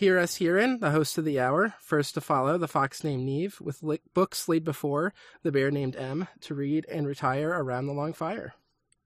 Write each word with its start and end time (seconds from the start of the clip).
Hear 0.00 0.18
us 0.18 0.36
herein, 0.36 0.78
the 0.80 0.92
host 0.92 1.18
of 1.18 1.26
the 1.26 1.38
hour, 1.38 1.74
first 1.78 2.14
to 2.14 2.22
follow 2.22 2.56
the 2.56 2.66
fox 2.66 3.04
named 3.04 3.28
Niamh, 3.28 3.60
with 3.60 3.82
li- 3.82 4.00
books 4.14 4.48
laid 4.48 4.64
before 4.64 5.12
the 5.42 5.52
bear 5.52 5.70
named 5.70 5.94
Em, 5.94 6.26
to 6.40 6.54
read 6.54 6.86
and 6.90 7.06
retire 7.06 7.50
around 7.50 7.84
the 7.86 7.92
long 7.92 8.14
fire. 8.14 8.54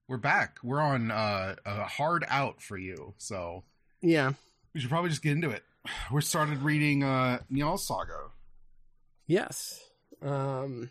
We're 0.06 0.18
back. 0.18 0.58
We're 0.62 0.78
on 0.80 1.10
uh, 1.10 1.56
a 1.66 1.82
hard 1.82 2.24
out 2.28 2.62
for 2.62 2.78
you, 2.78 3.14
so 3.18 3.64
Yeah, 4.02 4.34
we 4.72 4.80
should 4.80 4.88
probably 4.90 5.10
just 5.10 5.22
get 5.22 5.32
into 5.32 5.50
it. 5.50 5.64
We 6.12 6.20
started 6.20 6.62
reading 6.62 7.02
uh, 7.02 7.40
Njal 7.52 7.80
Saga. 7.80 8.30
yes. 9.26 9.80
Um, 10.22 10.90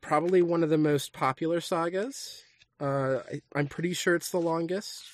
probably 0.00 0.40
one 0.40 0.62
of 0.62 0.70
the 0.70 0.78
most 0.78 1.12
popular 1.12 1.60
sagas. 1.60 2.42
Uh, 2.80 3.18
I, 3.30 3.42
I'm 3.54 3.66
pretty 3.66 3.92
sure 3.92 4.14
it's 4.14 4.30
the 4.30 4.40
longest. 4.40 5.04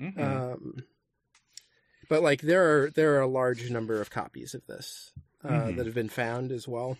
Mhm. 0.00 0.18
Um, 0.54 0.82
but 2.12 2.22
like 2.22 2.42
there 2.42 2.64
are 2.84 2.90
there 2.90 3.14
are 3.16 3.20
a 3.22 3.26
large 3.26 3.70
number 3.70 3.98
of 4.02 4.10
copies 4.10 4.52
of 4.54 4.66
this 4.66 5.12
uh, 5.42 5.48
Mhm. 5.48 5.76
that 5.76 5.86
have 5.86 5.94
been 5.94 6.10
found 6.10 6.52
as 6.52 6.68
well. 6.68 6.98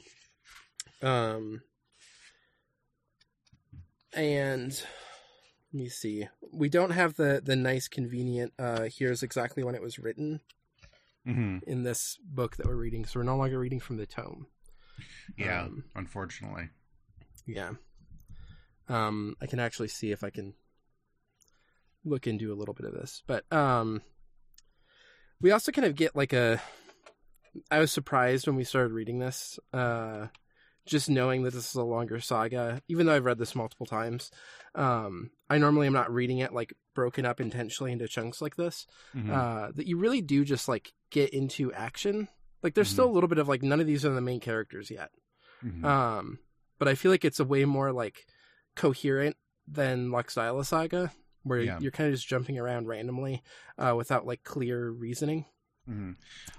Um, 1.03 1.61
and 4.15 4.71
let 5.73 5.79
me 5.83 5.89
see. 5.91 6.29
We 6.51 6.69
don't 6.71 6.91
have 6.91 7.17
the 7.17 7.43
the 7.45 7.57
nice 7.57 7.89
convenient. 7.89 8.55
Uh, 8.59 8.89
here's 8.91 9.23
exactly 9.23 9.63
when 9.63 9.75
it 9.75 9.83
was 9.83 9.99
written 9.99 10.41
Mhm. 11.27 11.63
in 11.65 11.83
this 11.83 12.19
book 12.25 12.57
that 12.57 12.67
we're 12.67 12.75
reading. 12.77 13.05
So 13.05 13.21
we're 13.21 13.25
no 13.25 13.37
longer 13.37 13.59
reading 13.59 13.81
from 13.81 13.99
the 13.99 14.07
tome. 14.07 14.47
Yeah, 15.37 15.65
Um, 15.65 15.85
unfortunately. 15.95 16.71
Yeah. 17.47 17.75
Um, 18.89 19.37
I 19.41 19.47
can 19.47 19.61
actually 19.61 19.89
see 19.89 20.11
if 20.11 20.25
I 20.25 20.31
can 20.31 20.55
look 22.05 22.27
into 22.27 22.51
a 22.53 22.57
little 22.57 22.75
bit 22.75 22.87
of 22.87 22.95
this. 22.95 23.23
But 23.27 23.45
um 23.53 24.03
we 25.43 25.51
also 25.51 25.73
kind 25.73 25.85
of 25.87 25.95
get 25.95 26.17
like 26.17 26.33
a 26.33 26.61
I 27.71 27.81
was 27.81 27.93
surprised 27.93 28.47
when 28.47 28.57
we 28.57 28.65
started 28.65 28.93
reading 28.93 29.19
this, 29.19 29.59
uh 29.73 30.29
just 30.85 31.09
knowing 31.09 31.45
that 31.45 31.53
this 31.55 31.69
is 31.69 31.75
a 31.77 31.83
longer 31.85 32.19
saga, 32.19 32.83
even 32.89 33.07
though 33.07 33.15
I've 33.15 33.25
read 33.25 33.39
this 33.39 33.55
multiple 33.55 33.87
times. 33.87 34.31
Um 34.75 35.31
I 35.51 35.59
normally 35.59 35.87
am 35.87 35.93
not 35.93 36.13
reading 36.13 36.39
it 36.39 36.53
like 36.53 36.73
broken 36.95 37.25
up 37.27 37.41
intentionally 37.41 37.93
into 37.93 38.09
chunks 38.09 38.41
like 38.41 38.57
this. 38.57 38.87
Mhm. 39.15 39.31
Uh 39.31 39.73
that 39.75 39.87
you 39.87 39.99
really 39.99 40.23
do 40.23 40.45
just 40.45 40.69
like 40.69 40.93
get 41.11 41.31
into 41.31 41.73
action. 41.73 42.29
Like 42.63 42.75
there's 42.75 42.89
Mhm. 42.89 42.93
still 42.93 43.07
a 43.11 43.13
little 43.13 43.29
bit 43.29 43.39
of 43.39 43.49
like 43.49 43.63
none 43.63 43.81
of 43.81 43.87
these 43.87 44.05
are 44.05 44.11
the 44.15 44.21
main 44.21 44.41
characters 44.41 44.91
yet. 44.91 45.11
Mhm. 45.65 45.85
Um, 45.85 46.39
but 46.79 46.89
I 46.89 46.95
feel 46.97 47.11
like 47.11 47.25
it's 47.25 47.39
a 47.41 47.45
way 47.45 47.65
more 47.65 47.93
like 47.93 48.27
coherent 48.75 49.37
than 49.69 50.09
Laxdæla 50.09 50.65
Saga, 50.65 51.13
where 51.43 51.61
Yeah. 51.61 51.79
you're 51.81 51.91
kind 51.93 52.09
of 52.09 52.15
just 52.15 52.29
jumping 52.29 52.59
around 52.59 52.87
randomly 52.87 53.43
uh, 53.79 53.95
without 53.97 54.27
like 54.27 54.45
clear 54.45 54.91
reasoning. 54.91 55.47
Mhm. 55.89 56.17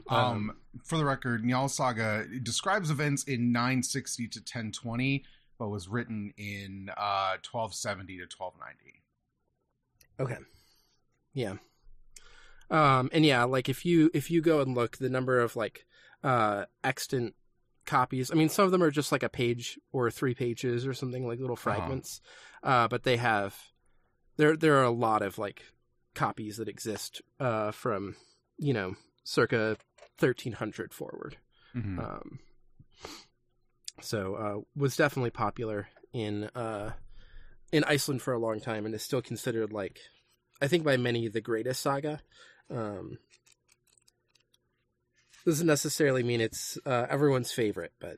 Um, 0.10 0.18
Um, 0.18 0.58
for 0.84 0.98
the 0.98 1.06
record, 1.06 1.44
Njal 1.44 1.70
Saga 1.70 2.28
describes 2.42 2.90
events 2.92 3.24
in 3.24 3.52
960 3.54 4.28
to 4.28 4.40
1020, 4.42 5.24
but 5.58 5.70
was 5.70 5.88
written 5.88 6.34
in 6.38 6.90
uh, 6.98 7.38
1270 7.50 8.18
to 8.18 8.24
1290. 8.28 9.02
Okay. 10.20 10.38
Yeah. 11.34 11.56
Um, 12.70 13.10
and 13.14 13.26
yeah, 13.26 13.44
like 13.44 13.70
if 13.70 13.86
you 13.86 14.10
if 14.14 14.30
you 14.32 14.42
go 14.42 14.62
and 14.62 14.74
look, 14.76 14.98
the 14.98 15.10
number 15.10 15.40
of 15.40 15.56
like 15.56 15.86
uh 16.24 16.66
extant 16.84 17.36
copies. 17.86 18.32
I 18.32 18.36
mean, 18.36 18.50
some 18.50 18.66
of 18.66 18.72
them 18.72 18.82
are 18.84 18.92
just 18.92 19.12
like 19.12 19.24
a 19.24 19.30
page 19.30 19.80
or 19.92 20.10
three 20.10 20.34
pages 20.34 20.88
or 20.88 20.94
something 20.94 21.28
like 21.28 21.40
little 21.40 21.56
fragments. 21.56 22.22
uh 22.64 22.88
but 22.88 23.04
they 23.04 23.18
have 23.18 23.56
there 24.38 24.56
there 24.58 24.78
are 24.78 24.84
a 24.84 24.92
lot 24.92 25.22
of 25.22 25.38
like 25.38 25.64
copies 26.16 26.58
that 26.58 26.68
exist 26.70 27.22
uh 27.40 27.72
from 27.72 28.16
you 28.58 28.74
know 28.74 28.96
circa 29.24 29.78
1300 30.20 30.94
forward. 30.94 31.38
Mhm. 31.76 31.98
Um, 32.00 32.40
so 34.02 34.36
uh, 34.36 34.62
was 34.76 34.96
definitely 34.96 35.30
popular 35.32 35.88
in 36.14 36.46
uh, 36.56 36.92
in 37.72 37.84
Iceland 37.86 38.22
for 38.22 38.34
a 38.34 38.40
long 38.40 38.60
time, 38.60 38.86
and 38.86 38.94
is 38.94 39.02
still 39.04 39.22
considered 39.22 39.72
like 39.74 40.00
I 40.62 40.68
think 40.68 40.84
by 40.84 40.98
many 40.98 41.28
the 41.28 41.42
greatest 41.42 41.82
saga. 41.82 42.22
Um, 42.70 43.18
doesn't 45.46 45.68
necessarily 45.68 46.24
mean 46.24 46.42
it's 46.42 46.78
uh, 46.86 47.06
everyone's 47.10 47.52
favorite, 47.52 47.94
but 48.00 48.18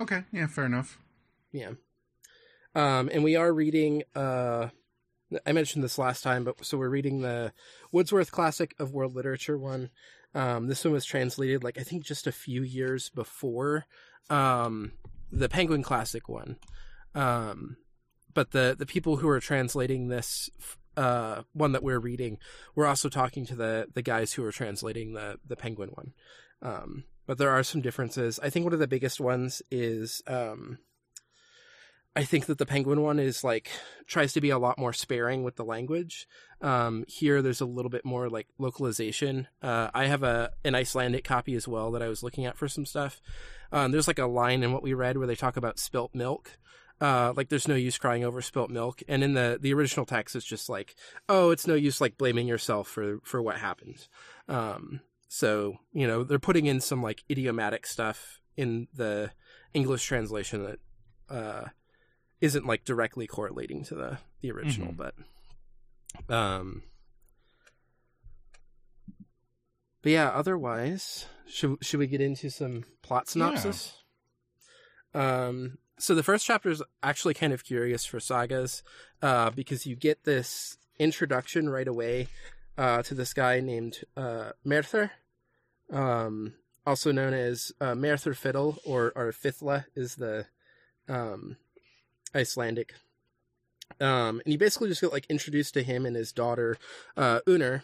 Okay, 0.00 0.24
yeah, 0.32 0.46
fair 0.46 0.64
enough. 0.66 0.98
yeah. 1.52 1.72
Um, 2.74 3.08
and 3.12 3.22
we 3.22 3.36
are 3.36 3.52
reading. 3.52 4.02
Uh, 4.14 4.68
I 5.46 5.52
mentioned 5.52 5.84
this 5.84 5.98
last 5.98 6.22
time, 6.22 6.44
but 6.44 6.64
so 6.64 6.78
we're 6.78 6.88
reading 6.88 7.20
the 7.20 7.52
Wordsworth 7.92 8.30
Classic 8.30 8.74
of 8.78 8.92
World 8.92 9.14
Literature 9.14 9.58
one. 9.58 9.90
Um, 10.34 10.66
this 10.66 10.84
one 10.84 10.92
was 10.92 11.04
translated, 11.04 11.62
like 11.62 11.78
I 11.78 11.82
think, 11.82 12.04
just 12.04 12.26
a 12.26 12.32
few 12.32 12.62
years 12.62 13.10
before 13.10 13.86
um, 14.30 14.92
the 15.30 15.48
Penguin 15.48 15.82
Classic 15.82 16.28
one. 16.28 16.56
Um, 17.14 17.76
but 18.32 18.50
the 18.50 18.74
the 18.78 18.86
people 18.86 19.16
who 19.16 19.28
are 19.28 19.40
translating 19.40 20.08
this 20.08 20.50
uh, 20.96 21.42
one 21.52 21.72
that 21.72 21.82
we're 21.82 22.00
reading, 22.00 22.38
we're 22.74 22.86
also 22.86 23.08
talking 23.08 23.46
to 23.46 23.54
the 23.54 23.88
the 23.94 24.02
guys 24.02 24.32
who 24.32 24.44
are 24.44 24.52
translating 24.52 25.14
the 25.14 25.38
the 25.46 25.56
Penguin 25.56 25.90
one. 25.90 26.12
Um, 26.62 27.04
but 27.26 27.38
there 27.38 27.50
are 27.50 27.62
some 27.62 27.80
differences. 27.80 28.38
I 28.42 28.50
think 28.50 28.64
one 28.64 28.72
of 28.72 28.80
the 28.80 28.88
biggest 28.88 29.20
ones 29.20 29.62
is 29.70 30.22
um, 30.26 30.78
I 32.16 32.22
think 32.22 32.46
that 32.46 32.58
the 32.58 32.66
Penguin 32.66 33.00
one 33.00 33.18
is 33.18 33.42
like 33.42 33.70
tries 34.06 34.32
to 34.34 34.40
be 34.40 34.50
a 34.50 34.58
lot 34.58 34.78
more 34.78 34.92
sparing 34.92 35.42
with 35.42 35.56
the 35.56 35.64
language. 35.64 36.28
Um, 36.60 37.04
here, 37.08 37.42
there's 37.42 37.60
a 37.60 37.66
little 37.66 37.90
bit 37.90 38.04
more 38.04 38.28
like 38.28 38.46
localization. 38.58 39.48
Uh, 39.60 39.90
I 39.92 40.06
have 40.06 40.22
a 40.22 40.52
an 40.64 40.74
Icelandic 40.76 41.24
copy 41.24 41.56
as 41.56 41.66
well 41.66 41.90
that 41.90 42.02
I 42.02 42.08
was 42.08 42.22
looking 42.22 42.46
at 42.46 42.56
for 42.56 42.68
some 42.68 42.86
stuff. 42.86 43.20
Um, 43.72 43.90
there's 43.90 44.06
like 44.06 44.20
a 44.20 44.26
line 44.26 44.62
in 44.62 44.72
what 44.72 44.82
we 44.82 44.94
read 44.94 45.18
where 45.18 45.26
they 45.26 45.34
talk 45.34 45.56
about 45.56 45.80
spilt 45.80 46.14
milk. 46.14 46.56
Uh, 47.00 47.32
like 47.36 47.48
there's 47.48 47.66
no 47.66 47.74
use 47.74 47.98
crying 47.98 48.24
over 48.24 48.40
spilt 48.40 48.70
milk, 48.70 49.02
and 49.08 49.24
in 49.24 49.34
the 49.34 49.58
the 49.60 49.74
original 49.74 50.06
text, 50.06 50.36
it's 50.36 50.46
just 50.46 50.68
like, 50.68 50.94
oh, 51.28 51.50
it's 51.50 51.66
no 51.66 51.74
use 51.74 52.00
like 52.00 52.16
blaming 52.16 52.46
yourself 52.46 52.86
for 52.86 53.18
for 53.24 53.42
what 53.42 53.56
happened. 53.56 54.06
Um, 54.48 55.00
so 55.26 55.78
you 55.92 56.06
know 56.06 56.22
they're 56.22 56.38
putting 56.38 56.66
in 56.66 56.80
some 56.80 57.02
like 57.02 57.24
idiomatic 57.28 57.86
stuff 57.86 58.40
in 58.56 58.86
the 58.94 59.32
English 59.74 60.04
translation 60.04 60.62
that 60.62 60.78
uh, 61.28 61.68
isn't 62.40 62.66
like 62.66 62.84
directly 62.84 63.26
correlating 63.26 63.84
to 63.84 63.94
the 63.94 64.18
the 64.40 64.50
original, 64.52 64.92
Mhm. 64.92 64.96
but 64.96 65.14
um, 66.34 66.82
but 70.02 70.12
yeah. 70.12 70.28
Otherwise, 70.30 71.26
should 71.46 71.78
should 71.84 72.00
we 72.00 72.06
get 72.06 72.20
into 72.20 72.50
some 72.50 72.84
plot 73.02 73.28
synopsis? 73.28 73.94
Um. 75.14 75.78
So 75.98 76.14
the 76.14 76.24
first 76.24 76.44
chapter 76.44 76.70
is 76.70 76.82
actually 77.04 77.34
kind 77.34 77.52
of 77.52 77.64
curious 77.64 78.04
for 78.04 78.18
sagas, 78.18 78.82
uh, 79.22 79.50
because 79.50 79.86
you 79.86 79.94
get 79.94 80.24
this 80.24 80.76
introduction 80.98 81.68
right 81.68 81.86
away, 81.86 82.26
uh, 82.76 83.02
to 83.04 83.14
this 83.14 83.32
guy 83.32 83.60
named 83.60 83.98
uh 84.16 84.50
Merthyr, 84.64 85.12
um, 85.92 86.54
also 86.84 87.12
known 87.12 87.32
as 87.32 87.70
uh, 87.80 87.94
Merthyr 87.94 88.34
Fiddle 88.34 88.76
or 88.84 89.12
or 89.14 89.30
Fithla 89.32 89.84
is 89.94 90.16
the 90.16 90.46
um 91.08 91.56
Icelandic. 92.34 92.94
Um, 94.00 94.40
and 94.44 94.52
you 94.52 94.58
basically 94.58 94.88
just 94.88 95.00
get 95.00 95.12
like 95.12 95.26
introduced 95.28 95.74
to 95.74 95.82
him 95.82 96.06
and 96.06 96.16
his 96.16 96.32
daughter, 96.32 96.76
uh, 97.16 97.40
Uner, 97.46 97.82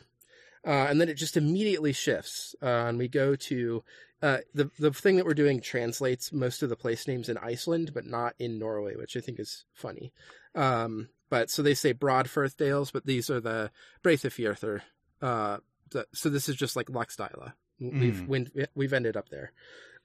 uh, 0.66 0.70
and 0.88 1.00
then 1.00 1.08
it 1.08 1.14
just 1.14 1.36
immediately 1.36 1.92
shifts. 1.92 2.54
Uh, 2.62 2.66
and 2.88 2.98
we 2.98 3.06
go 3.08 3.36
to 3.36 3.84
uh, 4.22 4.38
the 4.54 4.70
the 4.78 4.92
thing 4.92 5.16
that 5.16 5.24
we're 5.26 5.34
doing 5.34 5.60
translates 5.60 6.32
most 6.32 6.62
of 6.62 6.68
the 6.68 6.76
place 6.76 7.06
names 7.06 7.28
in 7.28 7.38
Iceland, 7.38 7.92
but 7.94 8.06
not 8.06 8.34
in 8.38 8.58
Norway, 8.58 8.96
which 8.96 9.16
I 9.16 9.20
think 9.20 9.38
is 9.38 9.64
funny. 9.72 10.12
Um, 10.54 11.08
but 11.28 11.48
so 11.50 11.62
they 11.62 11.74
say 11.74 11.94
Broadfirthdales, 11.94 12.92
but 12.92 13.06
these 13.06 13.30
are 13.30 13.40
the 13.40 13.70
Breithafjörður. 14.02 14.80
Uh, 15.22 15.58
the, 15.90 16.06
so 16.12 16.28
this 16.28 16.48
is 16.48 16.56
just 16.56 16.76
like 16.76 16.88
Laxdæla. 16.88 17.52
We've 17.78 18.14
Mhm. 18.14 18.26
win, 18.26 18.66
we've 18.74 18.92
ended 18.92 19.16
up 19.16 19.28
there. 19.30 19.52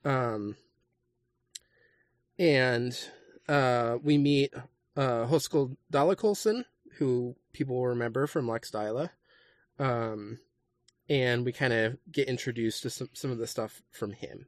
Um, 0.05 0.55
and 2.37 2.97
uh, 3.47 3.97
we 4.03 4.17
meet 4.17 4.53
uh, 4.95 5.25
Hoskell 5.25 5.77
Dalakolson, 5.91 6.65
who 6.97 7.35
people 7.53 7.75
will 7.75 7.87
remember 7.87 8.27
from 8.27 8.47
Laxdæla. 8.47 9.09
Um, 9.79 10.39
and 11.09 11.45
we 11.45 11.51
kind 11.51 11.73
of 11.73 11.97
get 12.11 12.27
introduced 12.27 12.83
to 12.83 12.89
some, 12.89 13.09
some 13.13 13.31
of 13.31 13.37
the 13.37 13.47
stuff 13.47 13.81
from 13.91 14.13
him. 14.13 14.47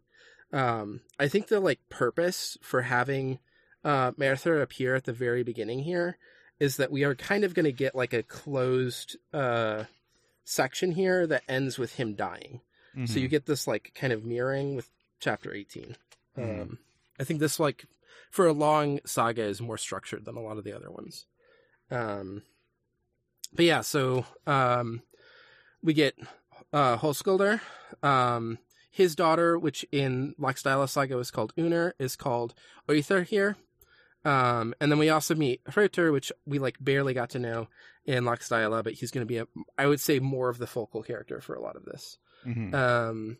Um, 0.53 1.01
I 1.19 1.27
think 1.27 1.47
the 1.47 1.59
like 1.59 1.79
purpose 1.89 2.57
for 2.61 2.81
having 2.83 3.39
uh, 3.83 4.11
Merthyr 4.17 4.61
appear 4.61 4.95
at 4.95 5.03
the 5.03 5.13
very 5.13 5.43
beginning 5.43 5.79
here 5.83 6.17
is 6.59 6.77
that 6.77 6.91
we 6.91 7.03
are 7.03 7.13
kind 7.15 7.43
of 7.43 7.53
going 7.53 7.65
to 7.65 7.71
get 7.71 7.93
like 7.95 8.13
a 8.13 8.23
closed 8.23 9.17
uh, 9.33 9.83
section 10.45 10.91
here 10.93 11.27
that 11.27 11.43
ends 11.47 11.77
with 11.77 11.95
him 11.95 12.15
dying. 12.15 12.61
So 13.05 13.13
Mhm. 13.15 13.21
you 13.21 13.27
get 13.27 13.45
this 13.45 13.67
like 13.67 13.91
kind 13.93 14.11
of 14.11 14.25
mirroring 14.25 14.75
with 14.75 14.89
chapter 15.19 15.53
18. 15.53 15.95
Mhm. 16.35 16.61
Um, 16.61 16.79
I 17.19 17.23
think 17.25 17.39
this 17.39 17.59
like 17.59 17.85
for 18.31 18.47
a 18.47 18.53
long 18.53 18.99
saga 19.05 19.43
is 19.43 19.61
more 19.61 19.77
structured 19.77 20.25
than 20.25 20.35
a 20.35 20.41
lot 20.41 20.57
of 20.57 20.63
the 20.63 20.73
other 20.73 20.91
ones. 20.91 21.25
Um, 21.89 22.43
but 23.53 23.65
yeah, 23.65 23.81
so 23.81 24.25
um, 24.45 25.01
we 25.81 25.93
get 25.93 26.15
uh. 26.73 26.97
Um, 28.03 28.57
his 28.89 29.15
daughter, 29.15 29.59
which 29.59 29.85
in 29.91 30.33
Laxdæla 30.39 30.89
Saga 30.89 31.15
was 31.15 31.31
called 31.31 31.53
Uner, 31.55 31.93
is 31.99 32.15
called 32.15 32.53
Oither 32.89 33.25
here. 33.25 33.55
Um, 34.25 34.73
and 34.81 34.91
then 34.91 34.99
we 34.99 35.09
also 35.09 35.35
meet 35.35 35.63
Hrutr, 35.65 36.11
which 36.11 36.31
we 36.45 36.59
like 36.59 36.77
barely 36.81 37.13
got 37.13 37.29
to 37.31 37.39
know 37.39 37.67
in 38.05 38.23
Laxdæla, 38.23 38.83
but 38.83 38.93
he's 38.93 39.11
going 39.11 39.25
to 39.25 39.31
be 39.31 39.37
a, 39.37 39.47
I 39.77 39.85
would 39.85 40.01
say, 40.01 40.19
more 40.19 40.49
of 40.49 40.57
the 40.57 40.67
focal 40.67 41.03
character 41.03 41.39
for 41.41 41.53
a 41.55 41.61
lot 41.61 41.75
of 41.75 41.85
this. 41.85 42.17
Mhm. 42.45 42.73
Um, 42.73 43.37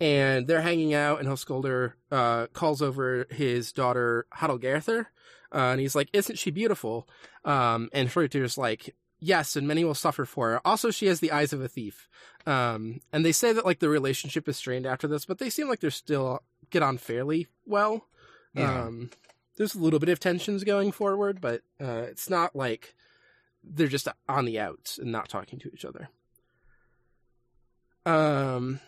and 0.00 0.46
they're 0.46 0.62
hanging 0.62 0.94
out, 0.94 1.20
and 1.20 1.28
Hoskolder 1.28 1.94
uh, 2.10 2.46
calls 2.48 2.82
over 2.82 3.26
his 3.30 3.72
daughter 3.72 4.26
Hadalgerther, 4.36 5.06
uh, 5.52 5.72
and 5.72 5.80
he's 5.80 5.94
like, 5.94 6.08
"Isn't 6.12 6.38
she 6.38 6.50
beautiful?" 6.50 7.08
Um, 7.44 7.88
and 7.92 8.08
Hrutr's 8.08 8.56
like, 8.56 8.94
"Yes, 9.20 9.56
and 9.56 9.66
many 9.66 9.84
will 9.84 9.94
suffer 9.94 10.24
for 10.24 10.50
her. 10.50 10.66
Also, 10.66 10.90
she 10.90 11.06
has 11.06 11.20
the 11.20 11.32
eyes 11.32 11.52
of 11.52 11.60
a 11.60 11.68
thief." 11.68 12.08
Um, 12.46 13.00
and 13.12 13.24
they 13.24 13.32
say 13.32 13.52
that 13.52 13.66
like 13.66 13.80
the 13.80 13.88
relationship 13.88 14.48
is 14.48 14.56
strained 14.56 14.86
after 14.86 15.08
this, 15.08 15.24
but 15.24 15.38
they 15.38 15.50
seem 15.50 15.68
like 15.68 15.80
they're 15.80 15.90
still 15.90 16.42
get 16.70 16.82
on 16.82 16.98
fairly 16.98 17.48
well. 17.66 18.06
Yeah. 18.54 18.84
Um, 18.84 19.10
there's 19.56 19.74
a 19.74 19.80
little 19.80 19.98
bit 19.98 20.08
of 20.08 20.20
tensions 20.20 20.64
going 20.64 20.92
forward, 20.92 21.40
but 21.40 21.62
uh, 21.80 22.04
it's 22.08 22.30
not 22.30 22.54
like 22.54 22.94
they're 23.64 23.88
just 23.88 24.08
on 24.28 24.44
the 24.44 24.58
outs 24.58 24.98
and 24.98 25.10
not 25.10 25.28
talking 25.28 25.58
to 25.58 25.70
each 25.72 25.84
other. 25.84 26.08
Um, 28.06 28.80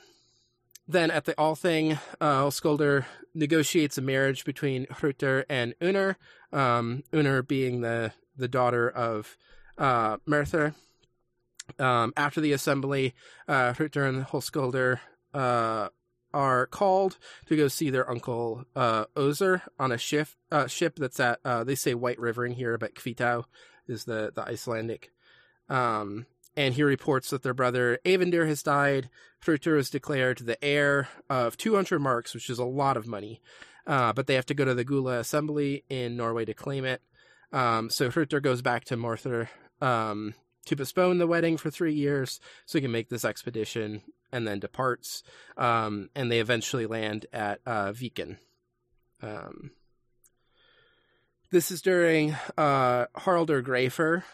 then 0.90 1.10
at 1.10 1.24
the 1.24 1.38
All 1.38 1.54
Thing, 1.54 1.98
uh, 2.20 2.50
negotiates 3.34 3.98
a 3.98 4.02
marriage 4.02 4.44
between 4.44 4.86
Hrutr 4.86 5.44
and 5.48 5.74
Uner. 5.80 6.16
Um, 6.52 7.04
Uner 7.12 7.46
being 7.46 7.80
the 7.80 8.12
the 8.36 8.48
daughter 8.48 8.88
of 8.88 9.36
uh, 9.78 10.18
Merthyr. 10.26 10.74
Um, 11.78 12.12
after 12.16 12.40
the 12.40 12.52
assembly, 12.52 13.14
uh, 13.46 13.72
and 13.78 14.24
Holskolder 14.26 14.98
uh, 15.32 15.88
are 16.32 16.66
called 16.66 17.18
to 17.46 17.56
go 17.56 17.68
see 17.68 17.90
their 17.90 18.08
uncle 18.10 18.64
uh, 18.74 19.04
Ozer 19.16 19.62
on 19.78 19.92
a 19.92 19.98
ship 19.98 20.28
uh, 20.50 20.66
ship 20.66 20.96
that's 20.96 21.20
at 21.20 21.38
uh, 21.44 21.64
they 21.64 21.74
say 21.74 21.94
White 21.94 22.18
River 22.18 22.44
in 22.44 22.52
here, 22.52 22.76
but 22.78 22.94
Kvitau 22.94 23.44
is 23.86 24.04
the 24.04 24.32
the 24.34 24.42
Icelandic. 24.42 25.12
Um, 25.68 26.26
and 26.60 26.74
he 26.74 26.82
reports 26.82 27.30
that 27.30 27.42
their 27.42 27.54
brother 27.54 27.98
Avendir 28.04 28.46
has 28.46 28.62
died. 28.62 29.08
Hrutr 29.42 29.78
is 29.78 29.88
declared 29.88 30.40
the 30.40 30.62
heir 30.62 31.08
of 31.30 31.56
200 31.56 31.98
marks, 31.98 32.34
which 32.34 32.50
is 32.50 32.58
a 32.58 32.66
lot 32.66 32.98
of 32.98 33.06
money. 33.06 33.40
Uh, 33.86 34.12
but 34.12 34.26
they 34.26 34.34
have 34.34 34.44
to 34.44 34.52
go 34.52 34.66
to 34.66 34.74
the 34.74 34.84
Gula 34.84 35.20
Assembly 35.20 35.84
in 35.88 36.18
Norway 36.18 36.44
to 36.44 36.52
claim 36.52 36.84
it. 36.84 37.00
Um, 37.50 37.88
so 37.88 38.10
Hrutr 38.10 38.42
goes 38.42 38.60
back 38.60 38.84
to 38.84 38.98
Morthur 38.98 39.48
um, 39.80 40.34
to 40.66 40.76
postpone 40.76 41.16
the 41.16 41.26
wedding 41.26 41.56
for 41.56 41.70
three 41.70 41.94
years 41.94 42.40
so 42.66 42.76
he 42.76 42.82
can 42.82 42.92
make 42.92 43.08
this 43.08 43.24
expedition 43.24 44.02
and 44.30 44.46
then 44.46 44.60
departs. 44.60 45.22
Um, 45.56 46.10
and 46.14 46.30
they 46.30 46.40
eventually 46.40 46.84
land 46.84 47.24
at 47.32 47.60
uh, 47.64 47.92
Viken. 47.92 48.36
Um, 49.22 49.70
this 51.50 51.70
is 51.70 51.80
during 51.80 52.36
uh, 52.58 53.06
Haraldur 53.16 53.62
Greifer, 53.62 54.24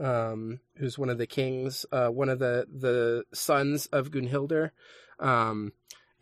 um, 0.00 0.60
who's 0.76 0.98
one 0.98 1.10
of 1.10 1.18
the 1.18 1.26
kings, 1.26 1.86
uh, 1.92 2.08
one 2.08 2.28
of 2.28 2.38
the, 2.38 2.66
the 2.72 3.24
sons 3.32 3.86
of 3.86 4.10
Gunhildr. 4.10 4.70
Um, 5.18 5.72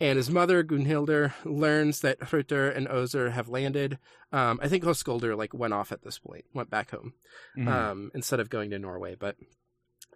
and 0.01 0.17
his 0.17 0.31
mother, 0.31 0.65
Gunhildr, 0.65 1.33
learns 1.45 2.01
that 2.01 2.19
Hrutr 2.21 2.77
and 2.77 2.89
Ozer 2.89 3.31
have 3.31 3.49
landed. 3.49 3.99
Um, 4.33 4.59
I 4.63 4.69
think 4.69 4.83
Hoskolder 4.85 5.37
like 5.37 5.55
went 5.55 5.75
off 5.75 5.93
at 5.93 6.03
this 6.03 6.19
point, 6.19 6.45
went 6.53 6.71
back 6.71 6.91
home 6.91 7.15
Mhm. 7.57 7.69
um, 7.69 8.11
instead 8.15 8.41
of 8.41 8.51
going 8.51 8.71
to 8.71 8.79
Norway. 8.79 9.15
But 9.15 9.37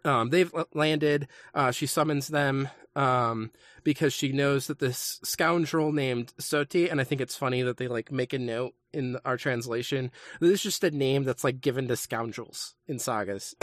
um, 0.04 0.30
they've 0.30 0.52
landed. 0.75 1.28
Uh, 1.54 1.70
she 1.70 1.86
summons 1.86 2.28
them 2.28 2.68
um, 2.94 3.50
because 3.84 4.12
she 4.12 4.32
knows 4.32 4.66
that 4.66 4.78
this 4.78 5.20
scoundrel 5.22 5.92
named 5.92 6.32
Soti, 6.40 6.90
and 6.90 7.00
I 7.00 7.04
think 7.04 7.20
it's 7.20 7.36
funny 7.36 7.62
that 7.62 7.76
they 7.76 7.88
like 7.88 8.10
make 8.10 8.32
a 8.32 8.38
note 8.38 8.75
in 8.96 9.18
our 9.24 9.36
translation. 9.36 10.10
This 10.40 10.50
is 10.50 10.62
just 10.62 10.84
a 10.84 10.90
name 10.90 11.24
that's 11.24 11.44
like 11.44 11.60
given 11.60 11.88
to 11.88 11.96
scoundrels 11.96 12.74
in 12.86 12.98
sagas. 12.98 13.54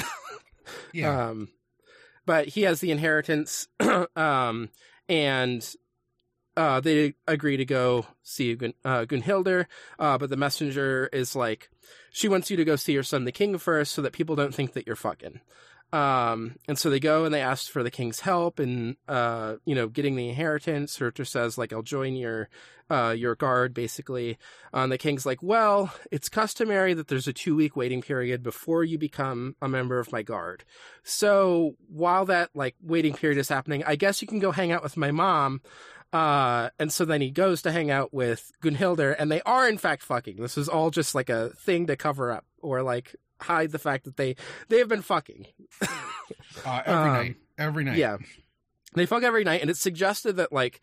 yeah. 0.93 1.29
Um, 1.29 1.49
but 2.25 2.47
he 2.47 2.61
has 2.61 2.79
the 2.79 2.91
inheritance, 2.91 3.67
um, 4.15 4.69
and 5.09 5.75
uh, 6.55 6.79
they 6.79 7.15
agree 7.27 7.57
to 7.57 7.65
go 7.65 8.05
see 8.21 8.55
Gun- 8.55 8.73
uh, 8.85 9.05
Gunhildr. 9.05 9.65
Uh, 9.99 10.17
but 10.17 10.29
the 10.29 10.37
messenger 10.37 11.09
is 11.11 11.35
like, 11.35 11.69
she 12.11 12.29
wants 12.29 12.49
you 12.49 12.57
to 12.57 12.65
go 12.65 12.75
see 12.75 12.93
your 12.93 13.03
son, 13.03 13.25
the 13.25 13.31
king, 13.31 13.57
first, 13.57 13.93
so 13.93 14.01
that 14.01 14.13
people 14.13 14.35
don't 14.35 14.53
think 14.53 14.73
that 14.73 14.87
you're 14.87 14.95
fucking. 14.95 15.41
Um, 15.93 16.55
and 16.67 16.77
so 16.77 16.89
they 16.89 16.99
go 16.99 17.23
and 17.23 17.31
they 17.31 17.41
ask 17.41 17.69
for 17.71 17.83
the 17.83 17.91
king's 17.91 18.21
help 18.21 18.57
and, 18.57 18.95
uh, 19.07 19.57
you 19.63 19.75
know, 19.75 19.87
getting 19.87 20.15
the 20.15 20.27
inheritance. 20.27 20.91
Surtur 20.91 21.23
says, 21.23 21.55
like, 21.55 21.71
I'll 21.71 21.83
join 21.83 22.15
your, 22.15 22.49
uh, 22.89 23.13
your 23.15 23.35
guard, 23.35 23.75
basically. 23.75 24.39
Uh, 24.73 24.79
and 24.79 24.91
the 24.91 24.97
king's 24.97 25.23
like, 25.23 25.43
well, 25.43 25.93
it's 26.11 26.29
customary 26.29 26.95
that 26.95 27.09
there's 27.09 27.27
a 27.27 27.33
two 27.33 27.55
week 27.55 27.75
waiting 27.75 28.01
period 28.01 28.41
before 28.41 28.83
you 28.83 28.97
become 28.97 29.55
a 29.61 29.69
member 29.69 29.99
of 29.99 30.11
my 30.11 30.23
guard. 30.23 30.63
So 31.03 31.75
while 31.87 32.25
that, 32.25 32.49
like, 32.55 32.75
waiting 32.81 33.13
period 33.13 33.37
is 33.37 33.49
happening, 33.49 33.83
I 33.85 33.95
guess 33.95 34.19
you 34.19 34.27
can 34.27 34.39
go 34.39 34.51
hang 34.51 34.71
out 34.71 34.81
with 34.81 34.97
my 34.97 35.11
mom. 35.11 35.61
Uh, 36.11 36.69
and 36.79 36.91
so 36.91 37.05
then 37.05 37.21
he 37.21 37.29
goes 37.29 37.61
to 37.63 37.71
hang 37.71 37.91
out 37.91 38.11
with 38.11 38.51
Gunhildr, 38.63 39.15
and 39.17 39.31
they 39.31 39.41
are 39.43 39.69
in 39.69 39.77
fact 39.77 40.01
fucking. 40.01 40.37
This 40.37 40.57
is 40.57 40.69
all 40.69 40.89
just 40.89 41.13
like 41.13 41.29
a 41.29 41.49
thing 41.49 41.85
to 41.87 41.95
cover 41.95 42.31
up 42.31 42.45
or 42.61 42.81
like 42.83 43.15
hide 43.43 43.71
the 43.71 43.79
fact 43.79 44.05
that 44.05 44.17
they 44.17 44.35
they 44.69 44.79
have 44.79 44.89
been 44.89 45.01
fucking. 45.01 45.47
Uh, 46.65 46.81
every 46.85 47.09
um, 47.09 47.13
night. 47.13 47.35
Every 47.57 47.83
night. 47.83 47.97
Yeah, 47.97 48.17
they 48.93 49.05
fuck 49.05 49.23
every 49.23 49.43
night, 49.43 49.61
and 49.61 49.69
it's 49.69 49.79
suggested 49.79 50.37
that 50.37 50.53
like 50.53 50.81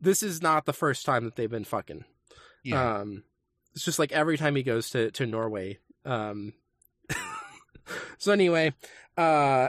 this 0.00 0.22
is 0.22 0.42
not 0.42 0.66
the 0.66 0.72
first 0.72 1.06
time 1.06 1.24
that 1.24 1.36
they've 1.36 1.50
been 1.50 1.64
fucking. 1.64 2.04
Yeah. 2.64 2.98
Um, 2.98 3.22
it's 3.74 3.84
just 3.84 3.98
like 3.98 4.12
every 4.12 4.36
time 4.36 4.56
he 4.56 4.62
goes 4.62 4.90
to 4.90 5.10
to 5.12 5.26
Norway. 5.26 5.78
Um, 6.04 6.52
so 8.18 8.32
anyway, 8.32 8.74
uh, 9.16 9.68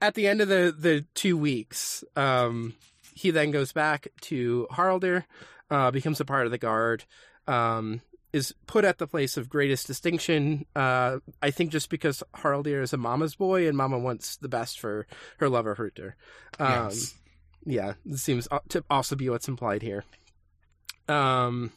at 0.00 0.14
the 0.14 0.26
end 0.26 0.40
of 0.40 0.48
the 0.48 0.74
the 0.76 1.04
two 1.14 1.36
weeks, 1.36 2.02
um, 2.16 2.74
he 3.14 3.30
then 3.30 3.50
goes 3.50 3.72
back 3.72 4.08
to 4.22 4.66
Haraldur, 4.72 5.24
uh, 5.70 5.90
becomes 5.90 6.20
a 6.20 6.24
part 6.24 6.46
of 6.46 6.52
the 6.52 6.58
guard. 6.58 7.04
Um, 7.46 8.00
is 8.32 8.54
put 8.66 8.84
at 8.84 8.98
the 8.98 9.06
place 9.06 9.36
of 9.36 9.48
greatest 9.48 9.86
distinction. 9.86 10.66
Uh, 10.74 11.18
I 11.42 11.50
think 11.50 11.70
just 11.70 11.90
because 11.90 12.22
Haraldur 12.34 12.82
is 12.82 12.92
a 12.92 12.96
mama's 12.96 13.34
boy 13.34 13.66
and 13.66 13.76
mama 13.76 13.98
wants 13.98 14.36
the 14.36 14.48
best 14.48 14.78
for 14.78 15.06
her 15.38 15.48
lover 15.48 15.74
Hrutr. 15.74 16.12
Um, 16.58 16.90
yes. 16.90 17.14
yeah, 17.64 17.92
this 18.04 18.22
seems 18.22 18.48
to 18.68 18.84
also 18.90 19.16
be 19.16 19.28
what's 19.28 19.48
implied 19.48 19.82
here. 19.82 20.04
Um, 21.08 21.72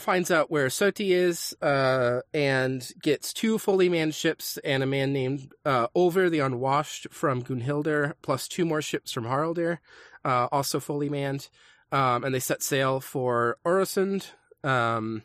finds 0.00 0.30
out 0.30 0.50
where 0.50 0.68
Soti 0.68 1.10
is, 1.10 1.54
uh, 1.62 2.20
and 2.32 2.88
gets 3.02 3.32
two 3.32 3.58
fully 3.58 3.88
manned 3.88 4.14
ships 4.14 4.58
and 4.58 4.82
a 4.82 4.86
man 4.86 5.12
named 5.12 5.52
uh, 5.64 5.88
Olver 5.96 6.30
the 6.30 6.40
Unwashed 6.40 7.08
from 7.10 7.42
Gunhildr, 7.42 8.14
plus 8.22 8.48
two 8.48 8.64
more 8.64 8.82
ships 8.82 9.12
from 9.12 9.24
Haraldur, 9.24 9.78
uh, 10.24 10.48
also 10.52 10.80
fully 10.80 11.08
manned. 11.08 11.48
Um, 11.92 12.22
and 12.22 12.32
they 12.34 12.40
set 12.40 12.62
sail 12.62 13.00
for 13.00 13.58
Orosund. 13.64 14.30
Um, 14.62 15.22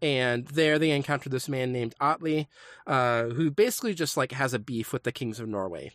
and 0.00 0.46
there 0.46 0.78
they 0.78 0.90
encounter 0.90 1.28
this 1.28 1.48
man 1.48 1.72
named 1.72 1.94
Atli, 2.00 2.48
uh, 2.86 3.24
who 3.24 3.50
basically 3.50 3.94
just 3.94 4.16
like 4.16 4.32
has 4.32 4.54
a 4.54 4.58
beef 4.58 4.92
with 4.92 5.02
the 5.02 5.12
kings 5.12 5.40
of 5.40 5.48
Norway 5.48 5.92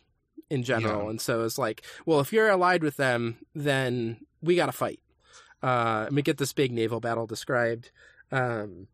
in 0.50 0.62
general. 0.62 1.04
Yeah. 1.04 1.10
And 1.10 1.20
so 1.20 1.44
it's 1.44 1.58
like, 1.58 1.84
well, 2.04 2.20
if 2.20 2.32
you're 2.32 2.50
allied 2.50 2.82
with 2.82 2.96
them, 2.96 3.38
then 3.54 4.18
we 4.42 4.56
got 4.56 4.66
to 4.66 4.72
fight. 4.72 5.00
Uh, 5.62 6.04
and 6.06 6.16
we 6.16 6.22
get 6.22 6.36
this 6.36 6.52
big 6.52 6.72
naval 6.72 7.00
battle 7.00 7.26
described. 7.26 7.90
Um, 8.30 8.88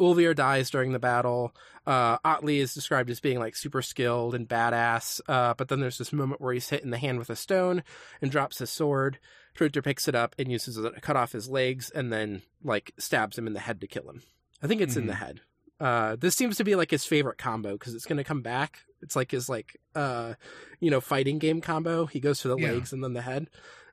Ulvir 0.00 0.34
dies 0.34 0.70
during 0.70 0.92
the 0.92 0.98
battle. 0.98 1.54
Uh, 1.86 2.18
Atli 2.24 2.58
is 2.58 2.74
described 2.74 3.10
as 3.10 3.20
being 3.20 3.38
like 3.38 3.56
super 3.56 3.82
skilled 3.82 4.34
and 4.34 4.48
badass. 4.48 5.20
Uh, 5.28 5.54
but 5.54 5.68
then 5.68 5.80
there's 5.80 5.98
this 5.98 6.12
moment 6.12 6.40
where 6.40 6.52
he's 6.52 6.68
hit 6.68 6.82
in 6.82 6.90
the 6.90 6.98
hand 6.98 7.18
with 7.18 7.30
a 7.30 7.36
stone 7.36 7.82
and 8.20 8.30
drops 8.30 8.58
his 8.58 8.70
sword. 8.70 9.18
Hrutr 9.56 9.82
picks 9.84 10.08
it 10.08 10.14
up 10.14 10.34
and 10.38 10.50
uses 10.50 10.76
it 10.76 10.94
to 10.94 11.00
cut 11.00 11.16
off 11.16 11.32
his 11.32 11.48
legs 11.48 11.90
and 11.90 12.12
then 12.12 12.42
like 12.62 12.92
stabs 12.98 13.38
him 13.38 13.46
in 13.46 13.52
the 13.52 13.60
head 13.60 13.80
to 13.80 13.86
kill 13.86 14.08
him. 14.08 14.22
I 14.62 14.66
think 14.66 14.80
it's 14.80 14.96
in 14.96 15.06
the 15.06 15.14
head. 15.14 15.40
Uh, 15.80 16.16
this 16.16 16.34
seems 16.34 16.56
to 16.56 16.64
be 16.64 16.74
like 16.74 16.90
his 16.90 17.04
favorite 17.04 17.38
combo 17.38 17.72
because 17.72 17.94
it's 17.94 18.06
going 18.06 18.16
to 18.18 18.24
come 18.24 18.42
back. 18.42 18.80
It's 19.00 19.14
like 19.14 19.30
his 19.30 19.48
like 19.48 19.76
uh, 19.94 20.34
you 20.80 20.90
know, 20.90 21.00
fighting 21.00 21.38
game 21.38 21.60
combo. 21.60 22.06
He 22.06 22.18
goes 22.18 22.42
for 22.42 22.48
the 22.48 22.56
Yeah. 22.58 22.72
legs 22.72 22.92
and 22.92 23.04
then 23.04 23.12
the 23.12 23.22
head. 23.22 23.48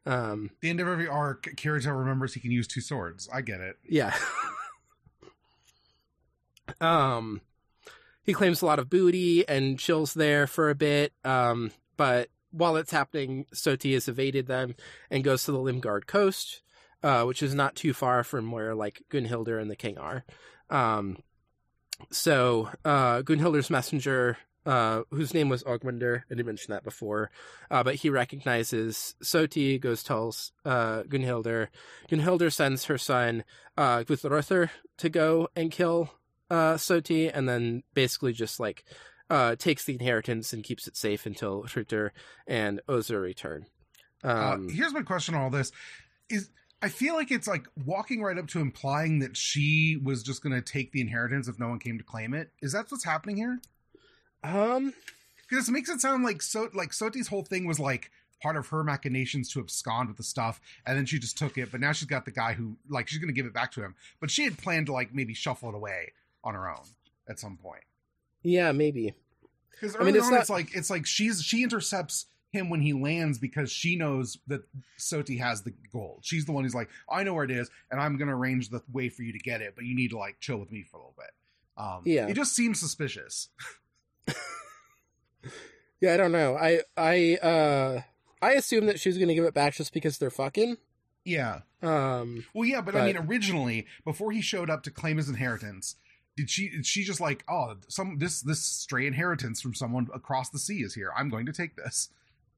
Um, 0.07 0.51
the 0.61 0.69
end 0.69 0.79
of 0.79 0.87
every 0.87 1.07
arc, 1.07 1.43
Kirito 1.55 1.95
remembers 1.97 2.33
he 2.33 2.39
can 2.39 2.51
use 2.51 2.67
two 2.67 2.81
swords. 2.81 3.27
I 3.33 3.41
get 3.41 3.59
it. 3.61 3.77
Yeah. 3.87 4.15
um, 6.81 7.41
he 8.23 8.33
claims 8.33 8.61
a 8.61 8.65
lot 8.65 8.79
of 8.79 8.89
booty 8.89 9.47
and 9.47 9.79
chills 9.79 10.13
there 10.13 10.47
for 10.47 10.69
a 10.69 10.75
bit. 10.75 11.13
Um, 11.23 11.71
but 11.97 12.29
while 12.55 12.77
it's 12.77 12.91
happening, 12.91 13.45
Soti 13.53 13.93
has 13.93 14.07
evaded 14.07 14.47
them 14.47 14.75
and 15.09 15.23
goes 15.23 15.43
to 15.43 15.51
the 15.51 15.59
Limgard 15.59 16.07
coast, 16.07 16.61
uh, 17.03 17.23
which 17.23 17.43
is 17.43 17.53
not 17.53 17.75
too 17.75 17.93
far 17.93 18.23
from 18.23 18.51
where 18.51 18.73
like 18.73 19.01
Gunhildr 19.11 19.61
and 19.61 19.69
the 19.69 19.75
king 19.75 19.97
are. 19.97 20.23
Um, 20.69 21.17
so 22.11 22.69
uh, 22.83 23.21
Gunhildr's 23.21 23.69
messenger 23.69 24.37
uh, 24.65 25.03
whose 25.11 25.33
name 25.33 25.49
was 25.49 25.63
Ogmunder. 25.63 26.21
I 26.21 26.29
didn't 26.29 26.47
mention 26.47 26.71
that 26.71 26.83
before, 26.83 27.29
uh, 27.69 27.83
but 27.83 27.95
he 27.95 28.09
recognizes 28.09 29.15
Soti, 29.21 29.79
goes 29.79 30.01
tells 30.01 30.51
uh, 30.65 31.03
Gunhildr. 31.03 31.67
Gunhildr 32.09 32.51
sends 32.51 32.85
her 32.85 32.97
son 32.97 33.43
uh, 33.77 33.99
Guthrother 33.99 34.69
to 34.97 35.09
go 35.09 35.49
and 35.55 35.71
kill 35.71 36.09
uh, 36.49 36.75
Soti, 36.75 37.29
and 37.31 37.47
then 37.47 37.83
basically 37.93 38.33
just 38.33 38.59
like 38.59 38.83
uh, 39.29 39.55
takes 39.55 39.85
the 39.85 39.93
inheritance 39.93 40.53
and 40.53 40.63
keeps 40.63 40.87
it 40.87 40.95
safe 40.95 41.25
until 41.25 41.63
Hrutr 41.67 42.11
and 42.47 42.81
Ozur 42.87 43.21
return. 43.21 43.65
Um, 44.23 44.67
uh, 44.69 44.73
here's 44.73 44.93
my 44.93 45.01
question: 45.01 45.35
on 45.35 45.41
All 45.41 45.49
this 45.49 45.71
is. 46.29 46.49
I 46.81 46.89
feel 46.89 47.15
like 47.15 47.31
it's 47.31 47.47
like 47.47 47.65
walking 47.85 48.21
right 48.21 48.37
up 48.37 48.47
to 48.49 48.59
implying 48.59 49.19
that 49.19 49.35
she 49.35 49.97
was 50.03 50.21
just 50.21 50.43
going 50.43 50.53
to 50.53 50.61
take 50.61 50.91
the 50.91 51.01
inheritance 51.01 51.47
if 51.47 51.57
no 51.57 51.69
one 51.69 51.79
came 51.79 51.97
to 51.97 52.03
claim 52.03 52.33
it. 52.33 52.51
Is 52.61 52.73
that 52.73 52.91
what's 52.91 53.05
happening 53.05 53.37
here? 53.37 53.59
um, 54.43 54.93
Because 55.49 55.67
it 55.67 55.71
makes 55.71 55.89
it 55.89 56.01
sound 56.01 56.23
like 56.23 56.41
so 56.41 56.69
like 56.73 56.91
Soti's 56.91 57.27
whole 57.27 57.43
thing 57.43 57.65
was 57.65 57.79
like 57.79 58.11
part 58.43 58.57
of 58.57 58.67
her 58.67 58.83
machinations 58.83 59.49
to 59.49 59.59
abscond 59.59 60.09
with 60.09 60.17
the 60.17 60.23
stuff, 60.23 60.59
and 60.85 60.97
then 60.97 61.05
she 61.05 61.17
just 61.17 61.37
took 61.37 61.57
it. 61.57 61.71
But 61.71 61.79
now 61.79 61.91
she's 61.93 62.07
got 62.07 62.25
the 62.25 62.31
guy 62.31 62.53
who 62.53 62.77
like 62.89 63.07
she's 63.07 63.19
going 63.19 63.33
to 63.33 63.33
give 63.33 63.45
it 63.47 63.53
back 63.53 63.71
to 63.71 63.81
him. 63.83 63.95
But 64.19 64.29
she 64.29 64.43
had 64.43 64.57
planned 64.57 64.87
to 64.87 64.93
like 64.93 65.13
maybe 65.13 65.33
shuffle 65.33 65.69
it 65.69 65.75
away 65.75 66.11
on 66.43 66.53
her 66.53 66.69
own 66.69 66.83
at 67.27 67.39
some 67.39 67.57
point. 67.57 67.83
Yeah, 68.45 68.71
maybe. 68.71 69.13
Because 69.71 69.95
I 69.99 70.03
mean, 70.03 70.15
it's 70.15 70.25
on, 70.27 70.31
not- 70.31 70.41
it's 70.41 70.49
like 70.49 70.73
it's 70.75 70.89
like 70.89 71.05
she's 71.05 71.41
she 71.43 71.63
intercepts 71.63 72.27
him 72.51 72.69
when 72.69 72.79
he 72.79 72.93
lands 72.93 73.37
because 73.37 73.69
she 73.69 73.97
knows 73.97 74.37
that 74.47 74.61
Soti 74.97 75.37
has 75.39 75.63
the 75.63 75.73
gold. 75.91 76.19
She's 76.21 76.45
the 76.45 76.53
one 76.53 76.63
who's 76.63 76.73
like, 76.75 76.89
I 77.09 77.23
know 77.23 77.33
where 77.33 77.43
it 77.43 77.51
is, 77.51 77.69
and 77.91 77.99
I'm 77.99 78.15
gonna 78.17 78.35
arrange 78.37 78.69
the 78.69 78.81
way 78.93 79.09
for 79.09 79.23
you 79.23 79.33
to 79.33 79.39
get 79.39 79.61
it, 79.61 79.73
but 79.75 79.83
you 79.83 79.93
need 79.95 80.11
to 80.11 80.17
like 80.17 80.39
chill 80.39 80.57
with 80.57 80.71
me 80.71 80.83
for 80.83 80.95
a 80.95 80.99
little 81.01 81.15
bit. 81.17 81.31
Um, 81.77 82.01
Yeah. 82.05 82.27
it 82.27 82.35
just 82.35 82.55
seems 82.55 82.79
suspicious. 82.79 83.49
Yeah, 86.01 86.13
I 86.13 86.17
don't 86.17 86.33
know. 86.33 86.55
I 86.57 86.81
I 86.97 87.35
uh 87.41 88.01
I 88.41 88.51
assume 88.51 88.85
that 88.87 88.99
she's 88.99 89.17
gonna 89.17 89.33
give 89.33 89.45
it 89.45 89.53
back 89.53 89.73
just 89.75 89.93
because 89.93 90.17
they're 90.17 90.29
fucking. 90.29 90.77
Yeah. 91.23 91.61
Um, 91.81 92.45
Well, 92.53 92.65
yeah, 92.67 92.81
but, 92.81 92.95
I 92.95 93.05
mean, 93.05 93.17
originally 93.17 93.87
before 94.03 94.31
he 94.31 94.41
showed 94.41 94.69
up 94.69 94.83
to 94.83 94.91
claim 94.91 95.17
his 95.17 95.29
inheritance, 95.29 95.95
did 96.37 96.49
she? 96.49 96.69
Did 96.69 96.85
she 96.85 97.03
just 97.03 97.19
like, 97.21 97.43
oh, 97.47 97.75
some 97.87 98.17
this 98.17 98.41
this 98.41 98.61
stray 98.61 99.07
inheritance 99.07 99.61
from 99.61 99.73
someone 99.73 100.07
across 100.13 100.49
the 100.49 100.59
sea 100.59 100.79
is 100.83 100.93
here. 100.93 101.11
I'm 101.15 101.29
going 101.29 101.45
to 101.47 101.53
take 101.53 101.75
this. 101.75 102.09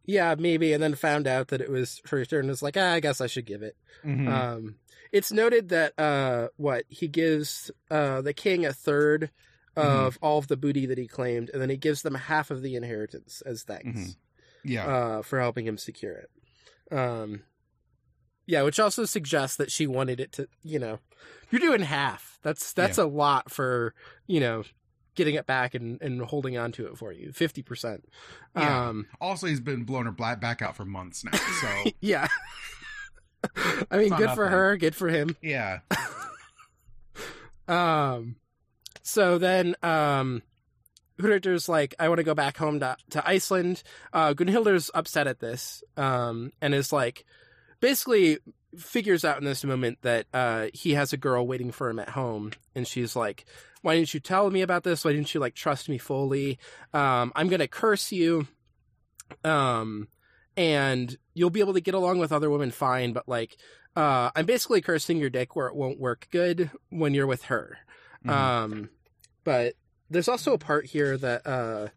yeah, 0.05 0.36
maybe, 0.38 0.74
and 0.74 0.81
then 0.81 0.96
found 0.96 1.27
out 1.27 1.50
that 1.50 1.62
it 1.62 1.69
was 1.69 2.01
her 2.10 2.24
turn. 2.25 2.41
and 2.41 2.50
Was 2.50 2.62
like, 2.62 2.77
ah, 2.77 2.93
I 2.93 3.00
guess 3.00 3.19
I 3.22 3.27
should 3.27 3.46
give 3.46 3.62
it. 3.62 3.75
Mhm. 4.05 4.27
Um, 4.27 4.75
it's 5.12 5.31
noted 5.31 5.69
that 5.69 5.98
uh, 6.00 6.48
what 6.57 6.86
he 6.89 7.07
gives 7.07 7.72
uh 7.91 8.22
the 8.22 8.34
king 8.34 8.65
a 8.65 8.74
third 8.74 9.29
of 9.75 10.17
all 10.24 10.39
of 10.39 10.48
the 10.48 10.57
booty 10.57 10.88
that 10.88 10.98
he 10.98 11.07
claimed, 11.07 11.51
and 11.53 11.62
then 11.62 11.69
he 11.69 11.77
gives 11.77 12.01
them 12.01 12.15
half 12.15 12.50
of 12.50 12.62
the 12.63 12.75
inheritance 12.75 13.41
as 13.46 13.62
thanks. 13.63 14.00
Mhm. 14.00 14.15
yeah. 14.63 14.88
uh, 14.88 15.22
for 15.22 15.39
helping 15.39 15.67
him 15.67 15.77
secure 15.77 16.13
it. 16.15 16.29
Um, 16.91 17.43
yeah, 18.48 18.63
which 18.63 18.80
also 18.80 19.06
suggests 19.06 19.58
that 19.58 19.72
she 19.72 19.86
wanted 19.86 20.20
it 20.20 20.32
to, 20.34 20.48
you 20.63 20.80
know, 20.80 21.00
you're 21.51 21.62
doing 21.62 21.82
half. 21.82 22.39
That's 22.42 22.74
that's 22.74 22.98
a 22.98 23.06
lot 23.06 23.51
for 23.51 23.94
you 24.25 24.39
know 24.39 24.63
getting 25.16 25.36
it 25.36 25.46
back 25.46 25.75
and, 25.75 26.01
and 26.01 26.22
holding 26.22 26.58
on 26.58 26.72
to 26.74 26.88
it 26.88 26.98
for 26.98 27.12
you. 27.12 27.32
Fifty 27.34 27.62
percent. 27.62 28.06
Yeah. 28.56 28.88
Um, 28.88 29.06
also, 29.22 29.48
he's 29.48 29.60
been 29.60 29.84
blowing 29.84 30.06
her 30.06 30.12
back 30.12 30.62
out 30.62 30.75
for 30.75 30.86
months 30.86 31.24
now. 31.24 31.32
So 31.62 31.92
yeah. 32.01 32.27
I 33.92 33.98
mean, 33.98 34.10
good 34.10 34.32
for 34.32 34.48
her. 34.48 34.77
Good 34.77 34.96
for 34.96 35.10
him. 35.10 35.36
yeah. 35.42 35.80
Um, 37.68 38.38
so 39.04 39.38
then, 39.38 39.75
um, 39.84 40.42
Hruthr's 41.20 41.68
like, 41.68 41.96
I 42.00 42.10
want 42.10 42.20
to 42.20 42.24
go 42.24 42.36
back 42.36 42.58
home 42.58 42.80
to, 42.80 42.98
to 43.12 43.27
Iceland. 43.27 43.84
Uh, 44.13 44.34
Gunhildr's 44.34 44.92
upset 44.94 45.27
at 45.27 45.39
this, 45.39 45.84
um, 45.98 46.51
and 46.62 46.74
is 46.74 46.94
like, 46.94 47.25
basically 47.79 48.39
figures 48.77 49.25
out 49.25 49.39
in 49.39 49.46
this 49.46 49.63
moment 49.63 50.00
that, 50.01 50.27
uh, 50.34 50.67
he 50.74 50.93
has 50.93 51.13
a 51.13 51.17
girl 51.17 51.48
waiting 51.48 51.72
for 51.72 51.89
him 51.89 52.00
at 52.00 52.10
home. 52.10 52.51
And 52.75 52.88
she's 52.88 53.15
like, 53.15 53.46
why 53.81 53.96
didn't 53.96 54.13
you 54.13 54.19
tell 54.19 54.50
me 54.50 54.62
about 54.62 54.84
this? 54.84 55.05
Why 55.05 55.13
didn't 55.13 55.34
you 55.34 55.39
like 55.39 55.55
trust 55.55 55.89
me 55.89 55.98
fully? 55.98 56.60
Um, 56.93 57.31
I'm 57.36 57.48
going 57.48 57.60
to 57.60 57.67
curse 57.67 58.12
you. 58.12 58.48
Um, 59.43 60.07
and 60.55 61.15
you'll 61.34 61.50
be 61.50 61.60
able 61.60 61.74
to 61.74 61.81
get 61.81 61.93
along 61.93 62.19
with 62.19 62.31
other 62.31 62.50
women 62.50 62.72
fine, 62.72 63.13
but 63.13 63.27
like, 63.27 63.57
uh, 63.96 64.31
I'm 64.36 64.46
basically 64.46 64.81
cursing 64.81 65.17
your 65.17 65.29
dick 65.29 65.55
where 65.55 65.67
it 65.67 65.75
won't 65.75 66.00
work 66.00 66.27
good 66.31 66.72
when 66.89 67.13
you're 67.13 67.27
with 67.27 67.43
her. 67.46 67.77
Mhm. 68.25 68.31
Um, 68.31 68.89
but 69.43 69.75
there's 70.10 70.27
also 70.27 70.53
a 70.53 70.57
part 70.57 70.86
here 70.86 71.17
that 71.17 71.46
uh, 71.46 71.88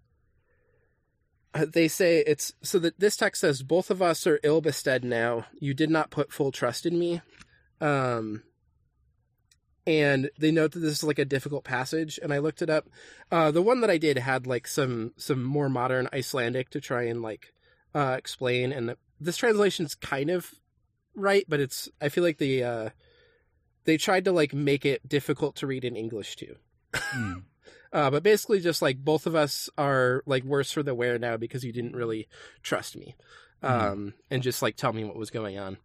they 1.54 1.88
say 1.88 2.18
it's 2.26 2.52
so 2.62 2.78
that 2.78 3.00
this 3.00 3.16
text 3.16 3.40
says 3.40 3.62
both 3.62 3.90
of 3.90 4.00
us 4.00 4.26
are 4.26 4.40
ill 4.42 4.60
bestead 4.60 5.04
now. 5.04 5.46
You 5.58 5.74
did 5.74 5.90
not 5.90 6.10
put 6.10 6.32
full 6.32 6.52
trust 6.52 6.86
in 6.86 6.98
me. 6.98 7.22
Um, 7.80 8.42
and 9.86 10.30
they 10.38 10.50
note 10.50 10.72
that 10.72 10.80
this 10.80 10.98
is 10.98 11.04
like 11.04 11.18
a 11.18 11.24
difficult 11.24 11.64
passage, 11.64 12.18
and 12.22 12.32
I 12.32 12.38
looked 12.38 12.62
it 12.62 12.70
up. 12.70 12.88
Uh, 13.32 13.50
the 13.50 13.62
one 13.62 13.80
that 13.80 13.90
I 13.90 13.98
did 13.98 14.18
had 14.18 14.46
like 14.46 14.66
some 14.66 15.12
some 15.16 15.42
more 15.42 15.68
modern 15.68 16.08
Icelandic 16.12 16.70
to 16.70 16.80
try 16.80 17.04
and 17.04 17.22
like 17.22 17.52
uh, 17.94 18.14
explain, 18.16 18.72
and 18.72 18.94
this 19.18 19.36
translation's 19.36 19.94
kind 19.94 20.30
of 20.30 20.52
right, 21.14 21.44
but 21.48 21.60
it's 21.60 21.88
I 22.00 22.08
feel 22.08 22.22
like 22.22 22.38
the 22.38 22.62
uh, 22.62 22.90
they 23.84 23.96
tried 23.96 24.26
to 24.26 24.32
like 24.32 24.54
make 24.54 24.84
it 24.84 25.08
difficult 25.08 25.56
to 25.56 25.66
read 25.66 25.84
in 25.84 25.96
English 25.96 26.36
too. 26.36 26.56
Mm. 26.92 27.42
Uh, 27.92 28.10
but 28.10 28.22
basically, 28.22 28.60
just 28.60 28.82
like 28.82 28.98
both 28.98 29.26
of 29.26 29.34
us 29.34 29.68
are 29.76 30.22
like 30.26 30.44
worse 30.44 30.70
for 30.70 30.82
the 30.82 30.94
wear 30.94 31.18
now 31.18 31.36
because 31.36 31.64
you 31.64 31.72
didn't 31.72 31.96
really 31.96 32.28
trust 32.62 32.96
me, 32.96 33.16
um, 33.62 34.14
and 34.30 34.42
just 34.42 34.62
like 34.62 34.76
tell 34.76 34.92
me 34.92 35.04
what 35.04 35.16
was 35.16 35.30
going 35.30 35.58
on. 35.58 35.76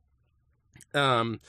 Um, 0.94 1.40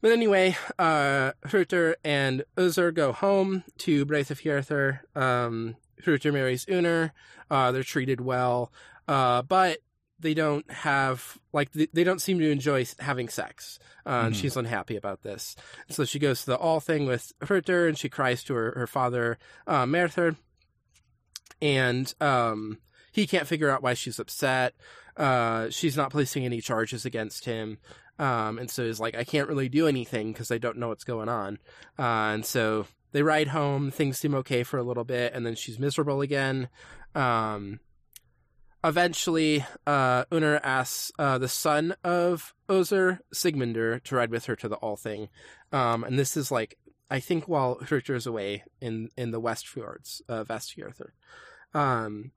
but 0.00 0.12
anyway, 0.12 0.56
uh, 0.78 1.32
Hrutr 1.46 1.94
and 2.04 2.44
Uzur 2.56 2.94
go 2.94 3.12
home 3.12 3.64
to 3.78 4.06
Breithafjörður. 4.06 5.00
Um, 5.16 5.76
Hrutr 6.04 6.32
marries 6.32 6.64
Uner. 6.66 7.10
Uh, 7.50 7.72
they're 7.72 7.82
treated 7.82 8.20
well, 8.20 8.72
uh, 9.08 9.42
but 9.42 9.78
they 10.20 10.34
don't 10.34 10.70
have 10.70 11.38
like 11.52 11.72
they, 11.72 11.88
they 11.92 12.04
don't 12.04 12.20
seem 12.20 12.38
to 12.38 12.50
enjoy 12.50 12.86
having 12.98 13.28
sex. 13.28 13.78
Uh, 14.06 14.24
and 14.26 14.34
Mhm. 14.34 14.40
she's 14.40 14.56
unhappy 14.56 14.96
about 14.96 15.22
this. 15.22 15.56
So 15.88 16.04
she 16.04 16.18
goes 16.18 16.40
to 16.40 16.46
the 16.52 16.56
all 16.56 16.80
thing 16.80 17.06
with 17.06 17.32
Hrutr 17.40 17.88
and 17.88 17.98
she 17.98 18.08
cries 18.08 18.42
to 18.44 18.54
her, 18.54 18.72
her 18.76 18.86
father, 18.86 19.38
uh, 19.66 19.86
Merthyr. 19.86 20.36
And, 21.62 22.12
um, 22.20 22.78
he 23.12 23.26
can't 23.26 23.46
figure 23.46 23.68
out 23.70 23.82
why 23.82 23.94
she's 23.94 24.18
upset. 24.18 24.74
Uh, 25.16 25.68
she's 25.70 25.96
not 25.96 26.10
placing 26.10 26.44
any 26.44 26.60
charges 26.60 27.04
against 27.04 27.44
him. 27.44 27.78
Um, 28.18 28.58
and 28.58 28.70
so 28.70 28.84
he's 28.84 29.00
like, 29.00 29.14
I 29.16 29.24
can't 29.24 29.48
really 29.48 29.68
do 29.68 29.86
anything 29.86 30.32
because 30.32 30.50
I 30.50 30.58
don't 30.58 30.76
know 30.78 30.88
what's 30.88 31.04
going 31.04 31.28
on. 31.28 31.58
Uh, 31.98 32.32
and 32.34 32.46
so 32.46 32.86
they 33.12 33.22
ride 33.22 33.48
home. 33.48 33.90
Things 33.90 34.18
seem 34.18 34.34
okay 34.36 34.62
for 34.62 34.78
a 34.78 34.82
little 34.82 35.04
bit. 35.04 35.34
And 35.34 35.44
then 35.44 35.54
she's 35.54 35.78
miserable 35.78 36.20
again. 36.20 36.68
Um, 37.14 37.80
eventually, 38.84 39.64
uh, 39.86 40.24
asks 40.32 41.12
uh, 41.18 41.38
the 41.38 41.48
son 41.48 41.94
of 42.04 42.54
Ozer, 42.68 43.20
Sigmundur, 43.34 44.02
to 44.04 44.16
ride 44.16 44.30
with 44.30 44.46
her 44.46 44.56
to 44.56 44.68
the 44.68 44.76
All 44.76 44.96
Thing. 44.96 45.28
Um, 45.72 46.04
and 46.04 46.18
this 46.18 46.36
is 46.36 46.50
like, 46.50 46.78
I 47.10 47.20
think 47.20 47.48
while 47.48 47.76
Hrutr 47.76 48.14
is 48.14 48.26
away 48.26 48.64
in, 48.80 49.10
in 49.16 49.30
the 49.30 49.40
West 49.40 49.66
Fjords, 49.66 50.22
uh, 50.28 50.44
Vestfjordur. 50.44 51.10
Um, 51.74 52.32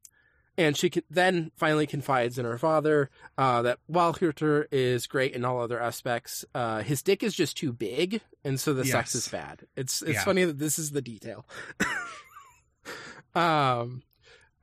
and 0.57 0.77
she 0.77 0.89
can, 0.91 1.03
then 1.09 1.51
finally 1.57 1.87
confides 1.87 2.37
in 2.37 2.45
her 2.45 2.59
father 2.59 3.09
uh, 3.37 3.63
that 3.63 3.79
while 3.87 4.13
Hrutr 4.13 4.65
is 4.71 5.07
great 5.07 5.33
in 5.33 5.43
all 5.45 5.59
other 5.61 5.81
aspects, 5.81 6.45
uh, 6.53 6.81
his 6.83 7.01
dick 7.01 7.23
is 7.23 7.33
just 7.33 7.57
too 7.57 7.73
big, 7.73 8.21
and 8.43 8.59
so 8.59 8.73
the 8.73 8.85
sex 8.85 9.15
is 9.15 9.27
bad. 9.27 9.61
It's 9.75 10.03
it's 10.03 10.13
Yeah. 10.13 10.23
funny 10.23 10.43
that 10.43 10.59
this 10.59 10.77
is 10.77 10.91
the 10.91 11.01
detail. 11.01 11.47
um, 13.35 14.03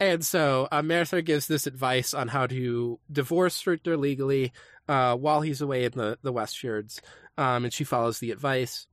and 0.00 0.25
so 0.25 0.66
uh, 0.73 0.83
gives 1.21 1.47
this 1.47 1.66
advice 1.66 2.14
on 2.14 2.28
how 2.28 2.47
to 2.47 2.99
divorce 3.12 3.62
Hrutr 3.62 3.99
legally 3.99 4.52
uh, 4.88 5.14
while 5.14 5.42
he's 5.42 5.61
away 5.61 5.85
in 5.85 5.92
the 5.92 6.19
the 6.23 6.33
Westfjords, 6.33 7.00
um, 7.38 7.64
and 7.64 7.73
she 7.73 7.85
follows 7.85 8.19
the 8.19 8.33
advice. 8.33 8.87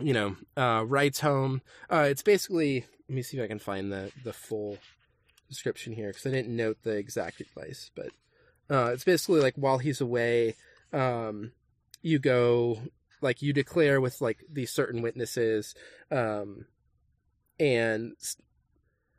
You 0.00 0.12
know, 0.12 0.36
uh, 0.56 0.84
writes 0.86 1.20
home. 1.20 1.60
Uh, 1.90 2.06
it's 2.08 2.22
basically. 2.22 2.86
Let 3.08 3.14
me 3.14 3.22
see 3.22 3.38
if 3.38 3.44
I 3.44 3.48
can 3.48 3.58
find 3.58 3.92
the 3.92 4.12
the 4.22 4.32
full 4.32 4.78
description 5.48 5.92
here 5.92 6.08
because 6.08 6.26
I 6.26 6.30
didn't 6.30 6.54
note 6.54 6.78
the 6.82 6.96
exact 6.96 7.40
advice, 7.40 7.90
but 7.96 8.10
uh, 8.70 8.90
it's 8.92 9.04
basically 9.04 9.40
like 9.40 9.54
while 9.56 9.78
he's 9.78 10.00
away, 10.00 10.54
um, 10.92 11.52
you 12.00 12.18
go 12.18 12.78
like 13.20 13.42
you 13.42 13.52
declare 13.52 14.00
with 14.00 14.20
like 14.20 14.38
these 14.50 14.70
certain 14.70 15.02
witnesses, 15.02 15.74
um, 16.10 16.66
and 17.58 18.14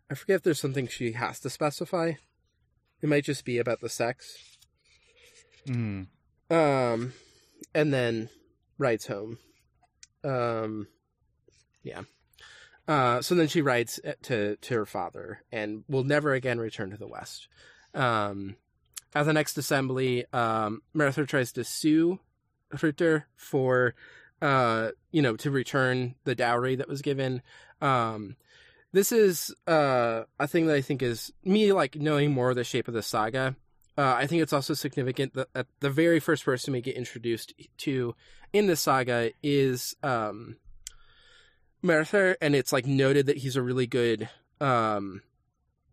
I 0.10 0.16
forget 0.16 0.38
if 0.38 0.44
there's 0.44 0.60
something 0.60 0.88
she 0.88 1.12
has 1.14 1.40
to 1.42 1.50
specify. 1.50 2.14
It 3.02 3.10
might 3.10 3.24
just 3.24 3.46
be 3.46 3.58
about 3.60 3.80
the 3.80 3.90
sex, 3.90 4.38
Mm. 5.68 6.08
um, 6.50 7.14
and 7.74 7.94
then 7.94 8.30
rides 8.78 9.08
home. 9.08 9.38
Um, 10.24 10.88
yeah. 11.84 12.02
Uh, 12.88 13.22
so 13.22 13.36
then 13.36 13.48
she 13.48 13.62
writes 13.62 14.00
to 14.24 14.56
to 14.58 14.74
her 14.74 14.86
father 14.86 15.44
and 15.52 15.84
will 15.88 16.04
never 16.04 16.34
again 16.34 16.60
return 16.60 16.90
to 16.90 16.98
the 16.98 17.08
West. 17.08 17.48
Um, 17.94 18.56
at 19.14 19.24
the 19.24 19.34
next 19.34 19.58
assembly, 19.58 20.26
um, 20.34 20.82
Merthyr 20.94 21.26
tries 21.26 21.52
to 21.54 21.64
sue 21.64 22.20
Hruther 22.72 23.28
for, 23.36 23.96
uh, 24.42 24.90
you 25.12 25.22
know, 25.22 25.36
to 25.38 25.52
return 25.52 26.16
the 26.24 26.36
dowry 26.36 26.76
that 26.76 26.88
was 26.88 27.02
given. 27.02 27.42
Um, 27.82 28.36
this 28.92 29.12
is 29.12 29.54
uh, 29.68 30.24
a 30.40 30.48
thing 30.48 30.68
that 30.68 30.76
I 30.76 30.82
think 30.82 31.02
is 31.02 31.32
me 31.44 31.74
like 31.74 31.96
knowing 31.96 32.32
more 32.32 32.50
of 32.50 32.56
the 32.56 32.64
shape 32.64 32.88
of 32.88 32.94
the 32.94 33.04
saga. 33.04 33.56
Uh, 33.98 34.16
I 34.18 34.28
think 34.28 34.42
it's 34.42 34.54
also 34.54 34.74
significant 34.74 35.34
that, 35.34 35.54
that 35.54 35.68
the 35.82 35.90
very 35.90 36.20
first 36.20 36.46
person 36.46 36.74
we 36.74 36.82
get 36.82 36.96
introduced 36.96 37.54
to 37.80 38.16
in 38.54 38.68
the 38.68 38.76
saga 38.76 39.32
is 39.44 39.96
um, 40.04 40.56
Merthyr, 41.82 42.38
and 42.42 42.56
it's 42.56 42.72
like 42.72 42.88
noted 42.88 43.26
that 43.28 43.38
he's 43.38 43.56
a 43.56 43.62
really 43.62 43.88
good 43.88 44.30
um, 44.62 45.22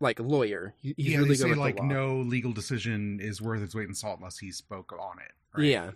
like 0.00 0.20
lawyer. 0.20 0.74
He's 0.80 0.94
yeah, 0.96 1.18
really 1.18 1.30
they 1.30 1.48
good 1.48 1.54
say 1.54 1.60
like 1.60 1.82
no 1.82 2.18
legal 2.18 2.52
decision 2.52 3.18
is 3.20 3.42
worth 3.42 3.62
its 3.62 3.74
weight 3.74 3.88
in 3.88 3.94
salt 3.94 4.18
unless 4.18 4.38
he 4.38 4.52
spoke 4.52 4.92
on 4.92 5.18
it. 5.18 5.32
Right? 5.56 5.66
Yeah. 5.66 5.90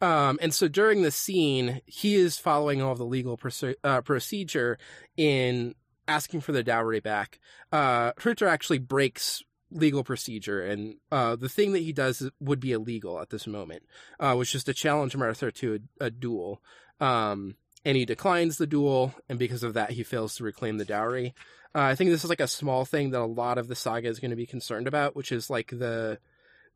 Um, 0.00 0.38
and 0.40 0.54
so 0.54 0.68
during 0.68 1.02
the 1.02 1.10
scene, 1.10 1.80
he 1.86 2.14
is 2.14 2.36
following 2.38 2.80
all 2.80 2.94
the 2.94 3.04
legal 3.04 3.36
proce- 3.36 3.74
uh, 3.82 4.00
procedure 4.02 4.78
in 5.16 5.74
asking 6.08 6.40
for 6.40 6.52
the 6.52 6.64
dowry 6.64 7.00
back. 7.00 7.38
Uh, 7.70 8.12
Hruther 8.18 8.48
actually 8.48 8.78
breaks 8.78 9.42
legal 9.70 10.02
procedure, 10.02 10.62
and 10.62 10.96
uh, 11.12 11.36
the 11.36 11.48
thing 11.48 11.72
that 11.72 11.80
he 11.80 11.92
does 11.92 12.28
would 12.40 12.58
be 12.58 12.72
illegal 12.72 13.20
at 13.20 13.30
this 13.30 13.46
moment, 13.46 13.84
uh, 14.18 14.34
which 14.34 14.54
is 14.54 14.64
to 14.64 14.74
challenge 14.74 15.14
Merthyr 15.14 15.50
to 15.52 15.80
a, 16.00 16.06
a 16.06 16.10
duel. 16.10 16.62
Um, 17.00 17.56
and 17.84 17.96
he 17.96 18.04
declines 18.04 18.58
the 18.58 18.66
duel, 18.66 19.14
and 19.28 19.38
because 19.38 19.62
of 19.62 19.74
that, 19.74 19.92
he 19.92 20.02
fails 20.02 20.34
to 20.36 20.44
reclaim 20.44 20.78
the 20.78 20.84
dowry. 20.84 21.34
Uh, 21.74 21.82
I 21.82 21.94
think 21.94 22.10
this 22.10 22.24
is 22.24 22.30
like 22.30 22.40
a 22.40 22.48
small 22.48 22.84
thing 22.84 23.10
that 23.10 23.20
a 23.20 23.26
lot 23.26 23.58
of 23.58 23.68
the 23.68 23.76
saga 23.76 24.08
is 24.08 24.18
going 24.18 24.30
to 24.30 24.36
be 24.36 24.46
concerned 24.46 24.88
about, 24.88 25.14
which 25.14 25.30
is 25.30 25.50
like 25.50 25.70
the 25.70 26.18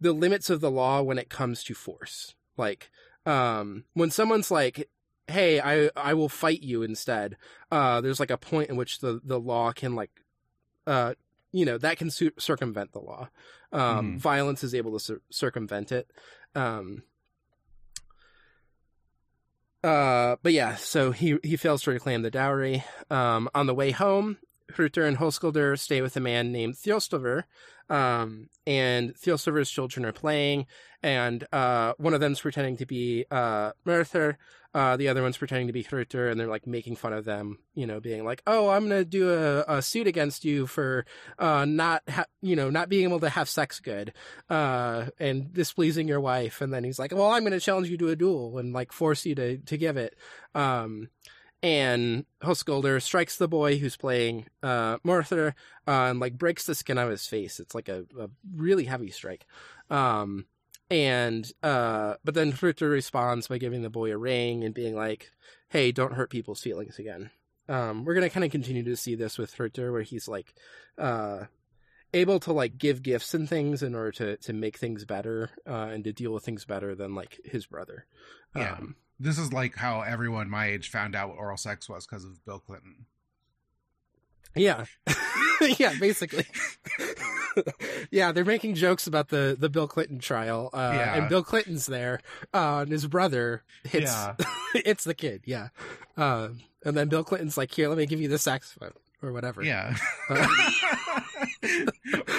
the 0.00 0.12
limits 0.12 0.50
of 0.50 0.60
the 0.60 0.70
law 0.70 1.00
when 1.00 1.18
it 1.18 1.30
comes 1.30 1.62
to 1.64 1.74
force. 1.74 2.34
Like 2.56 2.90
um, 3.24 3.84
when 3.94 4.10
someone's 4.10 4.50
like, 4.50 4.88
"Hey, 5.28 5.61
I 5.61 5.90
I 5.96 6.14
will 6.14 6.28
fight 6.28 6.62
you 6.62 6.82
instead," 6.82 7.37
uh, 7.70 8.00
there's 8.00 8.20
like 8.20 8.30
a 8.30 8.38
point 8.38 8.70
in 8.70 8.76
which 8.76 8.98
the 9.00 9.20
the 9.24 9.38
law 9.40 9.72
can 9.72 9.94
like, 9.94 10.11
uh, 10.87 11.14
you 11.52 11.64
know, 11.64 11.78
that 11.78 11.96
can 11.98 12.11
su- 12.11 12.32
circumvent 12.38 12.92
the 12.92 13.00
law. 13.00 13.28
Um, 13.72 14.16
Mhm. 14.16 14.18
Violence 14.20 14.62
is 14.64 14.74
able 14.74 14.92
to 14.92 15.00
cir- 15.00 15.22
circumvent 15.30 15.92
it. 15.92 16.11
Um, 16.54 17.02
uh, 19.85 20.37
but 20.42 20.52
yeah, 20.52 20.76
so 20.76 21.11
he 21.11 21.38
he 21.42 21.56
fails 21.56 21.82
to 21.82 21.90
reclaim 21.90 22.22
the 22.22 22.30
dowry. 22.30 22.85
Um, 23.11 23.48
on 23.54 23.66
the 23.66 23.74
way 23.74 23.90
home, 23.90 24.38
Hruther 24.74 25.04
and 25.04 25.18
Hoskelder 25.18 25.78
stay 25.78 26.00
with 26.00 26.16
a 26.16 26.20
man 26.20 26.52
named 26.52 26.74
Thjostolfr, 26.74 27.44
um, 27.88 28.48
and 28.66 29.14
Thjostolfr's 29.14 29.70
children 29.70 30.04
are 30.04 30.12
playing, 30.12 30.66
and 31.02 31.46
uh, 31.52 31.94
one 31.98 32.14
of 32.14 32.20
them's 32.20 32.40
pretending 32.40 32.76
to 32.78 32.87
be 32.87 33.24
uh, 33.30 33.72
Merthyr, 33.85 34.38
uh, 34.74 34.96
the 34.96 35.08
other 35.08 35.22
one's 35.22 35.37
pretending 35.37 35.66
to 35.66 35.72
be 35.72 35.82
Hruther, 35.82 36.28
and 36.28 36.40
they're 36.40 36.46
like 36.46 36.66
making 36.66 36.96
fun 36.96 37.12
of 37.12 37.26
them, 37.26 37.58
you 37.74 37.87
know, 37.87 38.00
being 38.00 38.24
like, 38.24 38.42
"Oh, 38.46 38.70
I'm 38.70 38.88
gonna 38.88 39.04
do 39.04 39.30
a, 39.30 39.64
a 39.68 39.82
suit 39.82 40.06
against 40.06 40.46
you 40.46 40.66
for 40.66 41.04
uh, 41.38 41.66
not, 41.66 42.02
ha- 42.08 42.24
you 42.40 42.56
know, 42.56 42.70
not 42.70 42.88
being 42.88 43.04
able 43.04 43.20
to 43.20 43.28
have 43.28 43.50
sex 43.50 43.80
good, 43.80 44.14
uh, 44.48 45.06
and 45.20 45.52
displeasing 45.52 46.08
your 46.08 46.20
wife." 46.20 46.62
And 46.62 46.72
then 46.72 46.85
he's 46.85 46.98
like, 46.98 47.12
"Well, 47.12 47.30
I'm 47.30 47.44
gonna 47.44 47.61
challenge 47.61 47.90
you 47.90 47.98
to 47.98 48.08
a 48.08 48.16
duel 48.16 48.56
and 48.56 48.72
like 48.72 48.92
force 48.92 49.26
you 49.26 49.35
to 49.35 49.58
to 49.58 49.76
give 49.76 49.98
it." 49.98 50.16
Um, 50.54 51.08
and 51.62 52.25
Hoskolder 52.42 53.01
strikes 53.01 53.37
the 53.37 53.48
boy 53.48 53.79
who's 53.79 53.96
playing 53.96 54.46
uh, 54.62 54.98
Merthyr 55.05 55.55
uh, 55.87 55.90
and 56.11 56.18
like 56.18 56.37
breaks 56.37 56.66
the 56.66 56.75
skin 56.75 56.98
out 56.98 57.07
of 57.07 57.12
his 57.12 57.27
face. 57.27 57.61
It's 57.61 57.75
like 57.75 57.88
a, 57.88 58.05
a 58.18 58.29
really 58.55 58.85
heavy 58.85 59.11
strike. 59.11 59.46
Um, 59.88 60.46
and 60.90 61.51
uh, 61.62 62.14
but 62.25 62.35
then 62.35 62.53
Hruther 62.53 62.88
responds 62.90 63.48
by 63.48 63.59
giving 63.59 63.83
the 63.83 63.90
boy 63.90 64.12
a 64.12 64.18
ring 64.18 64.64
and 64.64 64.75
being 64.75 64.94
like, 64.94 65.31
"Hey, 65.68 65.90
don't 65.92 66.14
hurt 66.14 66.31
people's 66.31 66.61
feelings 66.61 66.98
again." 66.98 67.31
Um, 67.68 68.05
we're 68.05 68.14
gonna 68.14 68.29
kind 68.29 68.44
of 68.44 68.51
continue 68.51 68.83
to 68.83 68.96
see 68.96 69.14
this 69.14 69.38
with 69.38 69.55
Hruther, 69.55 69.90
where 69.90 70.03
he's 70.03 70.29
like 70.29 70.53
uh, 70.98 71.44
able 72.12 72.40
to 72.40 72.53
like 72.53 72.77
give 72.77 73.03
gifts 73.03 73.33
and 73.33 73.48
things 73.48 73.83
in 73.83 73.94
order 73.94 74.12
to 74.12 74.37
to 74.38 74.53
make 74.53 74.77
things 74.77 75.07
better 75.07 75.51
uh, 75.66 75.88
and 75.92 76.05
to 76.05 76.12
deal 76.12 76.33
with 76.33 76.44
things 76.44 76.66
better 76.66 76.94
than 76.94 77.14
like 77.14 77.40
his 77.44 77.64
brother. 77.64 78.05
Yeah. 78.55 78.72
Um, 78.72 78.96
This 79.22 79.38
is 79.38 79.52
like 79.52 79.76
how 79.76 80.00
everyone 80.02 80.50
my 80.50 80.66
age 80.66 80.90
found 80.90 81.14
out 81.14 81.28
what 81.28 81.38
oral 81.38 81.56
sex 81.56 81.88
was 81.88 82.06
because 82.06 82.24
of 82.24 82.44
Bill 82.44 82.58
Clinton. 82.58 83.06
Yeah. 84.54 84.85
yeah, 85.78 85.94
basically. 86.00 86.44
yeah, 88.11 88.32
they're 88.32 88.44
making 88.44 88.74
jokes 88.74 89.06
about 89.06 89.28
the, 89.28 89.56
the 89.58 89.68
Bill 89.70 89.87
Clinton 89.87 90.18
trial. 90.18 90.70
Uh, 90.72 90.92
Yeah. 90.94 91.14
and 91.16 91.28
Bill 91.28 91.42
Clinton's 91.42 91.87
there, 91.87 92.20
uh, 92.52 92.80
and 92.82 92.90
his 92.90 93.06
brother 93.06 93.62
hits, 93.85 94.11
Yeah. 94.12 94.35
hits 94.85 95.04
the 95.04 95.14
kid. 95.14 95.42
Yeah. 95.44 95.68
Uh, 96.16 96.48
and 96.85 96.96
then 96.96 97.08
Bill 97.08 97.24
Clinton's 97.24 97.56
like, 97.56 97.72
here, 97.72 97.88
let 97.88 97.96
me 97.98 98.06
give 98.06 98.20
you 98.20 98.28
the 98.28 98.38
saxophone 98.38 98.92
or 99.22 99.32
whatever. 99.32 99.62
Yeah. 99.62 99.96
Uh, 100.28 100.46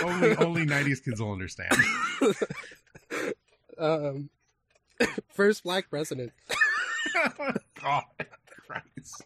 only 0.03 0.35
only 0.35 0.65
nineties 0.65 0.99
kids 0.99 1.21
will 1.21 1.31
understand. 1.31 1.71
um, 3.77 4.29
first 5.33 5.63
black 5.63 5.89
president. 5.89 6.33
God 7.81 8.03
Christ. 8.67 9.25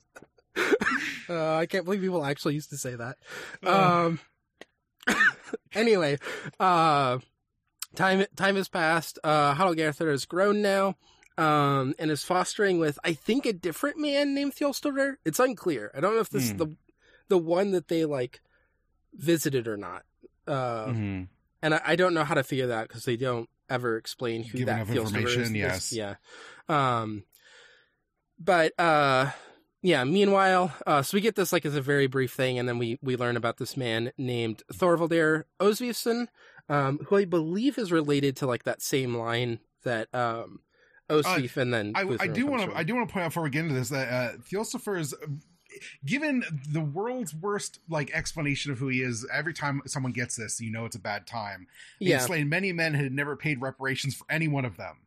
Uh, 1.30 1.56
I 1.56 1.66
can't 1.68 1.86
believe 1.86 2.02
people 2.02 2.24
actually 2.26 2.56
used 2.56 2.70
to 2.72 2.78
say 2.78 2.96
that. 2.96 3.18
Um. 3.64 4.20
anyway, 5.74 6.18
uh, 6.60 7.20
time 7.96 8.26
time 8.36 8.56
has 8.56 8.68
passed. 8.70 9.20
Uh, 9.24 9.54
Hadalgarthur 9.56 10.12
is 10.12 10.26
grown 10.26 10.62
now, 10.62 10.96
um, 11.38 11.94
and 12.00 12.12
is 12.12 12.24
fostering 12.24 12.80
with 12.80 12.98
I 13.04 13.14
think 13.14 13.46
a 13.46 13.54
different 13.54 13.98
man 14.00 14.34
named 14.34 14.54
Thjostolfr. 14.56 15.16
It's 15.26 15.40
unclear. 15.40 15.92
I 15.96 16.00
don't 16.00 16.16
know 16.16 16.22
if 16.22 16.30
this 16.30 16.46
is 16.46 16.52
Hmm. 16.52 16.58
the 16.58 16.76
the 17.30 17.38
one 17.38 17.72
that 17.72 17.88
they 17.88 18.06
like 18.06 18.42
visited 19.14 19.68
or 19.68 19.78
not. 19.78 20.04
Uh, 20.48 20.88
Mhm. 20.88 21.28
and 21.62 21.74
I, 21.76 21.82
I 21.86 21.96
don't 21.96 22.14
know 22.14 22.24
how 22.24 22.36
to 22.36 22.44
figure 22.44 22.68
that 22.68 22.88
because 22.88 23.04
they 23.06 23.18
don't 23.18 23.50
ever 23.70 23.98
explain 23.98 24.44
who 24.44 24.60
Give 24.60 24.68
that 24.68 24.88
information, 24.90 25.42
is. 25.44 25.52
yes. 25.54 25.94
yeah. 25.94 26.16
Um, 26.70 27.24
but 28.40 28.78
uh, 28.80 29.32
yeah. 29.82 30.04
Meanwhile, 30.04 30.74
uh, 30.86 31.02
so 31.02 31.18
we 31.18 31.22
get 31.22 31.36
this 31.36 31.52
like 31.52 31.66
as 31.66 31.76
a 31.76 31.82
very 31.82 32.08
brief 32.08 32.34
thing, 32.34 32.60
and 32.60 32.68
then 32.68 32.78
we 32.78 33.00
we 33.02 33.16
learn 33.16 33.38
about 33.38 33.58
this 33.58 33.78
man 33.78 34.12
named 34.18 34.64
Thorvaldir 34.74 35.44
Osvifsson, 35.60 36.28
um, 36.70 37.00
who 37.08 37.16
I 37.16 37.26
believe 37.26 37.78
is 37.78 37.92
related 37.92 38.36
to 38.38 38.48
like 38.48 38.64
that 38.64 38.82
same 38.82 39.16
line 39.16 39.60
that 39.84 40.14
um, 40.14 40.60
Osvif 41.10 41.58
and 41.58 41.74
then 41.74 41.94
Uh, 41.96 42.18
I, 42.20 42.24
I 42.24 42.28
do 42.28 42.46
want 42.46 42.70
to. 42.70 42.78
I 42.78 42.84
do 42.84 42.96
want 42.96 43.08
to 43.08 43.14
point 43.14 43.26
out 43.26 43.30
before 43.30 43.44
we 43.44 43.50
get 43.50 43.64
into 43.64 43.76
this 43.76 43.90
that 43.90 44.10
uh, 44.10 44.38
Thjostolfr 44.38 45.00
is 45.00 45.16
given 46.06 46.44
the 46.70 46.82
world's 46.82 47.34
worst 47.34 47.80
like 47.90 48.12
explanation 48.12 48.72
of 48.72 48.80
who 48.80 48.88
he 48.88 49.02
is. 49.02 49.26
Every 49.32 49.54
time 49.54 49.82
someone 49.86 50.12
gets 50.12 50.36
this, 50.36 50.60
you 50.60 50.72
know 50.72 50.86
it's 50.86 50.96
a 50.96 51.00
bad 51.00 51.28
time. 51.28 51.68
He 52.00 52.10
yeah. 52.10 52.18
had 52.18 52.28
slain 52.28 52.50
many 52.50 52.74
men 52.74 52.94
had 52.94 53.12
never 53.12 53.36
paid 53.36 53.62
reparations 53.62 54.16
for 54.16 54.26
any 54.30 54.48
one 54.48 54.66
of 54.66 54.78
them. 54.78 54.98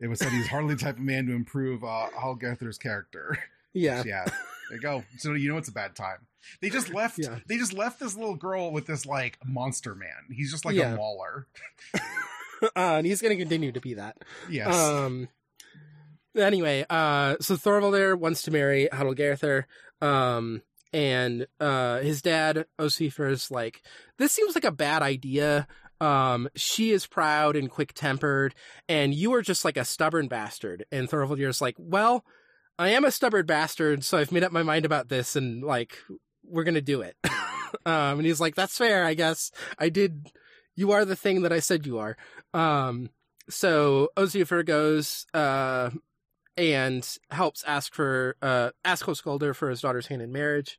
It 0.00 0.08
was 0.08 0.18
said 0.18 0.30
he's 0.32 0.46
hardly 0.48 0.74
the 0.74 0.80
type 0.82 0.96
of 0.96 1.02
man 1.02 1.26
to 1.26 1.32
improve 1.32 1.82
uh, 1.84 2.08
Hallgarthur's 2.18 2.78
character. 2.78 3.38
Yeah. 3.78 4.04
yeah, 4.06 4.24
there 4.24 4.76
you 4.76 4.80
go. 4.80 5.04
So 5.18 5.34
you 5.34 5.50
know 5.50 5.58
it's 5.58 5.68
a 5.68 5.72
bad 5.72 5.94
time. 5.94 6.16
They 6.62 6.70
just 6.70 6.88
left. 6.88 7.18
Yeah. 7.18 7.40
They 7.46 7.58
just 7.58 7.74
left 7.74 8.00
this 8.00 8.16
little 8.16 8.34
girl 8.36 8.72
with 8.72 8.86
this 8.86 9.04
like 9.04 9.36
monster 9.44 9.94
man. 9.94 10.08
He's 10.34 10.50
just 10.50 10.64
like 10.64 10.76
Yeah. 10.76 10.94
a 10.94 10.96
mauler. 10.96 11.46
uh, 12.62 12.68
and 12.74 13.06
he's 13.06 13.20
going 13.20 13.36
to 13.36 13.42
continue 13.42 13.72
to 13.72 13.80
be 13.82 13.92
that. 13.94 14.16
Yes. 14.48 14.74
Um. 14.74 15.28
Anyway, 16.34 16.86
uh, 16.88 17.36
so 17.42 17.54
Thorvaldir 17.56 18.18
wants 18.18 18.40
to 18.42 18.50
marry 18.50 18.88
Hadalgarthur, 18.90 19.64
um, 20.00 20.62
and 20.94 21.46
uh, 21.60 21.98
his 21.98 22.22
dad 22.22 22.64
Osifr 22.78 23.30
is 23.30 23.50
like, 23.50 23.82
"This 24.16 24.32
seems 24.32 24.54
like 24.54 24.64
a 24.64 24.70
bad 24.72 25.02
idea. 25.02 25.66
Um, 26.00 26.48
she 26.54 26.92
is 26.92 27.06
proud 27.06 27.56
and 27.56 27.70
quick 27.70 27.92
tempered, 27.94 28.54
and 28.88 29.14
you 29.14 29.34
are 29.34 29.42
just 29.42 29.64
like 29.64 29.76
a 29.76 29.84
stubborn 29.84 30.28
bastard." 30.28 30.84
And 30.92 31.08
Thorvaldir 31.08 31.48
is 31.48 31.60
like, 31.60 31.76
"Well, 31.78 32.24
I 32.78 32.90
am 32.90 33.04
a 33.04 33.10
stubborn 33.10 33.46
bastard, 33.46 34.04
so 34.04 34.18
I've 34.18 34.32
made 34.32 34.44
up 34.44 34.52
my 34.52 34.62
mind 34.62 34.84
about 34.84 35.08
this, 35.08 35.36
and 35.36 35.62
like, 35.62 35.98
we're 36.44 36.64
gonna 36.64 36.80
do 36.80 37.00
it." 37.00 37.16
um, 37.86 38.18
and 38.18 38.26
he's 38.26 38.40
like, 38.40 38.54
"That's 38.54 38.76
fair, 38.76 39.04
I 39.04 39.14
guess. 39.14 39.50
I 39.78 39.88
did. 39.88 40.30
You 40.74 40.92
are 40.92 41.04
the 41.04 41.16
thing 41.16 41.42
that 41.42 41.52
I 41.52 41.60
said 41.60 41.86
you 41.86 41.98
are." 41.98 42.16
Um, 42.52 43.10
so 43.48 44.10
Ozifer 44.16 44.64
goes 44.64 45.26
uh, 45.34 45.90
and 46.56 47.18
helps 47.30 47.64
ask 47.64 47.94
for 47.94 48.36
uh, 48.42 48.70
ask 48.84 49.04
Hoskolder 49.04 49.54
for 49.54 49.70
his 49.70 49.80
daughter's 49.80 50.06
hand 50.06 50.22
in 50.22 50.32
marriage. 50.32 50.78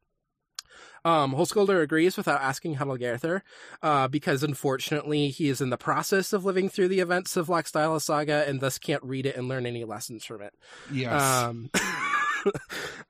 Um, 1.08 1.34
Hoskolder 1.34 1.82
agrees 1.82 2.18
without 2.18 2.42
asking 2.42 2.76
Hadalgarthur, 2.76 3.42
uh, 3.82 4.08
because 4.10 4.44
unfortunately 4.44 5.30
he 5.30 5.48
is 5.48 5.62
in 5.62 5.70
the 5.70 5.78
process 5.78 6.34
of 6.34 6.44
living 6.44 6.68
through 6.70 6.90
the 6.90 7.00
events 7.00 7.38
of 7.38 7.48
Laxdæla 7.48 8.02
Saga 8.02 8.44
and 8.48 8.60
thus 8.60 8.78
can't 8.78 9.04
read 9.04 9.26
it 9.26 9.36
and 9.38 9.48
learn 9.48 9.66
any 9.66 9.84
lessons 9.86 10.26
from 10.26 10.42
it. 10.42 10.54
yes. 10.92 11.22
Um, 11.22 11.70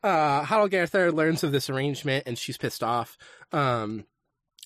uh, 0.04 0.44
Hadalgarthar 0.44 1.14
learns 1.14 1.44
of 1.44 1.52
this 1.52 1.70
arrangement 1.70 2.24
and 2.28 2.38
she's 2.38 2.58
pissed 2.58 2.84
off. 2.84 3.18
Um, 3.52 4.06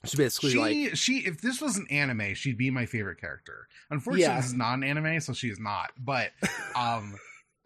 she's 0.03 0.15
basically 0.15 0.51
she 0.51 0.57
like, 0.59 0.95
she 0.95 1.17
if 1.19 1.41
this 1.41 1.61
was 1.61 1.77
an 1.77 1.87
anime, 1.89 2.33
she'd 2.33 2.57
be 2.57 2.69
my 2.69 2.85
favorite 2.85 3.19
character. 3.19 3.67
Unfortunately, 3.89 4.23
Yeah. 4.23 4.37
this 4.37 4.47
is 4.47 4.53
not 4.53 4.73
an 4.75 4.83
anime, 4.83 5.19
so 5.21 5.33
she's 5.33 5.59
not. 5.59 5.91
But 5.97 6.31
um, 6.75 7.15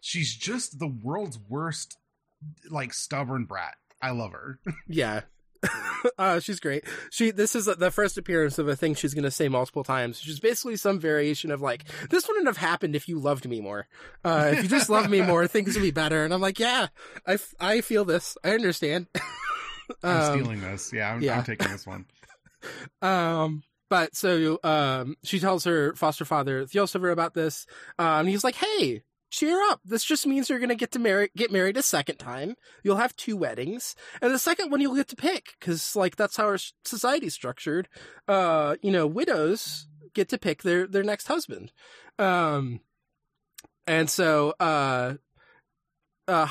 she's 0.00 0.34
just 0.34 0.78
the 0.78 0.88
world's 0.88 1.38
worst, 1.48 1.96
like 2.70 2.92
stubborn 2.94 3.44
brat. 3.44 3.74
I 4.00 4.10
love 4.10 4.32
her. 4.32 4.58
yeah. 4.88 5.22
uh, 6.18 6.40
she's 6.40 6.60
great. 6.60 6.84
She 7.10 7.30
this 7.30 7.54
is 7.56 7.66
the 7.66 7.90
first 7.90 8.18
appearance 8.18 8.58
of 8.58 8.68
a 8.68 8.76
thing 8.76 8.94
she's 8.94 9.14
going 9.14 9.24
to 9.24 9.30
say 9.30 9.48
multiple 9.48 9.84
times. 9.84 10.20
Which 10.20 10.28
is 10.30 10.40
basically 10.40 10.76
some 10.76 10.98
variation 11.00 11.50
of 11.50 11.60
like, 11.60 11.84
this 12.10 12.26
wouldn't 12.28 12.46
have 12.46 12.56
happened 12.56 12.94
if 12.96 13.08
you 13.08 13.18
loved 13.18 13.48
me 13.48 13.60
more. 13.60 13.86
Uh, 14.24 14.50
if 14.52 14.62
you 14.62 14.68
just 14.68 14.88
loved 14.90 15.10
me 15.10 15.20
more, 15.22 15.46
things 15.46 15.74
would 15.74 15.82
be 15.82 15.90
better. 15.90 16.24
And 16.24 16.32
I'm 16.34 16.40
like, 16.40 16.58
yeah, 16.58 16.88
I, 17.26 17.34
f- 17.34 17.54
I 17.60 17.80
feel 17.80 18.04
this. 18.04 18.36
I 18.44 18.50
understand. 18.50 19.06
I'm 20.02 20.20
Um, 20.32 20.40
stealing 20.40 20.60
this. 20.60 20.92
Yeah, 20.92 21.12
I'm, 21.12 21.20
yeah. 21.22 21.38
I'm 21.38 21.44
taking 21.44 21.70
this 21.70 21.86
one. 21.86 22.06
Um, 23.02 23.62
but 23.88 24.16
so 24.16 24.58
um, 24.64 25.16
she 25.22 25.38
tells 25.38 25.64
her 25.64 25.94
foster 25.94 26.24
father 26.24 26.64
Thjostolfr 26.64 27.12
about 27.12 27.34
this, 27.34 27.66
um, 27.98 28.20
and 28.20 28.28
he's 28.28 28.42
like, 28.42 28.56
"Hey, 28.56 29.02
cheer 29.30 29.60
up! 29.70 29.80
This 29.84 30.04
just 30.04 30.26
means 30.26 30.48
you're 30.48 30.58
gonna 30.58 30.74
get 30.74 30.92
to 30.92 30.98
marry, 30.98 31.30
get 31.36 31.50
married 31.52 31.76
a 31.76 31.82
second 31.82 32.16
time. 32.16 32.56
You'll 32.82 32.96
have 32.96 33.16
two 33.16 33.36
weddings, 33.36 33.94
and 34.20 34.32
the 34.32 34.38
second 34.38 34.70
one 34.70 34.80
you'll 34.80 34.96
get 34.96 35.08
to 35.08 35.16
pick, 35.16 35.54
because 35.58 35.96
like 35.96 36.16
that's 36.16 36.36
how 36.36 36.46
our 36.46 36.58
society's 36.84 37.34
structured. 37.34 37.88
Uh, 38.28 38.76
you 38.82 38.90
know, 38.90 39.06
widows 39.06 39.88
get 40.14 40.28
to 40.30 40.38
pick 40.38 40.62
their 40.62 40.86
their 40.86 41.04
next 41.04 41.26
husband. 41.28 41.72
Um, 42.18 42.80
and 43.86 44.08
so 44.10 44.54
uh." 44.60 45.14
Uh, 46.28 46.44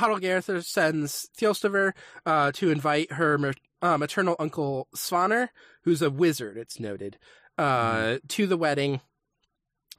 sends 0.62 1.28
Thjostaver 1.38 1.92
uh, 2.26 2.50
to 2.54 2.72
invite 2.72 3.12
her 3.12 3.38
ma- 3.38 3.52
uh, 3.82 3.98
maternal 3.98 4.38
uncle 4.40 4.88
Svanr, 4.96 5.50
who's 5.84 6.02
a 6.02 6.10
wizard, 6.10 6.58
it's 6.58 6.80
noted, 6.80 7.18
uh, 7.58 8.20
to 8.30 8.48
the 8.48 8.56
wedding. 8.56 9.02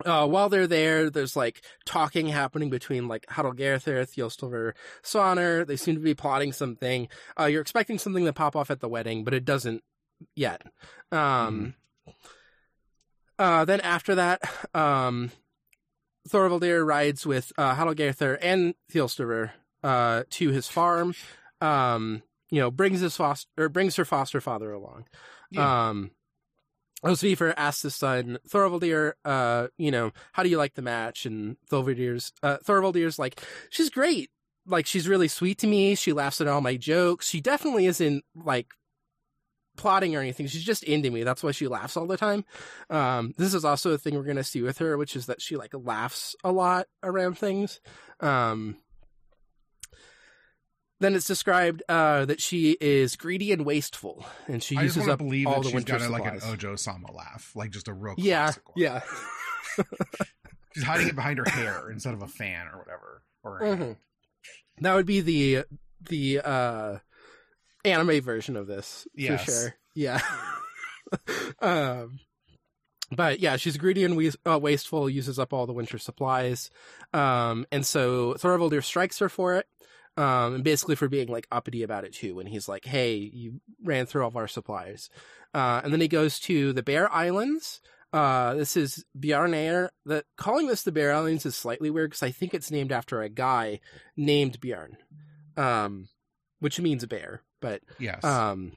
Uh, 0.05 0.27
while 0.27 0.49
they're 0.49 0.67
there, 0.67 1.09
there's 1.09 1.37
like 1.37 1.63
talking 1.87 2.29
happening 2.29 2.69
between 2.69 3.09
like 3.09 3.25
Hadalgarthar, 3.27 4.03
Thjostolver, 4.03 4.73
Svanr. 5.03 5.67
They 5.67 5.77
seem 5.77 5.95
to 5.95 6.01
be 6.01 6.15
plotting 6.15 6.53
something. 6.53 7.09
Uh, 7.39 7.47
you're 7.47 7.63
expecting 7.63 7.99
something 7.99 8.25
to 8.25 8.33
pop 8.33 8.57
off 8.57 8.71
at 8.71 8.81
the 8.81 8.89
wedding, 8.89 9.25
but 9.25 9.33
it 9.33 9.45
doesn't 9.45 9.83
yet. 10.35 10.63
Um, 11.11 11.75
uh, 13.39 13.65
then 13.65 13.81
after 13.81 14.15
that, 14.17 14.43
um, 14.75 15.31
Thorvaldir 16.29 16.87
rides 16.87 17.27
with 17.27 17.53
uh, 17.57 17.75
Hadalgarthar 17.75 18.39
and 18.43 18.75
Thjostolver 18.93 19.53
uh, 19.83 20.25
to 20.31 20.51
his 20.51 20.69
farm. 20.69 21.15
Um, 21.61 22.23
you 22.51 22.61
know, 22.61 22.71
brings 22.71 23.01
his 23.01 23.17
foster 23.17 23.49
or 23.57 23.69
brings 23.69 23.97
her 23.97 24.05
foster 24.05 24.41
father 24.41 24.73
along. 24.73 25.07
Yeah. 25.51 25.89
Um, 25.89 26.11
Osvifer 27.05 27.53
asks 27.57 27.83
his 27.83 27.95
son 27.95 28.39
Thorvaldir, 28.49 29.13
uh, 29.25 29.69
you 29.77 29.91
know, 29.91 30.13
how 30.33 30.43
do 30.43 30.49
you 30.49 30.59
like 30.59 30.75
the 30.75 30.83
match? 30.83 31.27
And 31.27 31.57
Thorvaldyr's, 31.71 32.33
uh, 32.43 32.59
Thorvaldyr's 32.65 33.19
like, 33.19 33.41
she's 33.71 33.91
great. 33.91 34.31
Like, 34.67 34.87
she's 34.87 35.09
really 35.09 35.29
sweet 35.29 35.59
to 35.59 35.67
me. 35.67 35.95
She 35.95 36.13
laughs 36.13 36.41
at 36.41 36.49
all 36.49 36.61
my 36.61 36.77
jokes. 36.77 37.29
She 37.29 37.41
definitely 37.41 37.87
isn't 37.87 38.25
like 38.35 38.73
plotting 39.77 40.17
or 40.17 40.21
anything. 40.21 40.47
She's 40.47 40.65
just 40.65 40.83
into 40.83 41.11
me. 41.11 41.23
That's 41.23 41.43
why 41.43 41.53
she 41.53 41.69
laughs 41.69 41.97
all 41.97 42.07
the 42.07 42.17
time. 42.17 42.45
Um, 42.91 43.35
this 43.37 43.55
is 43.55 43.65
also 43.65 43.93
a 43.93 43.99
thing 43.99 44.15
we're 44.15 44.25
going 44.25 44.37
to 44.37 44.45
see 44.45 44.63
with 44.63 44.79
her, 44.79 44.97
which 44.97 45.15
is 45.15 45.27
that 45.27 45.41
she 45.41 45.57
like 45.57 45.73
laughs 45.75 46.35
a 46.43 46.51
lot 46.51 46.87
around 47.03 47.39
things. 47.39 47.81
Um, 48.21 48.77
then 51.01 51.15
it's 51.15 51.27
described 51.27 51.83
uh, 51.89 52.25
that 52.25 52.41
she 52.41 52.77
is 52.81 53.17
greedy 53.17 53.53
and 53.53 53.65
wasteful, 53.65 54.25
and 54.47 54.63
she 54.63 54.77
I 54.77 54.83
uses 54.83 55.09
up 55.09 55.19
believe 55.19 55.47
all 55.47 55.55
that 55.55 55.61
the 55.61 55.69
she's 55.69 55.75
winter 55.75 55.99
got 55.99 56.07
a, 56.07 56.11
like 56.11 56.25
an 56.27 56.41
supplies. 56.41 56.59
ojou-sama 56.59 57.13
laugh, 57.13 57.53
like 57.55 57.71
just 57.71 57.89
a 57.89 57.93
real 57.93 58.15
yeah, 58.19 58.45
classic 58.45 58.69
one. 58.69 58.83
yeah. 58.83 59.01
She's 60.75 60.85
hiding 60.85 61.09
it 61.09 61.15
behind 61.17 61.39
her 61.39 61.49
hair 61.51 61.91
instead 61.91 62.13
of 62.13 62.21
a 62.23 62.27
fan 62.29 62.67
or 62.69 62.79
whatever. 62.79 63.23
Or 63.43 63.61
Mhm. 63.61 63.97
That 64.81 64.95
would 64.95 65.07
be 65.07 65.21
the 65.23 65.65
the 66.03 66.41
uh, 66.41 66.99
anime 67.85 68.21
version 68.21 68.57
of 68.57 68.67
this 68.67 69.07
Yes. 69.15 69.45
for 69.45 69.51
sure. 69.51 69.75
Yeah. 69.95 70.21
um, 71.61 72.21
but 73.11 73.41
yeah, 73.41 73.57
she's 73.57 73.77
greedy 73.77 74.05
and 74.05 74.17
we- 74.17 74.33
uh, 74.45 74.59
wasteful, 74.61 75.09
uses 75.09 75.39
up 75.39 75.53
all 75.53 75.67
the 75.67 75.73
winter 75.73 75.97
supplies, 75.99 76.71
um, 77.15 77.65
and 77.73 77.87
so 77.87 78.35
Thorvaldir 78.35 78.85
strikes 78.85 79.19
her 79.21 79.29
for 79.29 79.55
it. 79.57 79.67
Um, 80.17 80.55
and 80.57 80.65
basically 80.65 80.97
for 80.97 81.09
being 81.09 81.29
like 81.29 81.47
uppity 81.53 81.83
about 81.83 82.05
it 82.05 82.15
too, 82.15 82.37
when 82.37 82.47
he's 82.47 82.69
like, 82.69 82.85
"Hey, 82.85 83.17
you 83.17 83.61
ran 83.83 84.07
through 84.07 84.23
all 84.23 84.29
of 84.29 84.37
our 84.37 84.49
supplies," 84.49 85.11
uh, 85.53 85.83
and 85.85 85.93
then 85.93 86.01
he 86.01 86.09
goes 86.09 86.41
to 86.41 86.73
the 86.73 86.83
Bear 86.83 87.13
Islands. 87.13 87.81
Uh, 88.13 88.55
this 88.55 88.77
is 88.77 89.05
Bjarnair. 89.19 89.91
The 90.07 90.25
calling 90.37 90.69
this 90.69 90.83
the 90.83 90.93
Bear 90.93 91.13
Islands 91.13 91.45
is 91.45 91.55
slightly 91.55 91.91
weird 91.91 92.11
because 92.11 92.23
I 92.23 92.31
think 92.31 92.55
it's 92.55 92.71
named 92.71 92.93
after 92.93 93.21
a 93.21 93.29
guy 93.29 93.81
named 94.17 94.59
Bjorn, 94.61 94.97
um, 95.57 96.09
which 96.61 96.81
means 96.81 97.03
a 97.03 97.09
bear. 97.09 97.43
But 97.61 97.83
yes. 97.99 98.25
um, 98.25 98.73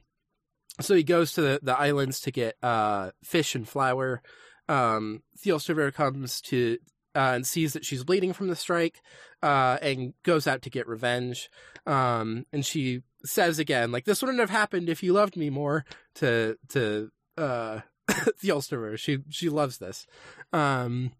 so 0.80 0.94
he 0.94 1.02
goes 1.04 1.32
to 1.34 1.42
the, 1.42 1.60
the 1.62 1.78
islands 1.78 2.20
to 2.22 2.30
get 2.30 2.56
uh 2.62 3.12
fish 3.24 3.54
and 3.54 3.68
flour. 3.68 4.20
Um, 4.68 5.22
Thjostolfr 5.42 5.94
comes 5.94 6.40
to 6.42 6.78
uh, 7.14 7.32
and 7.34 7.46
sees 7.46 7.72
that 7.72 7.84
she's 7.84 8.04
bleeding 8.04 8.32
from 8.32 8.48
the 8.48 8.56
strike, 8.56 9.00
uh, 9.42 9.78
and 9.82 10.14
goes 10.22 10.46
out 10.46 10.62
to 10.62 10.70
get 10.70 10.86
revenge. 10.88 11.50
Um, 11.86 12.46
and 12.52 12.64
she 12.64 13.02
says 13.24 13.58
again, 13.58 13.92
like, 13.92 14.04
this 14.04 14.22
wouldn't 14.22 14.40
have 14.40 14.50
happened 14.50 14.88
if 14.88 15.02
you 15.02 15.12
loved 15.12 15.36
me 15.36 15.50
more. 15.50 15.84
To 16.16 16.56
to 16.68 17.10
uh, 17.36 17.80
Thjostolfr, 18.10 18.98
she 18.98 19.18
she 19.30 19.48
loves 19.48 19.78
this. 19.78 20.06
Um, 20.52 21.12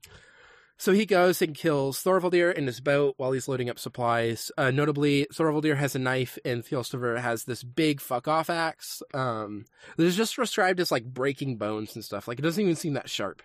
so 0.77 0.93
he 0.93 1.05
goes 1.05 1.43
and 1.43 1.55
kills 1.55 2.03
Thorvaldir 2.03 2.55
in 2.55 2.67
his 2.67 2.81
boat 2.81 3.13
while 3.19 3.33
he's 3.33 3.49
loading 3.49 3.69
up 3.69 3.79
supplies. 3.79 4.51
Uh, 4.57 4.71
notably, 4.71 5.27
Thorvaldir 5.31 5.77
has 5.77 5.95
a 5.95 5.99
knife 5.99 6.39
and 6.43 6.65
Thjostolfr 6.65 7.21
has 7.21 7.45
this 7.45 7.63
big 7.63 8.01
fuck 8.01 8.27
off 8.27 8.49
axe. 8.49 9.03
Um, 9.13 9.67
that 9.99 10.05
is 10.07 10.17
just 10.17 10.37
described 10.37 10.81
as 10.81 10.91
like 10.91 11.05
breaking 11.05 11.59
bones 11.59 11.95
and 11.95 12.03
stuff. 12.03 12.27
Like 12.27 12.39
it 12.39 12.43
doesn't 12.43 12.63
even 12.63 12.77
seem 12.77 12.95
that 12.95 13.11
sharp. 13.11 13.43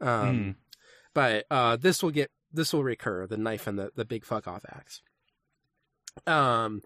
Um, 0.00 0.08
Mm. 0.08 0.54
But 1.14 1.46
uh, 1.50 1.76
this 1.76 2.02
will 2.02 2.10
get 2.10 2.30
this 2.52 2.72
will 2.72 2.84
recur 2.84 3.26
the 3.26 3.36
knife 3.36 3.66
and 3.66 3.78
the 3.78 3.90
the 3.94 4.04
big 4.04 4.24
fuck 4.24 4.46
off 4.48 4.64
axe. 4.70 5.02
Um, 6.26 6.82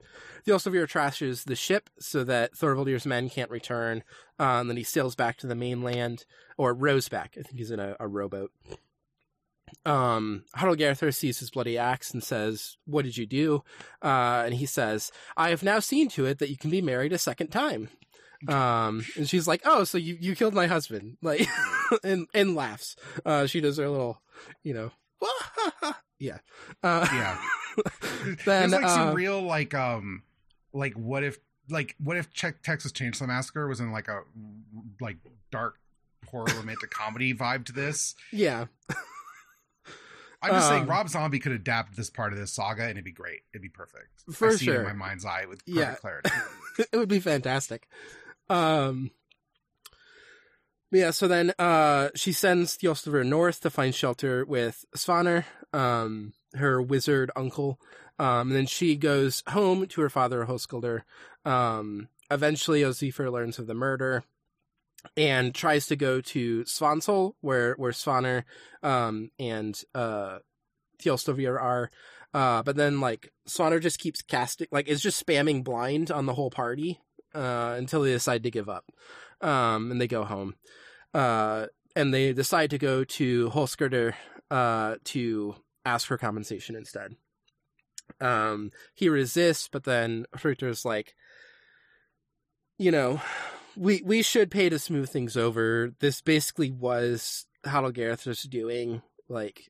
Thjostolfr 0.46 0.86
trashes 0.86 1.44
the 1.44 1.56
ship 1.56 1.88
so 1.98 2.22
that 2.24 2.54
Thorvaldir's 2.54 3.06
men 3.06 3.30
can't 3.30 3.50
return. 3.50 4.02
Uh, 4.38 4.60
and 4.60 4.68
then 4.68 4.76
he 4.76 4.82
sails 4.82 5.14
back 5.14 5.38
to 5.38 5.46
the 5.46 5.54
mainland 5.54 6.26
or 6.58 6.74
rows 6.74 7.08
back. 7.08 7.36
I 7.38 7.42
think 7.42 7.56
he's 7.56 7.70
in 7.70 7.80
a, 7.80 7.96
a 7.98 8.06
rowboat 8.06 8.50
um 9.84 10.44
Hadalgarthar 10.56 11.14
sees 11.14 11.38
his 11.38 11.50
bloody 11.50 11.78
axe 11.78 12.12
and 12.12 12.22
says, 12.22 12.76
"What 12.84 13.04
did 13.04 13.16
you 13.16 13.26
do?" 13.26 13.62
Uh 14.02 14.42
and 14.44 14.54
he 14.54 14.66
says, 14.66 15.10
"I 15.36 15.50
have 15.50 15.62
now 15.62 15.78
seen 15.78 16.08
to 16.10 16.26
it 16.26 16.38
that 16.38 16.50
you 16.50 16.56
can 16.56 16.70
be 16.70 16.82
married 16.82 17.12
a 17.12 17.18
second 17.18 17.48
time." 17.48 17.88
Um 18.48 19.04
and 19.16 19.28
she's 19.28 19.46
like, 19.46 19.62
"Oh, 19.64 19.84
so 19.84 19.98
you 19.98 20.16
you 20.20 20.34
killed 20.34 20.54
my 20.54 20.66
husband." 20.66 21.16
Like 21.22 21.46
and 22.02 22.26
and 22.34 22.54
laughs. 22.54 22.96
Uh 23.24 23.46
she 23.46 23.60
does 23.60 23.76
her 23.78 23.88
little, 23.88 24.20
you 24.62 24.74
know, 24.74 24.90
yeah. 26.18 26.38
Uh 26.82 27.06
Yeah. 27.12 27.38
then 28.44 28.70
There's 28.70 28.72
like 28.72 28.84
uh, 28.84 28.88
some 28.94 29.14
real 29.14 29.40
like 29.42 29.74
um 29.74 30.22
like 30.72 30.94
what 30.94 31.22
if 31.22 31.38
like 31.70 31.94
what 32.02 32.16
if 32.16 32.32
Czech 32.32 32.62
Texas 32.62 32.92
Chainsaw 32.92 33.26
Massacre 33.26 33.66
was 33.68 33.80
in 33.80 33.92
like 33.92 34.08
a 34.08 34.22
like 35.00 35.16
dark 35.50 35.78
horror 36.30 36.46
romantic 36.56 36.90
comedy 36.90 37.32
vibe 37.34 37.64
to 37.66 37.72
this. 37.72 38.14
yeah. 38.32 38.66
I'm 40.44 40.50
just 40.54 40.68
saying 40.68 40.82
Um, 40.84 40.88
Rob 40.90 41.08
Zombie 41.08 41.38
could 41.38 41.52
adapt 41.52 41.96
this 41.96 42.10
part 42.10 42.32
of 42.32 42.38
this 42.38 42.52
saga 42.52 42.82
and 42.82 42.92
it'd 42.92 43.04
be 43.04 43.12
great. 43.12 43.42
It'd 43.54 43.62
be 43.62 43.68
perfect. 43.68 44.08
For 44.32 44.48
I 44.50 44.56
sure. 44.56 44.76
in 44.80 44.82
my 44.84 44.92
mind's 44.92 45.24
eye 45.24 45.44
with 45.48 45.62
Yeah. 45.66 45.94
clarity. 45.94 46.30
it 46.92 46.96
would 46.96 47.08
be 47.08 47.20
fantastic. 47.20 47.86
Um, 48.48 49.10
yeah, 50.90 51.10
so 51.10 51.26
then 51.26 51.52
uh, 51.58 52.10
she 52.14 52.32
sends 52.32 52.76
Thjostolfr 52.76 53.26
north 53.26 53.60
to 53.60 53.70
find 53.70 53.94
shelter 53.94 54.44
with 54.44 54.84
Svanr, 54.94 55.44
um, 55.72 56.34
her 56.54 56.82
wizard 56.82 57.30
uncle. 57.34 57.80
Um, 58.18 58.48
and 58.48 58.52
then 58.52 58.66
she 58.66 58.96
goes 58.96 59.42
home 59.48 59.86
to 59.86 60.00
her 60.02 60.10
father, 60.10 60.44
Hoskuldr. 60.44 61.02
Um, 61.46 62.08
eventually, 62.30 62.84
Osifer 62.84 63.30
learns 63.30 63.58
of 63.58 63.66
the 63.66 63.74
murder 63.74 64.24
and 65.16 65.54
tries 65.54 65.86
to 65.86 65.96
go 65.96 66.20
to 66.20 66.62
Svansol, 66.64 67.34
where 67.40 67.74
where 67.74 67.92
Svanr 67.92 68.44
um, 68.82 69.30
and 69.38 69.80
uh, 69.94 70.38
Thjostolfr 71.02 71.60
are. 71.60 71.90
Uh, 72.34 72.62
but 72.62 72.76
then 72.76 73.00
like 73.00 73.32
Svanr 73.48 73.80
just 73.80 73.98
keeps 73.98 74.20
casting, 74.20 74.68
like 74.70 74.88
is 74.88 75.00
just 75.00 75.24
spamming 75.24 75.64
blind 75.64 76.10
on 76.10 76.26
the 76.26 76.34
whole 76.34 76.50
party 76.50 77.00
uh, 77.34 77.74
until 77.76 78.02
they 78.02 78.12
decide 78.12 78.42
to 78.42 78.50
give 78.50 78.68
up, 78.68 78.84
um, 79.40 79.90
and 79.90 80.00
they 80.00 80.08
go 80.08 80.24
home. 80.24 80.54
Uh, 81.14 81.66
and 81.94 82.12
they 82.12 82.32
decide 82.32 82.70
to 82.70 82.78
go 82.78 83.04
to 83.04 83.50
Holskirter 83.50 84.14
uh, 84.50 84.96
to 85.04 85.54
ask 85.84 86.06
for 86.06 86.18
compensation 86.18 86.76
instead. 86.76 87.16
Um, 88.20 88.70
he 88.94 89.08
resists, 89.08 89.68
but 89.68 89.84
then 89.84 90.26
Hruthr's 90.36 90.84
like, 90.84 91.14
you 92.78 92.90
know, 92.90 93.20
we 93.76 94.02
we 94.04 94.22
should 94.22 94.50
pay 94.50 94.68
to 94.68 94.78
smooth 94.78 95.08
things 95.08 95.36
over. 95.36 95.92
This 96.00 96.20
basically 96.20 96.70
was 96.70 97.46
Hadalgarth's 97.64 98.42
doing. 98.44 99.02
Like, 99.28 99.62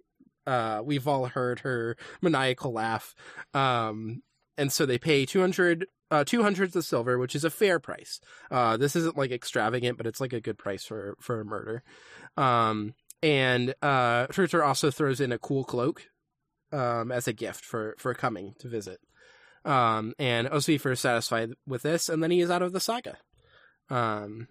uh, 0.47 0.83
we've 0.85 1.07
all 1.07 1.27
heard 1.27 1.61
her 1.61 1.97
maniacal 2.21 2.73
laugh. 2.73 3.15
Um, 3.55 4.23
and 4.57 4.73
so 4.73 4.87
they 4.87 4.99
pay 4.99 5.25
200 5.27 5.87
uh, 6.13 6.25
200 6.25 6.77
of 6.77 6.85
silver, 6.85 7.19
which 7.19 7.35
is 7.35 7.43
a 7.43 7.51
fair 7.51 7.79
price. 7.79 8.21
Uh, 8.51 8.77
this 8.77 8.95
isn't 8.95 9.17
like 9.17 9.31
extravagant, 9.31 9.97
but 9.97 10.07
it's 10.07 10.21
like 10.21 10.35
a 10.35 10.43
good 10.43 10.59
price 10.59 10.85
for, 10.85 11.17
for 11.21 11.41
a 11.41 11.45
murder. 11.45 11.83
Um, 12.37 12.95
and, 13.23 13.75
uh, 13.81 14.27
also 14.63 14.91
throws 14.91 15.23
in 15.23 15.33
a 15.33 15.39
cool 15.39 15.65
cloak, 15.65 16.11
um, 16.71 17.11
as 17.11 17.27
a 17.27 17.33
gift 17.33 17.65
for, 17.65 17.95
for 17.99 18.13
coming 18.13 18.55
to 18.59 18.69
visit. 18.69 19.01
Um, 19.65 20.13
and 20.19 20.49
Osvifer 20.49 20.93
is 20.93 21.01
satisfied 21.01 21.53
with 21.67 21.81
this, 21.81 22.11
and 22.11 22.23
then 22.23 22.31
he 22.31 22.43
is 22.43 22.51
out 22.51 22.63
of 22.63 22.75
the 22.75 22.81
saga. 22.81 23.17
Um, 23.89 24.49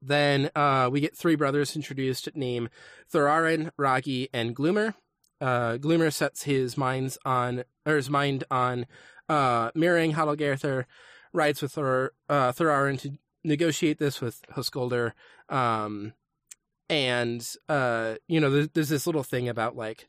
then, 0.00 0.50
uh, 0.56 0.88
we 0.90 1.00
get 1.00 1.18
three 1.18 1.34
brothers 1.34 1.76
introduced 1.76 2.34
named 2.34 2.70
Thorarin, 3.12 3.72
Ragi, 3.76 4.30
and 4.32 4.56
Gloomer. 4.56 4.94
Uh, 5.40 5.76
Gloomer 5.76 6.10
sets 6.12 6.42
his 6.44 6.76
minds 6.76 7.18
on, 7.24 7.64
or 7.86 7.96
his 7.96 8.10
mind 8.10 8.44
on, 8.50 8.86
uh, 9.28 9.70
marrying 9.74 10.14
Hadalgarthur, 10.14 10.84
rides 11.32 11.62
with 11.62 11.72
Thor, 11.72 12.12
uh, 12.28 12.52
Thorarin 12.52 12.98
to 13.00 13.18
negotiate 13.44 13.98
this 13.98 14.20
with 14.20 14.42
Huskuldr. 14.56 15.12
Um, 15.48 16.12
and, 16.90 17.46
uh, 17.68 18.14
you 18.26 18.40
know, 18.40 18.50
there's, 18.50 18.68
there's 18.74 18.88
this 18.88 19.06
little 19.06 19.22
thing 19.22 19.48
about 19.48 19.76
like, 19.76 20.08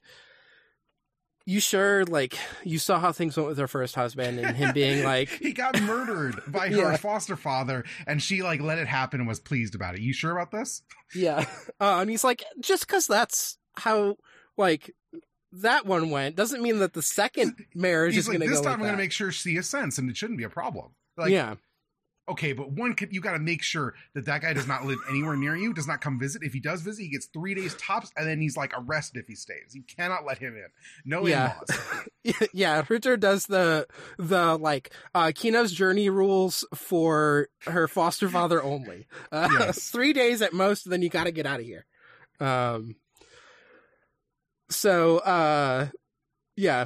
you 1.45 1.59
sure 1.59 2.05
like 2.05 2.37
you 2.63 2.77
saw 2.77 2.99
how 2.99 3.11
things 3.11 3.35
went 3.35 3.49
with 3.49 3.57
her 3.57 3.67
first 3.67 3.95
husband 3.95 4.39
and 4.39 4.55
him 4.55 4.71
being 4.71 5.03
like 5.03 5.29
he 5.29 5.51
got 5.51 5.81
murdered 5.81 6.39
by 6.47 6.67
Yeah. 6.67 6.91
her 6.91 6.97
foster 6.97 7.35
father 7.35 7.85
and 8.05 8.21
she 8.21 8.43
like 8.43 8.61
let 8.61 8.77
it 8.77 8.87
happen 8.87 9.19
and 9.19 9.27
was 9.27 9.39
pleased 9.39 9.73
about 9.73 9.95
it 9.95 10.01
you 10.01 10.13
sure 10.13 10.31
about 10.31 10.51
this 10.51 10.83
yeah 11.15 11.45
uh, 11.79 11.97
and 12.01 12.09
he's 12.09 12.23
like 12.23 12.43
just 12.59 12.85
because 12.85 13.07
that's 13.07 13.57
how 13.77 14.17
like 14.57 14.91
that 15.51 15.85
one 15.85 16.09
went 16.11 16.35
doesn't 16.35 16.61
mean 16.61 16.79
that 16.79 16.93
the 16.93 17.01
second 17.01 17.55
marriage 17.73 18.13
he's 18.13 18.23
is 18.25 18.27
like 18.29 18.37
going 18.37 18.47
to 18.47 18.53
this 18.55 18.59
go 18.59 18.65
time 18.65 18.73
like 18.73 18.79
i'm 18.81 18.85
gonna 18.85 18.97
make 18.97 19.11
sure 19.11 19.31
she 19.31 19.57
ascends, 19.57 19.97
and 19.97 20.09
it 20.09 20.15
shouldn't 20.17 20.37
be 20.37 20.43
a 20.43 20.49
problem. 20.49 20.91
Like 21.17 21.31
yeah. 21.31 21.55
okay 22.29 22.53
but 22.53 22.71
one 22.71 22.93
could 22.93 23.11
you 23.11 23.19
got 23.19 23.33
to 23.33 23.39
make 23.39 23.63
sure 23.63 23.95
that 24.13 24.25
that 24.25 24.41
guy 24.41 24.53
does 24.53 24.67
not 24.67 24.85
live 24.85 24.99
anywhere 25.09 25.35
near 25.35 25.55
you 25.55 25.73
does 25.73 25.87
not 25.87 25.99
come 26.01 26.19
visit. 26.19 26.43
If 26.43 26.53
he 26.53 26.59
does 26.59 26.81
visit 26.81 27.01
he 27.03 27.09
gets 27.09 27.25
three 27.25 27.55
days 27.55 27.73
tops 27.75 28.11
and 28.15 28.27
then 28.27 28.39
he's 28.39 28.55
like 28.55 28.71
arrested 28.77 29.19
if 29.19 29.27
he 29.27 29.33
stays. 29.35 29.73
You 29.73 29.81
cannot 29.83 30.25
let 30.25 30.37
him 30.37 30.55
in. 30.55 30.67
No 31.03 31.25
Yeah. 31.25 31.55
in-laws. 32.23 32.49
Yeah 32.53 32.83
Ritter 32.87 33.17
does 33.17 33.47
the 33.47 33.87
the 34.19 34.55
like 34.57 34.91
uh 35.15 35.31
Kino's 35.33 35.71
journey 35.71 36.09
rules 36.09 36.63
for 36.75 37.47
her 37.65 37.87
foster 37.87 38.29
father 38.29 38.61
only. 38.63 39.07
Uh, 39.31 39.49
Yes. 39.59 39.89
three 39.91 40.13
days 40.13 40.41
at 40.43 40.53
most 40.53 40.87
then 40.89 41.01
you 41.01 41.09
got 41.09 41.23
to 41.23 41.31
get 41.31 41.45
out 41.47 41.59
of 41.59 41.65
here. 41.65 41.85
Um 42.39 42.95
so 44.69 45.17
uh 45.19 45.87
yeah 46.55 46.85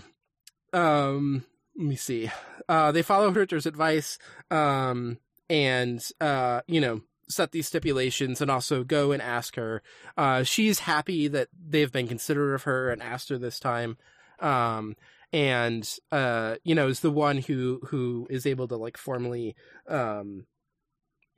um 0.71 1.45
let 1.75 1.87
me 1.87 1.95
see. 1.95 2.29
Uh 2.69 2.91
they 2.91 3.01
follow 3.01 3.29
Ritter's 3.29 3.65
advice 3.65 4.17
um 4.51 5.17
and 5.49 6.05
uh 6.21 6.61
you 6.67 6.79
know 6.81 7.01
set 7.29 7.51
these 7.51 7.67
stipulations 7.67 8.41
and 8.41 8.51
also 8.51 8.83
go 8.83 9.11
and 9.11 9.21
ask 9.21 9.55
her. 9.55 9.81
Uh 10.17 10.43
she's 10.43 10.79
happy 10.79 11.27
that 11.27 11.47
they've 11.67 11.91
been 11.91 12.07
considerate 12.07 12.55
of 12.55 12.63
her 12.63 12.89
and 12.91 13.01
asked 13.01 13.29
her 13.29 13.37
this 13.37 13.59
time. 13.59 13.97
Um 14.39 14.95
and 15.31 15.89
uh 16.11 16.55
you 16.63 16.75
know 16.75 16.87
is 16.87 16.99
the 16.99 17.11
one 17.11 17.37
who 17.37 17.79
who 17.87 18.27
is 18.29 18.45
able 18.45 18.67
to 18.67 18.75
like 18.75 18.97
formally 18.97 19.55
um 19.87 20.45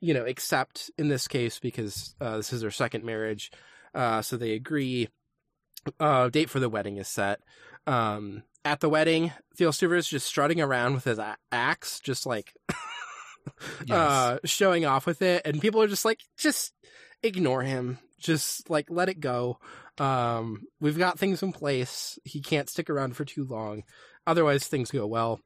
you 0.00 0.12
know 0.12 0.26
accept 0.26 0.90
in 0.98 1.08
this 1.08 1.26
case 1.26 1.58
because 1.58 2.14
uh 2.20 2.36
this 2.36 2.52
is 2.52 2.62
her 2.62 2.70
second 2.70 3.04
marriage. 3.04 3.50
Uh 3.94 4.20
so 4.20 4.36
they 4.36 4.52
agree 4.52 5.08
uh 6.00 6.28
date 6.28 6.50
for 6.50 6.60
the 6.60 6.68
wedding 6.68 6.96
is 6.96 7.08
set. 7.08 7.40
Um 7.86 8.42
at 8.64 8.80
the 8.80 8.88
wedding 8.88 9.32
Thjostolfr 9.58 9.96
is 9.96 10.08
just 10.08 10.26
strutting 10.26 10.60
around 10.60 10.94
with 10.94 11.04
his 11.04 11.18
a- 11.18 11.36
axe 11.52 12.00
just 12.00 12.26
like 12.26 12.52
uh 13.90 14.38
showing 14.44 14.84
off 14.84 15.06
with 15.06 15.22
it. 15.22 15.42
And 15.44 15.60
people 15.60 15.80
are 15.82 15.88
just 15.88 16.04
like 16.04 16.20
just 16.36 16.72
ignore 17.22 17.62
him. 17.62 17.98
Just 18.18 18.68
like 18.70 18.86
let 18.90 19.08
it 19.08 19.20
go. 19.20 19.58
Um 19.98 20.66
we've 20.80 20.98
got 20.98 21.18
things 21.18 21.42
in 21.42 21.52
place. 21.52 22.18
He 22.24 22.40
can't 22.40 22.68
stick 22.68 22.90
around 22.90 23.16
for 23.16 23.24
too 23.24 23.44
long. 23.44 23.84
Otherwise 24.26 24.66
things 24.66 24.90
go 24.90 25.06
well. 25.06 25.40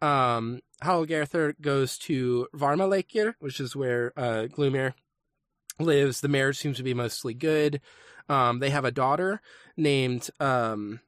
Um 0.00 0.60
Halgarther 0.82 1.54
goes 1.60 1.98
to 1.98 2.48
Varmalekir 2.54 3.34
which 3.40 3.60
is 3.60 3.74
where 3.74 4.12
uh 4.16 4.46
Gloomir 4.50 4.94
lives. 5.78 6.20
The 6.20 6.28
marriage 6.28 6.58
seems 6.58 6.76
to 6.76 6.82
be 6.82 6.94
mostly 6.94 7.34
good 7.34 7.80
um 8.32 8.58
they 8.60 8.70
have 8.70 8.84
a 8.84 8.90
daughter 8.90 9.40
named 9.76 10.30
um 10.40 11.00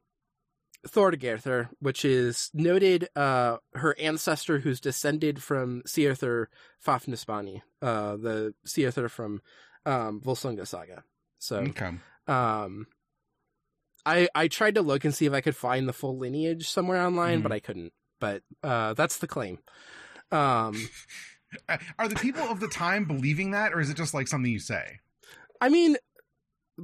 which 1.79 2.05
is 2.05 2.51
noted 2.53 3.09
uh 3.15 3.57
her 3.73 3.95
ancestor 3.99 4.59
who's 4.59 4.79
descended 4.79 5.41
from 5.41 5.81
Searthur 5.85 6.49
Fafnisbani, 6.85 7.61
uh 7.81 8.15
the 8.17 8.53
Searthur 8.65 9.09
from 9.09 9.41
um 9.85 10.21
Volsunga 10.21 10.67
saga. 10.67 11.03
So 11.39 11.57
okay 11.57 11.91
um 12.27 12.87
I 14.05 14.29
I 14.35 14.47
tried 14.47 14.75
to 14.75 14.81
look 14.83 15.03
and 15.05 15.13
see 15.15 15.25
if 15.25 15.33
I 15.33 15.41
could 15.41 15.55
find 15.55 15.87
the 15.89 15.93
full 15.93 16.17
lineage 16.17 16.69
somewhere 16.69 17.01
online, 17.03 17.39
Mhm. 17.39 17.43
but 17.43 17.51
I 17.51 17.59
couldn't. 17.59 17.93
But 18.19 18.43
uh 18.63 18.93
that's 18.93 19.17
the 19.17 19.27
claim. 19.27 19.59
Um 20.31 20.75
are 21.99 22.07
the 22.07 22.15
people 22.15 22.43
of 22.43 22.59
the 22.59 22.67
time 22.67 23.05
believing 23.05 23.51
that 23.51 23.73
or 23.73 23.79
is 23.79 23.89
it 23.89 23.97
just 23.97 24.13
like 24.13 24.27
something 24.27 24.51
you 24.51 24.59
say 24.59 24.99
I 25.61 25.69
mean 25.69 25.95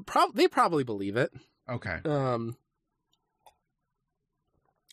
prob- 0.05 0.35
they 0.35 0.47
probably 0.47 0.83
believe 0.83 1.15
it. 1.17 1.31
okay 1.69 1.99
Um 2.05 2.55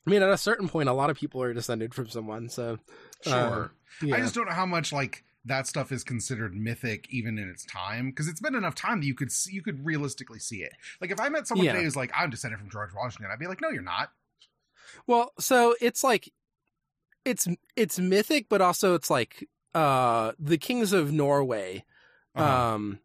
I 0.06 0.10
mean 0.10 0.22
at 0.22 0.30
a 0.30 0.38
certain 0.38 0.68
point 0.68 0.88
a 0.88 0.92
lot 0.92 1.10
of 1.10 1.16
people 1.16 1.42
are 1.42 1.52
descended 1.52 1.94
from 1.94 2.08
someone, 2.08 2.48
so 2.48 2.78
sure 3.22 3.72
uh, 4.02 4.06
yeah. 4.06 4.16
I 4.16 4.20
just 4.20 4.34
don't 4.34 4.46
know 4.48 4.54
how 4.54 4.66
much 4.66 4.92
like 4.92 5.24
that 5.44 5.66
stuff 5.66 5.92
is 5.92 6.04
considered 6.04 6.54
mythic 6.54 7.06
even 7.10 7.38
in 7.38 7.48
its 7.48 7.64
time 7.64 8.10
because 8.10 8.28
it's 8.28 8.40
been 8.40 8.54
enough 8.54 8.74
time 8.74 9.00
that 9.00 9.06
you 9.06 9.14
could 9.14 9.32
see, 9.32 9.52
you 9.52 9.62
could 9.62 9.84
realistically 9.84 10.38
see 10.38 10.58
it. 10.58 10.72
Like 11.00 11.10
if 11.10 11.20
I 11.20 11.28
met 11.28 11.46
someone 11.46 11.64
Yeah. 11.66 11.72
today 11.72 11.84
who's 11.84 11.96
like 11.96 12.10
I'm 12.14 12.30
descended 12.30 12.58
from 12.58 12.70
George 12.70 12.90
Washington, 12.94 13.30
I'd 13.32 13.38
be 13.38 13.46
like, 13.46 13.60
no, 13.60 13.68
you're 13.70 13.82
not. 13.82 14.10
Well, 15.06 15.32
so 15.38 15.74
it's 15.80 16.02
like 16.04 16.32
it's 17.24 17.46
it's 17.76 17.98
mythic, 17.98 18.46
but 18.48 18.60
also 18.60 18.94
it's 18.94 19.10
like 19.10 19.48
uh 19.74 20.32
the 20.38 20.58
kings 20.58 20.92
of 20.92 21.12
Norway 21.12 21.84
Uh-huh. 22.34 22.74
um 22.74 22.98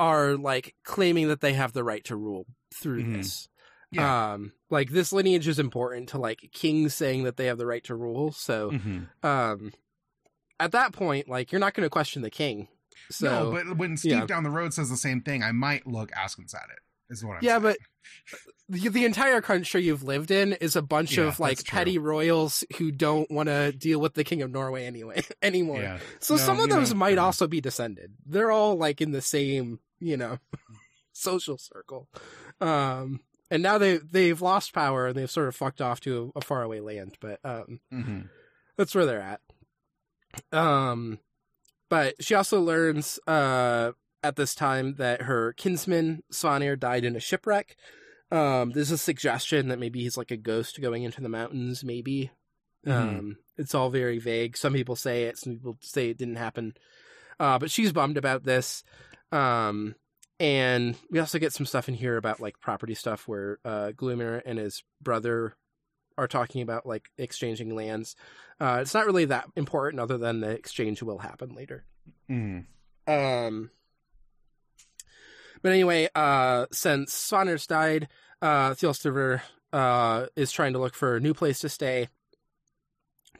are 0.00 0.36
like 0.36 0.74
claiming 0.84 1.28
that 1.28 1.40
they 1.42 1.52
have 1.52 1.72
the 1.72 1.84
right 1.84 2.02
to 2.06 2.16
rule 2.16 2.46
through 2.74 3.04
Mhm. 3.04 3.12
this. 3.18 3.48
Yeah. 3.92 4.32
Um 4.32 4.52
like 4.70 4.90
this 4.90 5.12
lineage 5.12 5.46
is 5.46 5.58
important 5.60 6.08
to 6.08 6.18
like 6.18 6.50
kings 6.52 6.94
saying 6.94 7.22
that 7.24 7.36
they 7.36 7.46
have 7.46 7.58
the 7.58 7.66
right 7.66 7.84
to 7.84 7.94
rule. 7.94 8.32
So 8.32 8.70
Mhm. 8.72 9.08
um 9.24 9.72
at 10.58 10.72
that 10.72 10.92
point, 10.92 11.28
like 11.28 11.52
you're 11.52 11.60
not 11.60 11.74
gonna 11.74 11.88
question 11.90 12.22
the 12.22 12.30
king. 12.30 12.66
So 13.10 13.26
no, 13.26 13.50
but 13.52 13.76
when 13.76 13.96
Steve 13.96 14.12
yeah. 14.12 14.26
down 14.26 14.42
the 14.42 14.50
road 14.50 14.72
says 14.74 14.88
the 14.90 14.96
same 14.96 15.20
thing, 15.20 15.42
I 15.42 15.52
might 15.52 15.86
look 15.86 16.10
askance 16.12 16.54
at 16.54 16.68
it. 16.70 16.78
Is 17.12 17.24
what 17.24 17.38
I'm 17.38 17.44
Yeah, 17.44 17.58
saying. 17.58 17.62
but 17.62 17.78
the, 18.68 18.88
the 18.88 19.04
entire 19.04 19.40
country 19.40 19.82
you've 19.82 20.04
lived 20.04 20.30
in 20.30 20.52
is 20.54 20.76
a 20.76 20.82
bunch 20.82 21.18
Yeah, 21.18 21.24
of 21.24 21.40
like 21.40 21.64
petty 21.66 21.98
royals 21.98 22.62
who 22.78 22.92
don't 22.92 23.28
want 23.30 23.48
to 23.48 23.72
deal 23.72 24.00
with 24.00 24.14
the 24.14 24.22
king 24.22 24.42
of 24.42 24.50
Norway 24.52 24.86
anyway 24.86 25.22
anymore. 25.42 25.80
yeah, 25.82 25.98
So 26.20 26.34
No, 26.36 26.40
some 26.40 26.60
of 26.60 26.68
those 26.70 26.94
might 26.94 27.18
also 27.18 27.48
be 27.48 27.60
descended. 27.60 28.14
They're 28.24 28.52
all 28.52 28.76
like 28.76 29.00
in 29.00 29.10
the 29.10 29.20
same, 29.22 29.80
you 30.00 30.16
know, 30.16 30.38
social 31.12 31.58
circle. 31.58 32.08
Um 32.60 33.20
and 33.50 33.62
now 33.62 33.78
they 33.78 33.98
they've 33.98 34.40
lost 34.40 34.72
power 34.72 35.08
and 35.08 35.16
they've 35.16 35.30
sort 35.30 35.48
of 35.48 35.56
fucked 35.56 35.80
off 35.80 36.00
to 36.00 36.32
a, 36.34 36.38
a 36.38 36.42
faraway 36.42 36.80
land, 36.80 37.16
but 37.20 37.38
um 37.44 37.80
Mhm. 37.92 38.28
that's 38.76 38.94
where 38.94 39.06
they're 39.06 39.20
at. 39.20 39.40
Um 40.52 41.18
but 41.88 42.22
she 42.22 42.34
also 42.34 42.60
learns 42.60 43.18
uh 43.26 43.92
at 44.22 44.36
this 44.36 44.54
time 44.54 44.94
that 44.96 45.22
her 45.22 45.52
kinsman 45.54 46.22
Svanr 46.32 46.78
died 46.78 47.04
in 47.04 47.16
a 47.16 47.20
shipwreck. 47.20 47.76
Um 48.30 48.70
there's 48.70 48.90
a 48.92 48.98
suggestion 48.98 49.68
that 49.68 49.78
maybe 49.78 50.00
he's 50.02 50.16
like 50.16 50.30
a 50.30 50.36
ghost 50.36 50.80
going 50.80 51.02
into 51.02 51.20
the 51.20 51.28
mountains, 51.28 51.82
maybe. 51.84 52.30
Mhm. 52.86 52.92
Um 52.92 53.36
it's 53.56 53.74
all 53.74 53.90
very 53.90 54.18
vague. 54.18 54.56
Some 54.56 54.72
people 54.72 54.96
say 54.96 55.24
it, 55.24 55.36
some 55.38 55.54
people 55.56 55.78
say 55.82 56.10
it 56.10 56.18
didn't 56.18 56.36
happen. 56.36 56.74
Uh 57.38 57.58
but 57.58 57.70
she's 57.70 57.92
bummed 57.92 58.16
about 58.16 58.44
this. 58.44 58.84
Um 59.32 59.94
and 60.38 60.96
we 61.10 61.18
also 61.18 61.38
get 61.38 61.52
some 61.52 61.66
stuff 61.66 61.88
in 61.88 61.94
here 61.94 62.16
about 62.16 62.40
like 62.40 62.60
property 62.60 62.94
stuff 62.94 63.28
where 63.28 63.58
uh 63.64 63.92
Glumr 63.94 64.40
and 64.44 64.58
his 64.58 64.82
brother 65.02 65.54
are 66.18 66.28
talking 66.28 66.62
about 66.62 66.86
like 66.86 67.08
exchanging 67.18 67.74
lands. 67.74 68.16
Uh 68.60 68.78
it's 68.80 68.94
not 68.94 69.06
really 69.06 69.26
that 69.26 69.46
important 69.56 70.00
other 70.00 70.18
than 70.18 70.40
the 70.40 70.50
exchange 70.50 71.02
will 71.02 71.18
happen 71.18 71.54
later. 71.54 71.84
Mhm. 72.30 72.66
Um 73.06 73.70
but 75.62 75.72
anyway, 75.72 76.08
uh 76.14 76.66
since 76.72 77.12
Svanr's 77.14 77.66
died, 77.66 78.08
uh 78.40 78.70
Thjostolfr 78.70 79.42
uh, 79.72 80.26
is 80.34 80.50
trying 80.50 80.72
to 80.72 80.80
look 80.80 80.94
for 80.94 81.14
a 81.16 81.20
new 81.20 81.32
place 81.34 81.60
to 81.60 81.68
stay. 81.68 82.08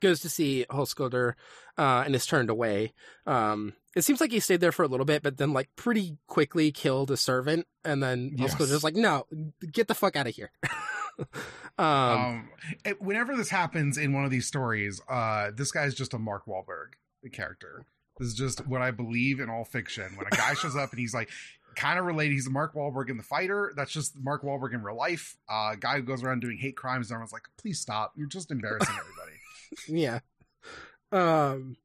Goes 0.00 0.20
to 0.20 0.28
see 0.30 0.64
Hoskuldr, 0.70 1.34
uh, 1.78 2.02
and 2.06 2.14
is 2.14 2.26
turned 2.26 2.48
away. 2.50 2.92
Um, 3.26 3.74
it 3.94 4.02
seems 4.02 4.20
like 4.20 4.30
he 4.32 4.40
stayed 4.40 4.60
there 4.60 4.72
for 4.72 4.82
a 4.82 4.88
little 4.88 5.04
bit, 5.06 5.22
but 5.22 5.36
then 5.36 5.52
like 5.52 5.68
pretty 5.76 6.16
quickly 6.26 6.72
killed 6.72 7.10
a 7.10 7.16
servant, 7.16 7.66
and 7.84 8.02
then 8.02 8.32
Yes. 8.36 8.54
Hoskuldr's 8.54 8.82
like, 8.84 8.94
"No, 8.94 9.26
get 9.72 9.88
the 9.88 9.94
fuck 9.94 10.16
out 10.16 10.26
of 10.26 10.34
here." 10.34 10.50
um, 11.78 11.86
Um, 11.86 12.48
it- 12.84 13.00
whenever 13.00 13.36
this 13.36 13.50
happens 13.50 13.98
in 13.98 14.12
one 14.12 14.24
of 14.24 14.30
these 14.30 14.46
stories, 14.46 15.00
uh, 15.08 15.50
this 15.54 15.70
guy's 15.72 15.94
just 15.94 16.14
a 16.14 16.18
Mark 16.18 16.46
Wahlberg 16.46 16.94
character. 17.32 17.84
This 18.18 18.28
is 18.28 18.34
just 18.34 18.66
what 18.66 18.82
I 18.82 18.90
believe 18.90 19.40
in 19.40 19.48
all 19.48 19.64
fiction. 19.64 20.16
When 20.16 20.26
a 20.26 20.30
guy 20.30 20.54
shows 20.54 20.76
up 20.76 20.90
and 20.90 20.98
he's 20.98 21.14
like 21.14 21.30
kind 21.74 21.98
of 21.98 22.04
related, 22.04 22.32
he's 22.34 22.48
Mark 22.50 22.74
Wahlberg 22.74 23.08
in 23.08 23.16
the 23.16 23.22
fighter. 23.22 23.72
That's 23.76 23.92
just 23.92 24.14
Mark 24.18 24.42
Wahlberg 24.42 24.74
in 24.74 24.82
real 24.82 24.96
life. 24.96 25.36
Uh, 25.48 25.74
guy 25.76 25.96
who 25.96 26.02
goes 26.02 26.22
around 26.22 26.40
doing 26.40 26.58
hate 26.58 26.76
crimes. 26.76 27.10
And 27.10 27.14
everyone's 27.16 27.32
like, 27.32 27.48
please 27.56 27.80
stop. 27.80 28.12
You're 28.16 28.26
just 28.28 28.50
embarrassing 28.50 28.94
everybody. 28.94 29.38
Yeah. 29.88 30.20
Um, 31.12 31.76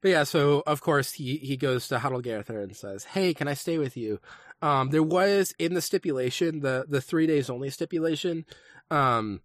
but 0.00 0.10
yeah, 0.10 0.24
so 0.24 0.62
of 0.66 0.80
course 0.80 1.12
he 1.12 1.36
he 1.36 1.56
goes 1.56 1.88
to 1.88 1.98
Hallgerdr 1.98 2.62
and 2.62 2.76
says, 2.76 3.04
"Hey, 3.04 3.34
can 3.34 3.46
I 3.48 3.54
stay 3.54 3.78
with 3.78 3.96
you?" 3.96 4.20
Um, 4.60 4.90
there 4.90 5.02
was 5.02 5.54
in 5.58 5.74
the 5.74 5.80
stipulation, 5.80 6.60
the 6.60 6.84
the 6.88 7.00
three 7.00 7.26
days 7.26 7.48
only 7.50 7.70
stipulation, 7.70 8.44
um, 8.90 9.40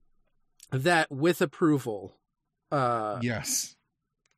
that 0.71 1.11
with 1.11 1.41
approval, 1.41 2.17
uh, 2.71 3.19
yes. 3.21 3.75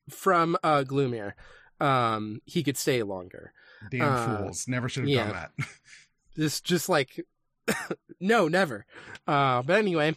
from 0.10 0.58
uh 0.64 0.84
Glumr, 0.86 1.34
um, 1.80 2.42
he 2.46 2.64
could 2.64 2.78
stay 2.78 3.02
longer. 3.04 3.54
Damn 3.90 4.02
Uh, 4.02 4.38
fools. 4.38 4.66
Never 4.68 4.90
should 4.90 5.04
have 5.04 5.10
yeah. 5.10 5.24
done 5.26 5.34
that. 5.58 5.68
Just 6.36 6.66
just 6.66 6.90
like 6.90 7.26
no, 8.20 8.48
never. 8.48 8.86
Uh, 9.28 9.62
but 9.62 9.78
anyway, 9.78 10.16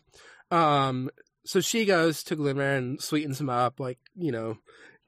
um, 0.50 1.10
so 1.44 1.60
she 1.60 1.84
goes 1.84 2.22
to 2.24 2.36
Glumr 2.36 2.78
and 2.78 3.00
sweetens 3.00 3.40
him 3.40 3.50
up, 3.50 3.80
like 3.80 3.98
you 4.16 4.32
know, 4.32 4.58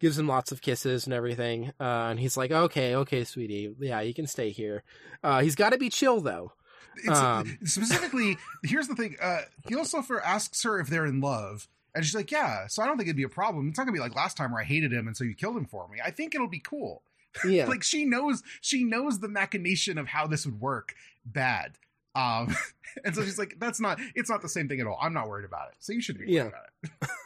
gives 0.00 0.18
him 0.18 0.28
lots 0.28 0.52
of 0.52 0.62
kisses 0.62 1.04
and 1.06 1.14
everything. 1.14 1.72
Uh, 1.80 2.08
and 2.10 2.20
he's 2.20 2.36
like, 2.36 2.50
"Okay, 2.50 2.94
okay, 2.96 3.24
sweetie, 3.24 3.74
yeah, 3.80 4.00
you 4.00 4.14
can 4.14 4.26
stay 4.26 4.50
here." 4.50 4.82
Uh, 5.22 5.40
he's 5.40 5.54
got 5.54 5.70
to 5.70 5.78
be 5.78 5.88
chill 5.90 6.20
though. 6.20 6.52
It's, 6.96 7.08
Um, 7.18 7.58
specifically, 7.64 8.36
here's 8.62 8.88
the 8.88 8.94
thing. 8.94 9.16
Uh, 9.20 9.42
Gilsopher 9.68 10.20
asks 10.22 10.62
her 10.62 10.78
if 10.78 10.88
they're 10.88 11.06
in 11.06 11.20
love. 11.20 11.68
And 11.96 12.04
she's 12.04 12.14
like, 12.14 12.32
yeah. 12.32 12.66
So 12.66 12.82
I 12.82 12.86
don't 12.86 12.96
think 12.96 13.06
it'd 13.06 13.16
be 13.16 13.22
a 13.22 13.28
problem. 13.28 13.68
It's 13.68 13.78
not 13.78 13.84
gonna 13.84 13.94
be 13.94 14.00
like 14.00 14.16
last 14.16 14.36
time 14.36 14.50
where 14.50 14.60
I 14.60 14.64
hated 14.64 14.92
him 14.92 15.06
and 15.06 15.16
so 15.16 15.22
you 15.22 15.34
killed 15.34 15.56
him 15.56 15.64
for 15.64 15.86
me. 15.86 15.98
I 16.04 16.10
think 16.10 16.34
it'll 16.34 16.48
be 16.48 16.58
cool. 16.58 17.02
Yeah, 17.48 17.66
like 17.68 17.84
she 17.84 18.04
knows 18.04 18.42
she 18.60 18.82
knows 18.82 19.20
the 19.20 19.28
machination 19.28 19.96
of 19.96 20.08
how 20.08 20.26
this 20.26 20.44
would 20.44 20.60
work 20.60 20.94
bad 21.24 21.78
um 22.14 22.54
and 23.04 23.14
so 23.14 23.22
she's 23.24 23.38
like 23.38 23.54
that's 23.58 23.80
not 23.80 23.98
it's 24.14 24.30
not 24.30 24.40
the 24.42 24.48
same 24.48 24.68
thing 24.68 24.80
at 24.80 24.86
all 24.86 24.98
i'm 25.02 25.12
not 25.12 25.28
worried 25.28 25.44
about 25.44 25.68
it 25.68 25.74
so 25.80 25.92
you 25.92 26.00
shouldn't 26.00 26.24
be 26.26 26.32
worried 26.32 26.44
Yeah. 26.44 26.48
about 26.48 26.62
it 27.02 27.08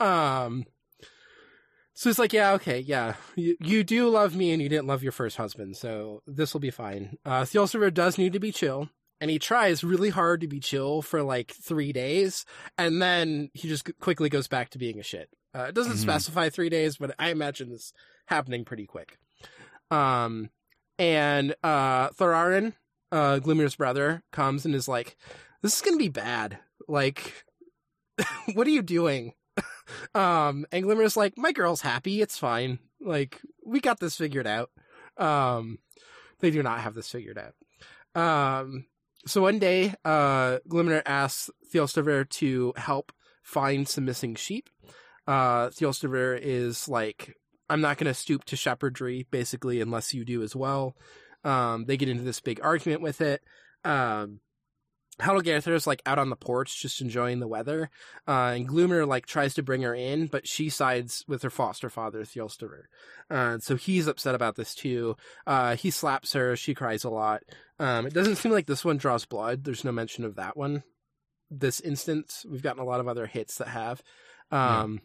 Um. 0.00 0.64
So 1.94 2.08
it's 2.08 2.18
like, 2.20 2.32
yeah, 2.32 2.52
okay, 2.52 2.78
yeah, 2.78 3.14
you, 3.34 3.56
you 3.60 3.82
do 3.82 4.08
love 4.08 4.36
me, 4.36 4.52
and 4.52 4.62
you 4.62 4.68
didn't 4.68 4.86
love 4.86 5.02
your 5.02 5.10
first 5.10 5.36
husband, 5.36 5.76
so 5.76 6.22
this 6.28 6.52
will 6.52 6.60
be 6.60 6.70
fine. 6.70 7.18
Uh, 7.24 7.42
Thjostolfr 7.42 7.92
does 7.92 8.16
need 8.18 8.32
to 8.34 8.38
be 8.38 8.52
chill, 8.52 8.88
and 9.20 9.32
he 9.32 9.40
tries 9.40 9.82
really 9.82 10.10
hard 10.10 10.40
to 10.42 10.46
be 10.46 10.60
chill 10.60 11.02
for 11.02 11.24
like 11.24 11.50
three 11.50 11.92
days, 11.92 12.44
and 12.76 13.02
then 13.02 13.50
he 13.52 13.66
just 13.66 13.90
quickly 13.98 14.28
goes 14.28 14.46
back 14.46 14.70
to 14.70 14.78
being 14.78 15.00
a 15.00 15.02
shit. 15.02 15.28
Uh, 15.52 15.64
it 15.64 15.74
doesn't 15.74 15.94
Mhm. 15.94 16.02
specify 16.02 16.48
three 16.48 16.68
days, 16.68 16.98
but 16.98 17.16
I 17.18 17.30
imagine 17.30 17.70
this 17.70 17.92
happening 18.26 18.64
pretty 18.64 18.86
quick. 18.86 19.18
Um, 19.90 20.50
and 21.00 21.56
uh, 21.64 22.10
Thorarin, 22.10 22.74
uh, 23.12 23.40
Glumr's 23.40 23.76
brother, 23.76 24.22
comes 24.32 24.64
and 24.64 24.74
is 24.74 24.88
like, 24.88 25.16
"This 25.62 25.76
is 25.76 25.82
gonna 25.82 25.96
be 25.96 26.08
bad. 26.08 26.58
Like, 26.86 27.44
what 28.54 28.66
are 28.66 28.70
you 28.70 28.82
doing?" 28.82 29.34
um, 30.14 30.66
and 30.72 30.84
Glumr's 30.84 31.16
like, 31.16 31.34
"My 31.36 31.52
girl's 31.52 31.80
happy. 31.80 32.20
It's 32.20 32.38
fine. 32.38 32.78
Like, 33.00 33.40
we 33.64 33.80
got 33.80 34.00
this 34.00 34.16
figured 34.16 34.46
out." 34.46 34.70
Um, 35.16 35.78
they 36.40 36.50
do 36.50 36.62
not 36.62 36.80
have 36.80 36.94
this 36.94 37.10
figured 37.10 37.38
out. 37.38 37.54
Um, 38.14 38.86
so 39.26 39.42
one 39.42 39.58
day, 39.58 39.94
uh, 40.04 40.58
Glumr 40.68 41.02
asks 41.04 41.50
Thjostolfr 41.72 42.28
to 42.30 42.72
help 42.76 43.12
find 43.42 43.88
some 43.88 44.04
missing 44.04 44.34
sheep. 44.34 44.70
Uh, 45.26 45.68
Thjostolfr 45.68 46.38
is 46.40 46.88
like, 46.88 47.36
I'm 47.68 47.80
not 47.80 47.98
going 47.98 48.06
to 48.06 48.14
stoop 48.14 48.44
to 48.44 48.56
shepherdry, 48.56 49.26
basically, 49.30 49.80
unless 49.80 50.14
you 50.14 50.24
do 50.24 50.42
as 50.42 50.56
well. 50.56 50.96
Um, 51.44 51.84
they 51.84 51.96
get 51.96 52.08
into 52.08 52.24
this 52.24 52.40
big 52.40 52.60
argument 52.62 53.02
with 53.02 53.20
it. 53.20 53.42
Um, 53.84 54.40
is 55.20 55.86
like 55.86 56.02
out 56.06 56.18
on 56.18 56.30
the 56.30 56.36
porch, 56.36 56.80
just 56.80 57.00
enjoying 57.00 57.40
the 57.40 57.48
weather. 57.48 57.90
Uh, 58.26 58.52
and 58.54 58.68
Glumr 58.68 59.06
like 59.06 59.26
tries 59.26 59.54
to 59.54 59.62
bring 59.62 59.82
her 59.82 59.94
in, 59.94 60.26
but 60.26 60.46
she 60.46 60.68
sides 60.68 61.24
with 61.26 61.42
her 61.42 61.50
foster 61.50 61.90
father, 61.90 62.22
Thjostolfr. 62.22 62.82
Uh, 63.30 63.58
so 63.58 63.76
he's 63.76 64.06
upset 64.06 64.34
about 64.34 64.56
this 64.56 64.74
too. 64.74 65.16
Uh, 65.46 65.76
he 65.76 65.90
slaps 65.90 66.32
her. 66.34 66.56
She 66.56 66.74
cries 66.74 67.04
a 67.04 67.10
lot. 67.10 67.42
Um, 67.78 68.06
it 68.06 68.14
doesn't 68.14 68.36
seem 68.36 68.52
like 68.52 68.66
this 68.66 68.84
one 68.84 68.96
draws 68.96 69.24
blood. 69.24 69.64
There's 69.64 69.84
no 69.84 69.92
mention 69.92 70.24
of 70.24 70.36
that 70.36 70.56
one. 70.56 70.84
This 71.50 71.80
instance, 71.80 72.44
we've 72.48 72.62
gotten 72.62 72.82
a 72.82 72.86
lot 72.86 73.00
of 73.00 73.08
other 73.08 73.26
hits 73.26 73.58
that 73.58 73.68
have. 73.68 74.02
Um, 74.50 75.00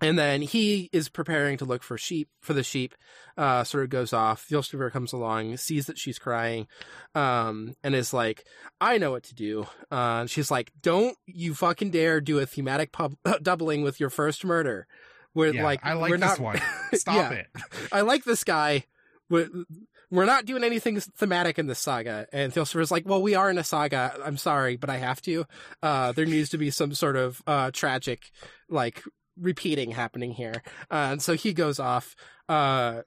and 0.00 0.18
then 0.18 0.42
he 0.42 0.90
is 0.92 1.08
preparing 1.08 1.56
to 1.58 1.64
look 1.64 1.82
for 1.82 1.96
sheep 1.96 2.28
for 2.40 2.52
the 2.52 2.62
sheep. 2.62 2.94
Uh, 3.36 3.64
sort 3.64 3.84
of 3.84 3.90
goes 3.90 4.12
off. 4.12 4.46
Thjostolfr 4.48 4.90
comes 4.92 5.12
along, 5.12 5.56
sees 5.56 5.86
that 5.86 5.98
she's 5.98 6.18
crying, 6.18 6.66
um, 7.14 7.74
and 7.82 7.94
is 7.94 8.12
like, 8.12 8.44
"I 8.80 8.98
know 8.98 9.10
what 9.10 9.24
to 9.24 9.34
do." 9.34 9.62
Uh, 9.90 10.20
and 10.22 10.30
she's 10.30 10.50
like, 10.50 10.72
"Don't 10.82 11.16
you 11.26 11.54
fucking 11.54 11.90
dare 11.90 12.20
do 12.20 12.38
a 12.38 12.46
thematic 12.46 12.92
pub- 12.92 13.16
doubling 13.42 13.82
with 13.82 14.00
your 14.00 14.10
first 14.10 14.44
murder." 14.44 14.86
We're 15.34 15.52
yeah, 15.52 15.64
like, 15.64 15.80
i 15.82 15.94
like 15.94 16.10
we're 16.10 16.18
this 16.18 16.38
not, 16.38 16.38
one 16.38 16.60
stop 16.94 17.32
Yeah. 17.32 17.38
it 17.38 17.46
I 17.90 18.02
like 18.02 18.22
this 18.22 18.44
guy. 18.44 18.84
We're, 19.28 19.48
we're 20.10 20.26
not 20.26 20.44
doing 20.44 20.62
anything 20.62 21.00
thematic 21.00 21.58
in 21.58 21.66
this 21.66 21.80
saga. 21.80 22.28
And 22.32 22.52
Thjostolfr's 22.52 22.92
like, 22.92 23.04
well, 23.04 23.20
we 23.20 23.34
are 23.34 23.50
in 23.50 23.58
a 23.58 23.64
saga. 23.64 24.16
I'm 24.24 24.36
sorry, 24.36 24.76
but 24.76 24.90
I 24.90 24.98
have 24.98 25.20
to. 25.22 25.44
Uh, 25.82 26.12
there 26.12 26.24
needs 26.24 26.50
to 26.50 26.58
be 26.58 26.70
some 26.70 26.94
sort 26.94 27.16
of 27.16 27.42
uh, 27.48 27.72
tragic, 27.72 28.30
like, 28.68 29.02
repeating 29.40 29.90
happening 29.90 30.32
here. 30.32 30.62
Uh, 30.90 31.08
and 31.12 31.22
so 31.22 31.34
he 31.34 31.52
goes 31.52 31.78
off 31.78 32.14
uh, 32.48 33.02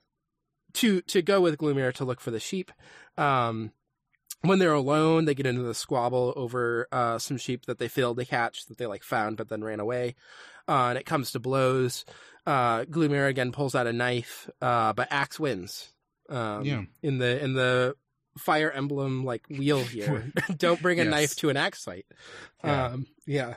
to 0.73 1.01
to 1.01 1.21
go 1.21 1.41
with 1.41 1.57
Glumr 1.57 1.93
to 1.93 2.05
look 2.05 2.19
for 2.21 2.31
the 2.31 2.39
sheep. 2.39 2.71
Um, 3.17 3.71
when 4.41 4.59
they're 4.59 4.73
alone, 4.73 5.25
they 5.25 5.33
get 5.33 5.47
into 5.47 5.63
the 5.63 5.73
squabble 5.73 6.31
over 6.35 6.87
uh, 6.91 7.17
some 7.17 7.37
sheep 7.37 7.65
that 7.65 7.79
they 7.79 7.87
failed 7.87 8.17
to 8.17 8.25
catch 8.25 8.65
that 8.67 8.77
they 8.77 8.85
like 8.85 9.03
found 9.03 9.35
but 9.37 9.49
then 9.49 9.63
ran 9.63 9.79
away. 9.79 10.15
Uh, 10.67 10.87
and 10.89 10.97
it 10.97 11.05
comes 11.05 11.31
to 11.31 11.39
blows. 11.39 12.05
Uh, 12.45 12.83
Glumr 12.85 13.27
again 13.27 13.51
pulls 13.51 13.73
out 13.73 13.87
a 13.87 13.93
knife, 13.93 14.49
uh, 14.61 14.93
but 14.93 15.07
Axe 15.11 15.39
wins. 15.39 15.91
Um, 16.29 16.63
Yeah. 16.65 16.83
In 17.01 17.17
the 17.17 17.43
in 17.43 17.53
the 17.53 17.95
fire 18.37 18.69
emblem 18.69 19.25
like 19.25 19.47
wheel 19.49 19.79
here, 19.83 20.31
don't 20.57 20.81
bring 20.81 20.99
a 20.99 21.03
Yes. 21.03 21.11
knife 21.11 21.35
to 21.37 21.49
an 21.49 21.57
axe 21.57 21.83
fight. 21.83 22.05
Yeah. 22.63 22.85
Um, 22.85 23.07
yeah. 23.25 23.55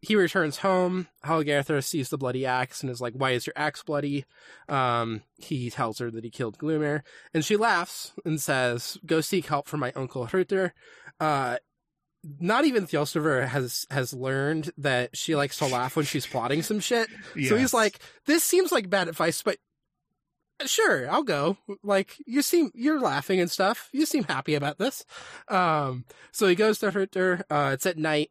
He 0.00 0.14
returns 0.14 0.58
home. 0.58 1.08
Hallgerdr 1.24 1.82
sees 1.82 2.08
the 2.08 2.18
bloody 2.18 2.46
axe 2.46 2.82
and 2.82 2.90
is 2.90 3.00
like, 3.00 3.14
"Why 3.14 3.32
is 3.32 3.46
your 3.46 3.54
axe 3.56 3.82
bloody?" 3.82 4.24
Um, 4.68 5.22
he 5.36 5.70
tells 5.70 5.98
her 5.98 6.10
that 6.10 6.24
he 6.24 6.30
killed 6.30 6.58
Glumr, 6.58 7.02
and 7.34 7.44
she 7.44 7.56
laughs 7.56 8.12
and 8.24 8.40
says, 8.40 8.98
"Go 9.04 9.20
seek 9.20 9.46
help 9.46 9.66
from 9.68 9.80
my 9.80 9.92
uncle 9.96 10.26
Hrutr." 10.26 10.72
Uh, 11.18 11.56
not 12.40 12.64
even 12.64 12.86
Thjostolfr 12.86 13.46
has 13.48 13.86
has 13.90 14.12
learned 14.12 14.70
that 14.78 15.16
she 15.16 15.34
likes 15.36 15.58
to 15.58 15.66
laugh 15.66 15.96
when 15.96 16.04
she's 16.04 16.26
plotting 16.26 16.62
some 16.62 16.80
shit. 16.80 17.08
So 17.48 17.56
he's 17.56 17.74
like, 17.74 17.98
"This 18.26 18.44
seems 18.44 18.70
like 18.72 18.90
bad 18.90 19.08
advice, 19.08 19.42
but 19.42 19.58
sure, 20.66 21.08
I'll 21.10 21.22
go." 21.22 21.56
Like 21.82 22.16
you 22.26 22.42
seem 22.42 22.70
you're 22.74 23.00
laughing 23.00 23.40
and 23.40 23.50
stuff. 23.50 23.88
You 23.92 24.04
seem 24.06 24.24
happy 24.24 24.54
about 24.54 24.78
this. 24.78 25.04
Um, 25.48 26.04
so 26.32 26.46
he 26.48 26.54
goes 26.54 26.78
to 26.80 26.90
Hrutr. 26.90 27.42
Uh, 27.50 27.70
it's 27.74 27.86
at 27.86 27.98
night. 27.98 28.30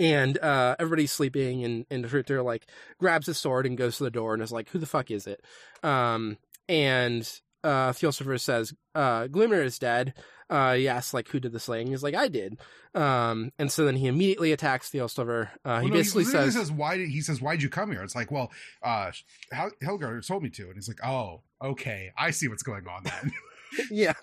And 0.00 0.38
uh, 0.38 0.76
everybody's 0.78 1.12
sleeping, 1.12 1.62
and, 1.62 1.84
and 1.90 2.04
Hrutr 2.06 2.42
like 2.42 2.66
grabs 2.98 3.26
his 3.26 3.36
sword 3.38 3.66
and 3.66 3.76
goes 3.76 3.98
to 3.98 4.04
the 4.04 4.10
door 4.10 4.32
and 4.32 4.42
is 4.42 4.50
like, 4.50 4.70
"Who 4.70 4.78
the 4.78 4.86
fuck 4.86 5.10
is 5.10 5.26
it?" 5.26 5.44
Um, 5.82 6.38
and 6.68 7.30
uh, 7.62 7.92
Thjostolfr 7.92 8.40
says, 8.40 8.72
uh, 8.94 9.24
"Glumr 9.24 9.62
is 9.62 9.78
dead." 9.78 10.14
Uh, 10.48 10.74
he 10.74 10.88
asks 10.88 11.12
like, 11.12 11.28
"Who 11.28 11.38
did 11.38 11.52
the 11.52 11.60
slaying?" 11.60 11.88
He's 11.88 12.02
like, 12.02 12.14
"I 12.14 12.28
did." 12.28 12.58
Um, 12.94 13.52
and 13.58 13.70
so 13.70 13.84
then 13.84 13.96
he 13.96 14.06
immediately 14.06 14.52
attacks 14.52 14.90
Thjostolfr. 14.90 15.48
Uh, 15.48 15.48
Well, 15.64 15.80
he 15.82 15.88
no, 15.88 15.92
basically 15.92 16.24
literally 16.24 16.50
says, 16.50 16.72
"Why 16.72 16.96
did 16.96 17.10
he 17.10 17.20
says 17.20 17.42
Why'd 17.42 17.60
you 17.62 17.68
come 17.68 17.92
here?" 17.92 18.02
It's 18.02 18.16
like, 18.16 18.30
well, 18.30 18.50
uh, 18.82 19.12
Hel- 19.52 19.70
Helgar 19.82 20.26
told 20.26 20.42
me 20.42 20.48
to, 20.50 20.64
and 20.68 20.74
he's 20.76 20.88
like, 20.88 21.04
"Oh, 21.04 21.42
okay, 21.62 22.10
I 22.16 22.30
see 22.30 22.48
what's 22.48 22.62
going 22.62 22.88
on 22.88 23.04
then." 23.04 23.32
yeah, 23.90 24.14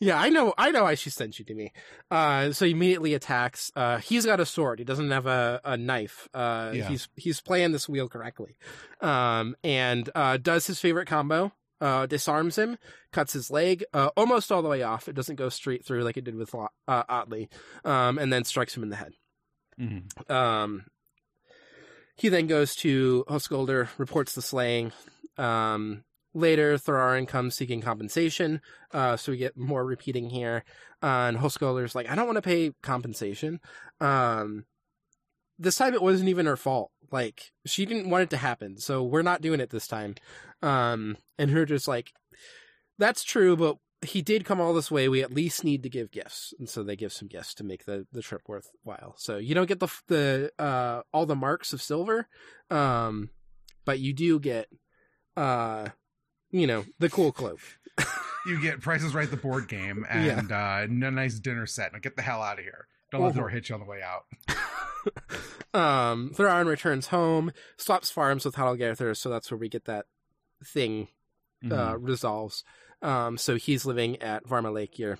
yeah, 0.00 0.18
I 0.20 0.28
know, 0.28 0.54
I 0.56 0.70
know 0.70 0.84
why 0.84 0.94
she 0.94 1.10
sent 1.10 1.38
you 1.38 1.44
to 1.46 1.54
me. 1.54 1.72
Uh, 2.10 2.52
so 2.52 2.64
he 2.64 2.72
immediately 2.72 3.14
attacks. 3.14 3.70
Uh, 3.76 3.98
he's 3.98 4.24
got 4.26 4.40
a 4.40 4.46
sword. 4.46 4.78
He 4.78 4.84
doesn't 4.84 5.10
have 5.10 5.26
a, 5.26 5.60
a 5.64 5.76
knife. 5.76 6.28
Uh, 6.34 6.72
Yeah. 6.74 6.88
he's, 6.88 7.08
he's 7.16 7.40
playing 7.40 7.72
this 7.72 7.88
wheel 7.88 8.08
correctly. 8.08 8.56
Um, 9.00 9.56
and, 9.64 10.08
uh, 10.14 10.36
does 10.38 10.66
his 10.66 10.80
favorite 10.80 11.06
combo, 11.06 11.52
uh, 11.80 12.06
disarms 12.06 12.56
him, 12.56 12.78
cuts 13.12 13.34
his 13.34 13.50
leg 13.50 13.84
uh, 13.92 14.08
almost 14.16 14.50
all 14.50 14.62
the 14.62 14.68
way 14.68 14.82
off. 14.82 15.08
It 15.08 15.14
doesn't 15.14 15.36
go 15.36 15.48
straight 15.50 15.84
through 15.84 16.04
like 16.04 16.16
it 16.16 16.24
did 16.24 16.34
with 16.34 16.54
uh, 16.54 16.68
Otley, 16.88 17.48
um, 17.84 18.16
and 18.18 18.32
then 18.32 18.44
strikes 18.44 18.74
him 18.76 18.82
in 18.82 18.88
the 18.88 18.96
head. 18.96 19.12
Mhm. 19.78 20.30
Um, 20.30 20.86
he 22.16 22.30
then 22.30 22.46
goes 22.46 22.74
to 22.76 23.24
Hoskuldr, 23.28 23.88
reports 23.98 24.34
the 24.34 24.40
slaying. 24.40 24.92
Um, 25.36 26.04
later, 26.36 26.76
Thorarin 26.76 27.26
comes 27.26 27.54
seeking 27.54 27.80
compensation. 27.80 28.60
Uh, 28.92 29.16
so 29.16 29.32
we 29.32 29.38
get 29.38 29.56
more 29.56 29.84
repeating 29.84 30.30
here. 30.30 30.64
Uh, 31.02 31.26
and 31.28 31.38
Hoskuldr's 31.38 31.94
like, 31.94 32.08
I 32.08 32.14
don't 32.14 32.26
want 32.26 32.36
to 32.36 32.42
pay 32.42 32.72
compensation. 32.82 33.60
Um, 34.00 34.64
this 35.58 35.76
time 35.76 35.94
it 35.94 36.02
wasn't 36.02 36.28
even 36.28 36.46
her 36.46 36.56
fault. 36.56 36.90
Like, 37.10 37.52
she 37.64 37.86
didn't 37.86 38.10
want 38.10 38.22
it 38.22 38.30
to 38.30 38.36
happen. 38.36 38.78
So 38.78 39.02
we're 39.02 39.22
not 39.22 39.42
doing 39.42 39.60
it 39.60 39.70
this 39.70 39.86
time. 39.86 40.14
Um, 40.62 41.16
and 41.38 41.50
her 41.50 41.64
just 41.64 41.88
like, 41.88 42.12
that's 42.98 43.24
true, 43.24 43.56
but 43.56 43.76
he 44.02 44.22
did 44.22 44.44
come 44.44 44.60
all 44.60 44.74
this 44.74 44.90
way. 44.90 45.08
We 45.08 45.22
at 45.22 45.32
least 45.32 45.64
need 45.64 45.82
to 45.82 45.88
give 45.88 46.10
gifts, 46.10 46.52
and 46.58 46.68
so 46.68 46.82
they 46.82 46.96
give 46.96 47.12
some 47.12 47.28
gifts 47.28 47.54
to 47.54 47.64
make 47.64 47.84
the, 47.84 48.06
the 48.12 48.22
trip 48.22 48.42
worthwhile. 48.46 49.14
So 49.16 49.38
you 49.38 49.54
don't 49.54 49.68
get 49.68 49.80
the 49.80 49.88
the 50.06 50.52
uh, 50.58 51.02
all 51.12 51.26
the 51.26 51.34
marks 51.34 51.72
of 51.72 51.82
silver, 51.82 52.28
um, 52.70 53.30
but 53.84 53.98
you 53.98 54.12
do 54.12 54.38
get, 54.38 54.68
uh, 55.36 55.88
you 56.60 56.66
know, 56.66 56.84
the 56.98 57.08
cool 57.10 57.32
cloak. 57.32 57.60
You 58.46 58.60
get 58.62 58.80
prices 58.80 59.14
right 59.14 59.28
the 59.30 59.36
board 59.36 59.66
game 59.68 60.06
Yeah. 60.10 60.38
and 60.38 60.52
uh, 60.52 60.82
a 60.82 61.10
nice 61.10 61.38
dinner 61.40 61.66
set. 61.66 61.92
Now 61.92 61.98
get 61.98 62.14
the 62.16 62.22
hell 62.22 62.42
out 62.42 62.58
of 62.58 62.64
here. 62.64 62.86
Don't 63.10 63.22
let 63.22 63.28
the 63.34 63.38
Mhm. 63.38 63.42
door 63.42 63.48
hit 63.48 63.68
you 63.68 63.74
on 63.74 63.80
the 63.80 63.86
way 63.86 64.02
out. 64.02 64.24
um, 65.74 66.30
Thorin 66.34 66.66
returns 66.66 67.08
home, 67.08 67.52
swaps 67.76 68.10
farms 68.10 68.44
with 68.44 68.54
Hallgerdr, 68.56 69.16
so 69.16 69.28
that's 69.30 69.50
where 69.50 69.58
we 69.58 69.68
get 69.68 69.84
that 69.86 70.06
thing 70.64 71.08
uh, 71.64 71.94
Mhm. 71.94 72.06
resolves. 72.06 72.64
Um, 73.02 73.36
so 73.38 73.56
he's 73.56 73.84
living 73.86 74.20
at 74.22 74.44
Varma 74.44 74.72
Lakir. 74.72 75.18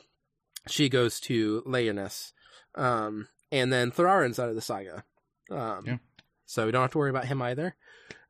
She 0.69 0.89
goes 0.89 1.19
to 1.21 1.63
Leonis. 1.67 2.33
Um, 2.75 3.29
and 3.51 3.73
then 3.73 3.91
Thorarin's 3.91 4.39
out 4.39 4.49
of 4.49 4.55
the 4.55 4.61
saga. 4.61 5.05
Um, 5.51 5.85
Yeah. 5.87 5.97
So 6.45 6.67
we 6.67 6.73
don't 6.73 6.83
have 6.83 6.93
to 6.93 6.99
worry 6.99 7.11
about 7.11 7.25
him 7.27 7.43
either. 7.43 7.75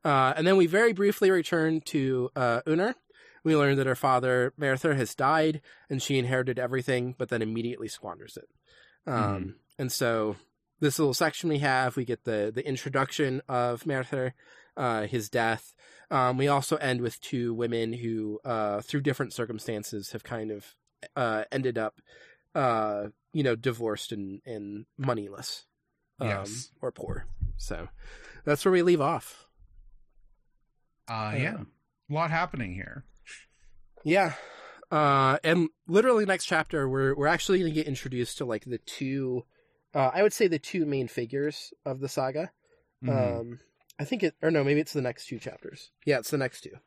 Uh, 0.03 0.33
and 0.35 0.45
then 0.47 0.57
we 0.57 0.67
very 0.67 0.93
briefly 0.93 1.29
return 1.31 1.81
to 1.81 2.29
uh, 2.35 2.61
Unnr. 2.67 2.93
We 3.43 3.55
learn 3.55 3.77
that 3.77 3.87
her 3.87 3.95
father, 3.95 4.53
Mordr, 4.59 4.95
has 4.95 5.15
died, 5.15 5.61
and 5.89 6.01
she 6.01 6.17
inherited 6.17 6.59
everything, 6.59 7.15
but 7.17 7.29
then 7.29 7.41
immediately 7.41 7.87
squanders 7.87 8.37
it. 8.37 8.49
Um, 9.09 9.55
And 9.79 9.91
so 9.91 10.35
this 10.79 10.99
little 10.99 11.13
section 11.13 11.49
we 11.49 11.59
have, 11.59 11.95
we 11.95 12.03
get 12.05 12.23
the 12.23 12.51
the 12.53 12.65
introduction 12.67 13.41
of 13.47 13.83
Mordr, 13.83 14.33
uh, 14.75 15.07
his 15.07 15.29
death. 15.29 15.73
Um, 16.11 16.37
we 16.37 16.47
also 16.47 16.75
end 16.77 17.01
with 17.01 17.19
two 17.21 17.53
women 17.53 17.93
who, 17.93 18.39
uh, 18.45 18.81
through 18.81 19.01
different 19.01 19.33
circumstances, 19.33 20.11
have 20.11 20.23
kind 20.23 20.51
of 20.51 20.75
uh, 21.15 21.43
ended 21.51 21.77
up, 21.77 21.99
uh, 22.55 23.07
you 23.33 23.43
know, 23.43 23.55
divorced 23.55 24.11
and, 24.11 24.41
and 24.45 24.85
moneyless, 24.97 25.65
um, 26.19 26.27
Yes. 26.27 26.71
or 26.81 26.91
poor. 26.91 27.27
So 27.57 27.87
that's 28.45 28.63
where 28.65 28.71
we 28.71 28.81
leave 28.83 29.01
off. 29.01 29.46
Uh, 31.07 31.33
yeah. 31.35 31.57
A 32.09 32.13
lot 32.13 32.31
happening 32.31 32.73
here. 32.73 33.03
Yeah. 34.03 34.33
Uh, 34.91 35.37
and 35.43 35.69
literally 35.87 36.25
next 36.25 36.45
chapter, 36.45 36.87
we're 36.87 37.15
we're 37.15 37.27
actually 37.27 37.59
going 37.59 37.71
to 37.71 37.75
get 37.75 37.87
introduced 37.87 38.37
to 38.37 38.45
like 38.45 38.63
the 38.65 38.77
two, 38.77 39.43
uh, 39.93 40.11
I 40.13 40.23
would 40.23 40.31
say 40.33 40.47
the 40.47 40.59
two 40.59 40.85
main 40.85 41.07
figures 41.07 41.73
of 41.85 41.99
the 41.99 42.07
saga. 42.07 42.51
Mhm. 43.03 43.39
Um, 43.39 43.59
I 43.99 44.05
think 44.05 44.23
it, 44.23 44.35
or 44.41 44.49
no, 44.51 44.63
maybe 44.63 44.79
it's 44.79 44.93
the 44.93 45.01
next 45.01 45.27
two 45.27 45.39
chapters. 45.39 45.91
Yeah, 46.05 46.19
it's 46.19 46.29
the 46.31 46.37
next 46.37 46.61
two. 46.61 46.77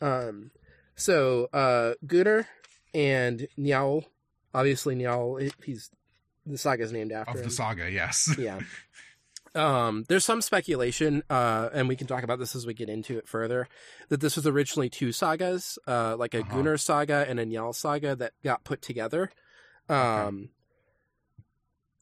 Um, 0.00 0.50
so 0.96 1.48
uh, 1.52 1.94
Gunnar 2.06 2.46
and 2.94 3.46
Njal, 3.58 4.04
obviously 4.54 4.94
Njal, 4.96 5.52
he's 5.64 5.90
the 6.46 6.56
saga's 6.58 6.92
named 6.92 7.12
after 7.12 7.32
of 7.32 7.38
him. 7.38 7.44
the 7.44 7.50
saga, 7.50 7.90
yes. 7.90 8.34
yeah. 8.38 8.60
Um, 9.54 10.04
there's 10.08 10.24
some 10.24 10.40
speculation, 10.40 11.22
uh, 11.28 11.68
and 11.74 11.86
we 11.88 11.96
can 11.96 12.06
talk 12.06 12.22
about 12.24 12.38
this 12.38 12.56
as 12.56 12.66
we 12.66 12.72
get 12.72 12.88
into 12.88 13.18
it 13.18 13.28
further, 13.28 13.68
that 14.08 14.20
this 14.20 14.36
was 14.36 14.46
originally 14.46 14.88
two 14.88 15.12
sagas, 15.12 15.78
uh, 15.86 16.16
like 16.16 16.32
a 16.34 16.40
Uh-huh. 16.40 16.56
Gunnar 16.56 16.78
saga 16.78 17.26
and 17.28 17.38
a 17.38 17.44
Njal 17.44 17.74
saga 17.74 18.16
that 18.16 18.32
got 18.42 18.64
put 18.64 18.80
together. 18.80 19.30
Um, 19.90 20.48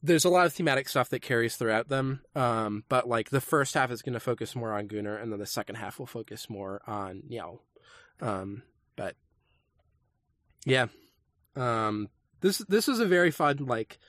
there's 0.01 0.23
a 0.25 0.29
lot 0.29 0.45
of 0.45 0.53
thematic 0.53 0.87
stuff 0.87 1.09
that 1.09 1.21
carries 1.21 1.57
throughout 1.57 1.89
them, 1.89 2.21
um, 2.35 2.85
but 2.87 3.07
like 3.07 3.29
the 3.31 3.41
first 3.41 3.73
half 3.73 3.91
is 3.91 4.01
going 4.01 4.13
to 4.13 4.19
focus 4.21 4.55
more 4.55 4.71
on 4.73 4.87
Gunnar, 4.87 5.17
and 5.17 5.31
then 5.31 5.39
the 5.39 5.45
second 5.45 5.75
half 5.75 5.99
will 5.99 6.05
focus 6.07 6.49
more 6.49 6.81
on 6.87 7.23
Njal. 7.29 7.59
Um, 8.21 8.63
but 8.95 9.15
yeah, 10.65 10.87
um, 11.55 12.07
this 12.39 12.59
this 12.69 12.87
is 12.87 12.99
a 12.99 13.05
very 13.05 13.29
fun 13.31 13.57
like 13.65 13.99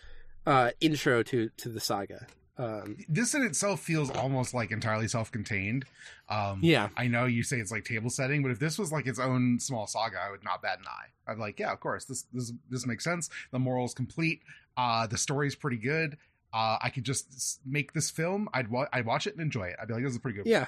uh, 0.46 0.70
intro 0.80 1.22
to 1.24 1.48
to 1.56 1.68
the 1.68 1.80
saga. 1.80 2.26
Um, 2.62 2.96
this 3.08 3.34
in 3.34 3.42
itself 3.42 3.80
feels 3.80 4.10
almost 4.10 4.54
like 4.54 4.70
entirely 4.70 5.08
self-contained. 5.08 5.84
Um, 6.28 6.60
yeah, 6.62 6.88
I 6.96 7.08
know 7.08 7.24
you 7.26 7.42
say 7.42 7.58
it's 7.58 7.72
like 7.72 7.84
table 7.84 8.10
setting, 8.10 8.42
but 8.42 8.50
if 8.50 8.58
this 8.58 8.78
was 8.78 8.92
like 8.92 9.06
its 9.06 9.18
own 9.18 9.58
small 9.60 9.86
saga, 9.86 10.18
I 10.20 10.30
would 10.30 10.44
not 10.44 10.62
bat 10.62 10.78
an 10.78 10.86
eye. 10.86 11.08
I'd 11.30 11.34
be 11.34 11.40
like, 11.40 11.58
yeah, 11.58 11.72
of 11.72 11.80
course, 11.80 12.04
this 12.04 12.24
this 12.32 12.52
this 12.70 12.86
makes 12.86 13.04
sense. 13.04 13.30
The 13.50 13.58
moral 13.58 13.84
is 13.86 13.94
complete. 13.94 14.42
Uh, 14.76 15.06
the 15.06 15.18
story's 15.18 15.54
pretty 15.54 15.76
good. 15.78 16.16
Uh, 16.54 16.76
I 16.82 16.90
could 16.90 17.04
just 17.04 17.60
make 17.66 17.92
this 17.94 18.10
film. 18.10 18.48
I'd 18.52 18.68
wa- 18.68 18.88
I'd 18.92 19.06
watch 19.06 19.26
it 19.26 19.32
and 19.34 19.42
enjoy 19.42 19.68
it. 19.68 19.76
I'd 19.80 19.88
be 19.88 19.94
like, 19.94 20.02
this 20.04 20.12
is 20.12 20.18
pretty 20.18 20.36
good. 20.36 20.46
yeah, 20.46 20.66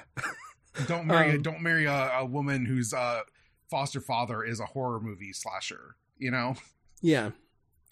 Don't 0.87 1.05
marry 1.07 1.31
Um, 1.35 1.41
don't 1.41 1.61
marry 1.61 1.85
a, 1.85 2.09
a 2.19 2.25
woman 2.25 2.65
whose 2.65 2.93
uh, 2.93 3.21
foster 3.69 4.01
father 4.01 4.43
is 4.43 4.59
a 4.59 4.65
horror 4.65 4.99
movie 4.99 5.31
slasher. 5.33 5.95
You 6.17 6.31
know? 6.31 6.55
yeah. 7.01 7.31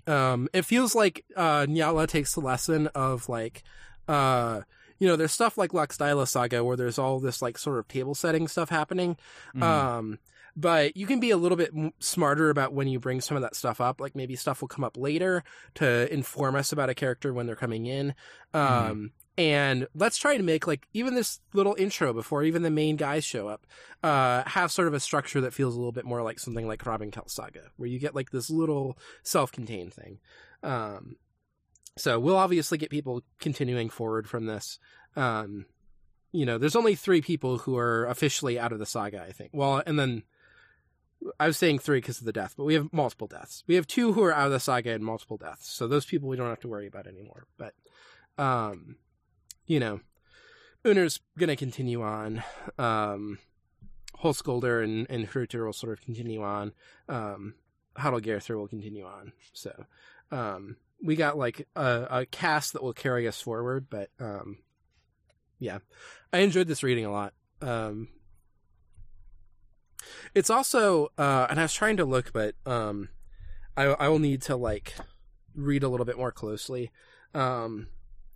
Um, 0.05 0.49
it 0.53 0.65
feels 0.65 0.95
like 0.95 1.23
uh, 1.35 1.65
Njala 1.67 2.07
takes 2.07 2.33
the 2.33 2.41
lesson 2.41 2.87
of 2.87 3.29
like, 3.29 3.63
uh, 4.07 4.61
you 4.99 5.07
know, 5.07 5.15
there's 5.15 5.31
stuff 5.31 5.57
like 5.57 5.71
Laxdæla 5.71 6.27
Saga 6.27 6.63
where 6.63 6.77
there's 6.77 6.97
all 6.97 7.19
this 7.19 7.41
like 7.41 7.57
sort 7.57 7.79
of 7.79 7.87
table 7.87 8.15
setting 8.15 8.47
stuff 8.47 8.69
happening. 8.69 9.17
Mhm. 9.55 9.63
Um, 9.63 10.19
but 10.55 10.95
you 10.95 11.07
can 11.07 11.19
be 11.19 11.31
a 11.31 11.37
little 11.37 11.57
bit 11.57 11.71
smarter 11.99 12.49
about 12.49 12.73
when 12.73 12.87
you 12.87 12.99
bring 12.99 13.21
some 13.21 13.35
of 13.35 13.43
that 13.43 13.55
stuff 13.55 13.81
up. 13.81 13.99
Like 13.99 14.15
maybe 14.15 14.35
stuff 14.35 14.61
will 14.61 14.67
come 14.67 14.83
up 14.83 14.97
later 14.97 15.43
to 15.75 16.13
inform 16.13 16.55
us 16.55 16.71
about 16.71 16.89
a 16.89 16.93
character 16.93 17.33
when 17.33 17.47
they're 17.47 17.55
coming 17.55 17.85
in. 17.87 18.13
Um, 18.53 19.13
and 19.35 19.87
let's 19.95 20.17
try 20.17 20.37
to 20.37 20.43
make 20.43 20.67
like 20.67 20.87
even 20.93 21.15
this 21.15 21.39
little 21.53 21.75
intro 21.79 22.13
before 22.13 22.43
even 22.43 22.61
the 22.61 22.69
main 22.69 22.97
guys 22.97 23.25
show 23.25 23.47
up, 23.47 23.65
uh, 24.03 24.43
have 24.45 24.71
sort 24.71 24.87
of 24.87 24.93
a 24.93 24.99
structure 24.99 25.41
that 25.41 25.55
feels 25.55 25.73
a 25.75 25.79
little 25.79 25.91
bit 25.91 26.05
more 26.05 26.21
like 26.21 26.39
something 26.39 26.67
like 26.67 26.83
Hrafnkels 26.83 27.31
Saga, 27.31 27.71
where 27.77 27.89
you 27.89 27.97
get 27.97 28.13
like 28.13 28.29
this 28.29 28.51
little 28.51 28.97
self-contained 29.23 29.93
thing. 29.93 30.19
Um, 30.61 31.15
so 31.97 32.19
we'll 32.19 32.37
obviously 32.37 32.77
get 32.77 32.89
people 32.89 33.23
continuing 33.39 33.89
forward 33.89 34.27
from 34.27 34.45
this. 34.45 34.79
Um, 35.15 35.65
you 36.31 36.45
know, 36.45 36.57
there's 36.57 36.75
only 36.75 36.95
three 36.95 37.21
people 37.21 37.59
who 37.59 37.77
are 37.77 38.05
officially 38.07 38.59
out 38.59 38.71
of 38.71 38.79
the 38.79 38.85
saga, 38.85 39.21
I 39.21 39.31
think. 39.31 39.51
Well, 39.53 39.83
and 39.85 39.99
then 39.99 40.23
I 41.39 41.47
was 41.47 41.57
saying 41.57 41.79
three 41.79 41.99
because 41.99 42.19
of 42.19 42.25
the 42.25 42.33
death, 42.33 42.55
but 42.57 42.65
we 42.65 42.73
have 42.73 42.91
multiple 42.91 43.27
deaths. 43.27 43.63
We 43.67 43.75
have 43.75 43.85
two 43.85 44.13
who 44.13 44.23
are 44.23 44.33
out 44.33 44.47
of 44.47 44.51
the 44.51 44.59
saga 44.59 44.91
and 44.91 45.05
multiple 45.05 45.37
deaths. 45.37 45.71
So 45.71 45.87
those 45.87 46.05
people 46.05 46.27
we 46.27 46.35
don't 46.35 46.49
have 46.49 46.59
to 46.61 46.67
worry 46.67 46.87
about 46.87 47.07
anymore. 47.07 47.45
But, 47.57 47.73
um, 48.37 48.97
you 49.67 49.79
know, 49.79 50.01
Unnr's 50.83 51.19
gonna 51.37 51.55
continue 51.55 52.01
on. 52.01 52.43
Um, 52.79 53.37
Hoskuldr 54.23 54.83
and, 54.83 55.05
and 55.09 55.29
will 55.53 55.73
sort 55.73 55.93
of 55.93 56.01
continue 56.01 56.41
on. 56.41 56.73
Um, 57.07 57.55
Hallgerdr 57.97 58.57
will 58.57 58.67
continue 58.67 59.05
on. 59.05 59.33
So, 59.51 59.85
um, 60.31 60.77
we 61.03 61.15
got 61.15 61.37
like 61.37 61.67
a, 61.75 62.07
a 62.09 62.25
cast 62.25 62.73
that 62.73 62.81
will 62.81 62.93
carry 62.93 63.27
us 63.27 63.41
forward, 63.41 63.87
but, 63.89 64.09
um, 64.19 64.57
yeah, 65.59 65.79
I 66.31 66.39
enjoyed 66.39 66.67
this 66.67 66.83
reading 66.83 67.05
a 67.05 67.11
lot. 67.11 67.33
Um, 67.61 68.09
it's 70.33 70.49
also, 70.49 71.11
uh, 71.17 71.47
and 71.49 71.59
I 71.59 71.63
was 71.63 71.73
trying 71.73 71.97
to 71.97 72.05
look, 72.05 72.33
but 72.33 72.55
um, 72.65 73.09
I 73.77 73.85
I 73.85 74.09
will 74.09 74.19
need 74.19 74.41
to 74.43 74.55
like 74.55 74.93
read 75.55 75.83
a 75.83 75.89
little 75.89 76.05
bit 76.05 76.17
more 76.17 76.31
closely, 76.31 76.91
um, 77.33 77.87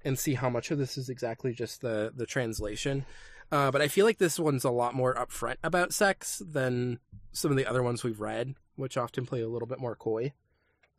and 0.05 0.17
see 0.17 0.35
how 0.35 0.49
much 0.49 0.71
of 0.71 0.77
this 0.77 0.97
is 0.97 1.09
exactly 1.09 1.53
just 1.53 1.81
the 1.81 2.13
the 2.15 2.25
translation. 2.25 3.05
Uh, 3.51 3.71
but 3.71 3.81
I 3.81 3.87
feel 3.87 4.05
like 4.05 4.17
this 4.17 4.39
one's 4.39 4.63
a 4.63 4.71
lot 4.71 4.93
more 4.93 5.13
upfront 5.15 5.57
about 5.63 5.93
sex 5.93 6.41
than 6.45 6.99
some 7.31 7.51
of 7.51 7.57
the 7.57 7.65
other 7.65 7.83
ones 7.83 8.03
we've 8.03 8.19
read, 8.19 8.55
which 8.75 8.97
often 8.97 9.25
play 9.25 9.41
a 9.41 9.49
little 9.49 9.67
bit 9.67 9.79
more 9.79 9.95
coy. 9.95 10.33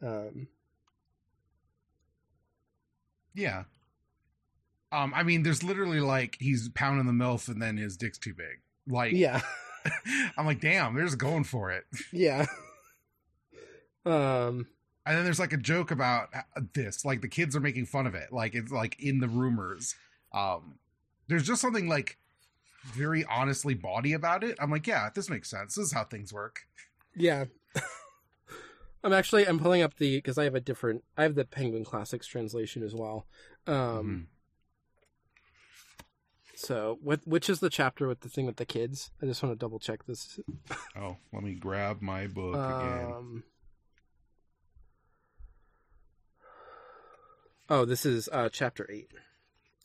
Um, 0.02 0.48
Yeah. 3.34 3.64
Um, 4.90 5.12
I 5.14 5.22
mean, 5.22 5.42
there's 5.42 5.62
literally 5.62 6.00
like 6.00 6.36
he's 6.40 6.68
pounding 6.70 7.06
the 7.06 7.12
milf 7.24 7.48
and 7.48 7.60
then 7.60 7.76
his 7.76 7.96
dick's 7.96 8.18
too 8.18 8.34
big. 8.34 8.60
Like, 8.86 9.12
yeah, 9.12 9.42
I'm 10.36 10.46
like, 10.46 10.60
damn, 10.60 10.94
they're 10.94 11.04
just 11.04 11.18
going 11.18 11.44
for 11.44 11.70
it. 11.70 11.84
yeah. 12.12 12.46
um, 14.06 14.66
And 15.06 15.16
then 15.16 15.24
there's 15.24 15.38
like 15.38 15.52
a 15.52 15.58
joke 15.58 15.90
about 15.90 16.28
uh, 16.34 16.60
this, 16.74 17.04
like 17.04 17.20
the 17.20 17.28
kids 17.28 17.54
are 17.54 17.60
making 17.60 17.86
fun 17.86 18.06
of 18.06 18.14
it, 18.14 18.32
like 18.32 18.54
it's 18.54 18.72
like 18.72 18.96
in 18.98 19.20
the 19.20 19.28
rumors. 19.28 19.94
Um, 20.32 20.78
there's 21.28 21.46
just 21.46 21.60
something 21.60 21.88
like 21.88 22.16
very 22.86 23.24
honestly 23.26 23.74
bawdy 23.74 24.14
about 24.14 24.42
it. 24.42 24.56
I'm 24.58 24.70
like, 24.70 24.86
yeah, 24.86 25.10
this 25.14 25.28
makes 25.28 25.50
sense. 25.50 25.74
This 25.74 25.86
is 25.86 25.92
how 25.92 26.04
things 26.04 26.32
work. 26.32 26.60
Yeah. 27.14 27.44
I'm 29.04 29.12
actually 29.12 29.46
I'm 29.46 29.58
pulling 29.60 29.82
up 29.82 29.96
the 29.96 30.16
because 30.16 30.38
I 30.38 30.44
have 30.44 30.54
a 30.54 30.60
different 30.60 31.04
I 31.16 31.22
have 31.22 31.34
the 31.34 31.44
Penguin 31.44 31.84
Classics 31.84 32.26
translation 32.26 32.82
as 32.82 32.94
well. 32.94 33.26
Um 33.66 33.74
Mhm. 33.74 34.26
so 36.56 36.98
what 37.00 37.20
which 37.26 37.48
is 37.48 37.60
the 37.60 37.70
chapter 37.70 38.08
with 38.08 38.20
the 38.20 38.28
thing 38.28 38.46
with 38.46 38.56
the 38.56 38.66
kids? 38.66 39.10
I 39.22 39.26
just 39.26 39.42
want 39.42 39.52
to 39.54 39.58
double 39.58 39.78
check 39.78 40.04
this. 40.06 40.40
Oh, 40.96 41.16
let 41.32 41.42
me 41.44 41.54
grab 41.54 42.02
my 42.02 42.26
book 42.26 42.56
again. 42.56 43.12
Um 43.12 43.44
Oh, 47.70 47.84
this 47.84 48.04
is 48.06 48.28
uh 48.32 48.48
chapter 48.50 48.86
8. 48.90 49.10
I 49.14 49.18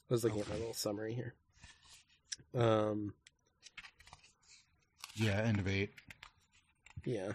was 0.10 0.24
looking 0.24 0.40
at 0.42 0.50
my 0.50 0.56
little 0.56 0.74
summary 0.74 1.14
here. 1.14 1.34
Um 2.56 3.14
Yeah, 5.16 5.40
end 5.42 5.60
of 5.60 5.68
eight. 5.68 5.92
Yeah. 7.06 7.34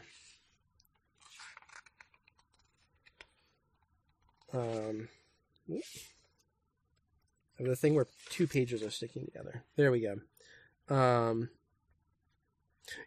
Um, 4.53 5.09
the 7.59 7.76
thing 7.76 7.94
where 7.94 8.07
two 8.30 8.46
pages 8.46 8.82
are 8.82 8.90
sticking 8.90 9.24
together. 9.24 9.64
There 9.76 9.90
we 9.90 10.01
go. 10.01 10.94
Um, 10.94 11.51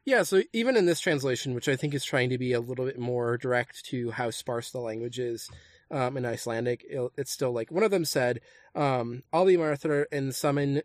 yeah, 0.06 0.24
so 0.24 0.44
even 0.54 0.78
in 0.78 0.86
this 0.86 1.00
translation, 1.00 1.56
which 1.56 1.68
I 1.68 1.76
think 1.76 1.94
is 1.94 2.04
trying 2.04 2.30
to 2.30 2.38
be 2.38 2.54
a 2.54 2.60
little 2.60 2.86
bit 2.86 3.00
more 3.00 3.38
direct 3.38 3.86
to 3.86 4.12
how 4.12 4.30
sparse 4.30 4.72
the 4.72 4.80
language 4.80 5.18
is 5.20 5.50
um, 5.90 6.18
in 6.18 6.26
Icelandic, 6.26 6.86
it- 6.88 7.12
it's 7.18 7.32
still 7.32 7.52
like 7.52 7.72
one 7.72 7.84
of 7.84 7.92
them 7.92 8.06
said, 8.06 8.42
um, 8.76 9.24
"I'll 9.34 9.46
be 9.46 9.58
Martha 9.58 10.06
and 10.12 10.34
summon 10.36 10.84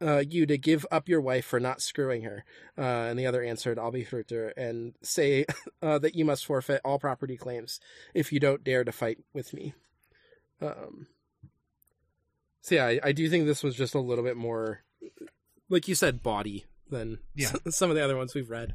uh, 0.00 0.22
you 0.28 0.44
to 0.46 0.58
give 0.58 0.86
up 0.90 1.08
your 1.08 1.20
wife 1.20 1.44
for 1.46 1.58
not 1.58 1.80
screwing 1.82 2.22
her." 2.22 2.44
Uh, 2.78 2.82
and 3.10 3.18
the 3.18 3.26
other 3.26 3.42
answered, 3.42 3.78
"I'll 3.78 3.90
be 3.90 4.04
Fruter 4.04 4.48
and 4.56 4.94
say 5.02 5.44
uh, 5.82 5.98
that 5.98 6.14
you 6.14 6.24
must 6.24 6.46
forfeit 6.46 6.80
all 6.84 6.98
property 6.98 7.36
claims 7.36 7.80
if 8.14 8.32
you 8.32 8.38
don't 8.38 8.62
dare 8.64 8.84
to 8.84 8.92
fight 8.92 9.18
with 9.32 9.52
me." 9.52 9.74
Um, 10.60 11.06
so 12.62 12.74
yeah, 12.76 12.86
I, 12.86 13.00
I 13.04 13.12
do 13.12 13.28
think 13.28 13.46
this 13.46 13.62
was 13.62 13.74
just 13.76 13.94
a 13.94 14.00
little 14.00 14.24
bit 14.24 14.36
more, 14.36 14.82
like 15.68 15.86
you 15.88 15.94
said, 15.94 16.22
body 16.22 16.64
than 16.90 17.18
Yeah. 17.34 17.52
some 17.68 17.90
of 17.90 17.96
the 17.96 18.02
other 18.04 18.16
ones 18.16 18.34
we've 18.34 18.50
read. 18.50 18.74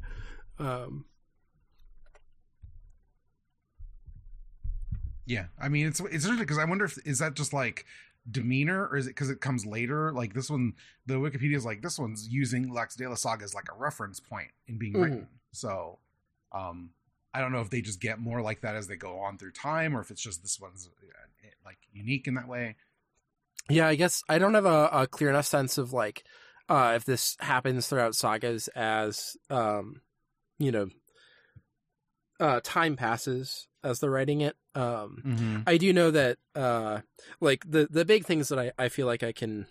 Um, 0.58 1.06
Yeah, 5.24 5.46
I 5.58 5.68
mean 5.68 5.86
it's 5.86 6.00
it's 6.00 6.24
interesting 6.24 6.38
because 6.38 6.58
I 6.58 6.64
wonder 6.64 6.84
if 6.84 6.98
is 7.06 7.20
that 7.20 7.34
just 7.34 7.52
like 7.52 7.86
demeanor 8.30 8.86
or 8.88 8.96
is 8.96 9.06
it 9.06 9.10
because 9.10 9.30
it 9.30 9.40
comes 9.40 9.64
later? 9.64 10.12
Like 10.12 10.34
this 10.34 10.50
one, 10.50 10.72
the 11.06 11.14
Wikipedia 11.14 11.54
is 11.56 11.64
like 11.64 11.80
this 11.80 11.98
one's 11.98 12.28
using 12.28 12.68
Laxdæla 12.70 13.16
Saga 13.16 13.44
as 13.44 13.54
like 13.54 13.68
a 13.72 13.78
reference 13.78 14.18
point 14.18 14.48
in 14.66 14.78
being 14.78 14.94
Mhm. 14.94 15.02
written. 15.02 15.28
So, 15.52 16.00
um, 16.50 16.90
I 17.32 17.40
don't 17.40 17.52
know 17.52 17.60
if 17.60 17.70
they 17.70 17.80
just 17.82 18.00
get 18.00 18.18
more 18.18 18.42
like 18.42 18.62
that 18.62 18.74
as 18.74 18.88
they 18.88 18.96
go 18.96 19.20
on 19.20 19.38
through 19.38 19.52
time, 19.52 19.96
or 19.96 20.00
if 20.00 20.10
it's 20.10 20.22
just 20.22 20.42
this 20.42 20.58
one's 20.60 20.90
like 21.64 21.78
unique 21.92 22.26
in 22.26 22.34
that 22.34 22.48
way. 22.48 22.76
Yeah, 23.68 23.86
I 23.86 23.94
guess 23.94 24.22
I 24.28 24.38
don't 24.38 24.54
have 24.54 24.66
a, 24.66 24.88
a 24.92 25.06
clear 25.06 25.30
enough 25.30 25.46
sense 25.46 25.78
of 25.78 25.92
like 25.92 26.24
uh 26.68 26.92
if 26.96 27.04
this 27.04 27.36
happens 27.40 27.86
throughout 27.86 28.14
sagas 28.14 28.68
as 28.68 29.36
um 29.50 30.02
you 30.58 30.72
know 30.72 30.88
uh 32.40 32.60
time 32.62 32.96
passes 32.96 33.68
as 33.84 34.00
they're 34.00 34.10
writing 34.10 34.40
it. 34.40 34.56
Um 34.74 35.22
Mm-hmm. 35.24 35.60
I 35.66 35.76
do 35.76 35.92
know 35.92 36.10
that 36.10 36.38
uh 36.54 37.00
like 37.40 37.64
the 37.70 37.88
the 37.90 38.04
big 38.04 38.24
things 38.24 38.48
that 38.48 38.58
I, 38.58 38.72
I 38.78 38.88
feel 38.88 39.06
like 39.06 39.22
I 39.22 39.32
can 39.32 39.66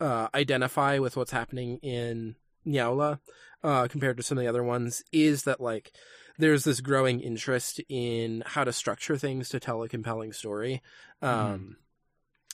uh 0.00 0.28
identify 0.34 0.98
with 0.98 1.16
what's 1.16 1.32
happening 1.32 1.78
in 1.78 2.36
Njala 2.66 3.20
uh 3.62 3.88
compared 3.88 4.16
to 4.18 4.22
some 4.22 4.38
of 4.38 4.42
the 4.42 4.48
other 4.48 4.62
ones 4.62 5.02
is 5.12 5.44
that 5.44 5.60
like 5.60 5.92
there's 6.38 6.64
this 6.64 6.80
growing 6.80 7.20
interest 7.20 7.80
in 7.88 8.42
how 8.46 8.64
to 8.64 8.72
structure 8.72 9.18
things 9.18 9.48
to 9.50 9.60
tell 9.60 9.82
a 9.82 9.88
compelling 9.88 10.32
story. 10.32 10.82
Um 11.20 11.76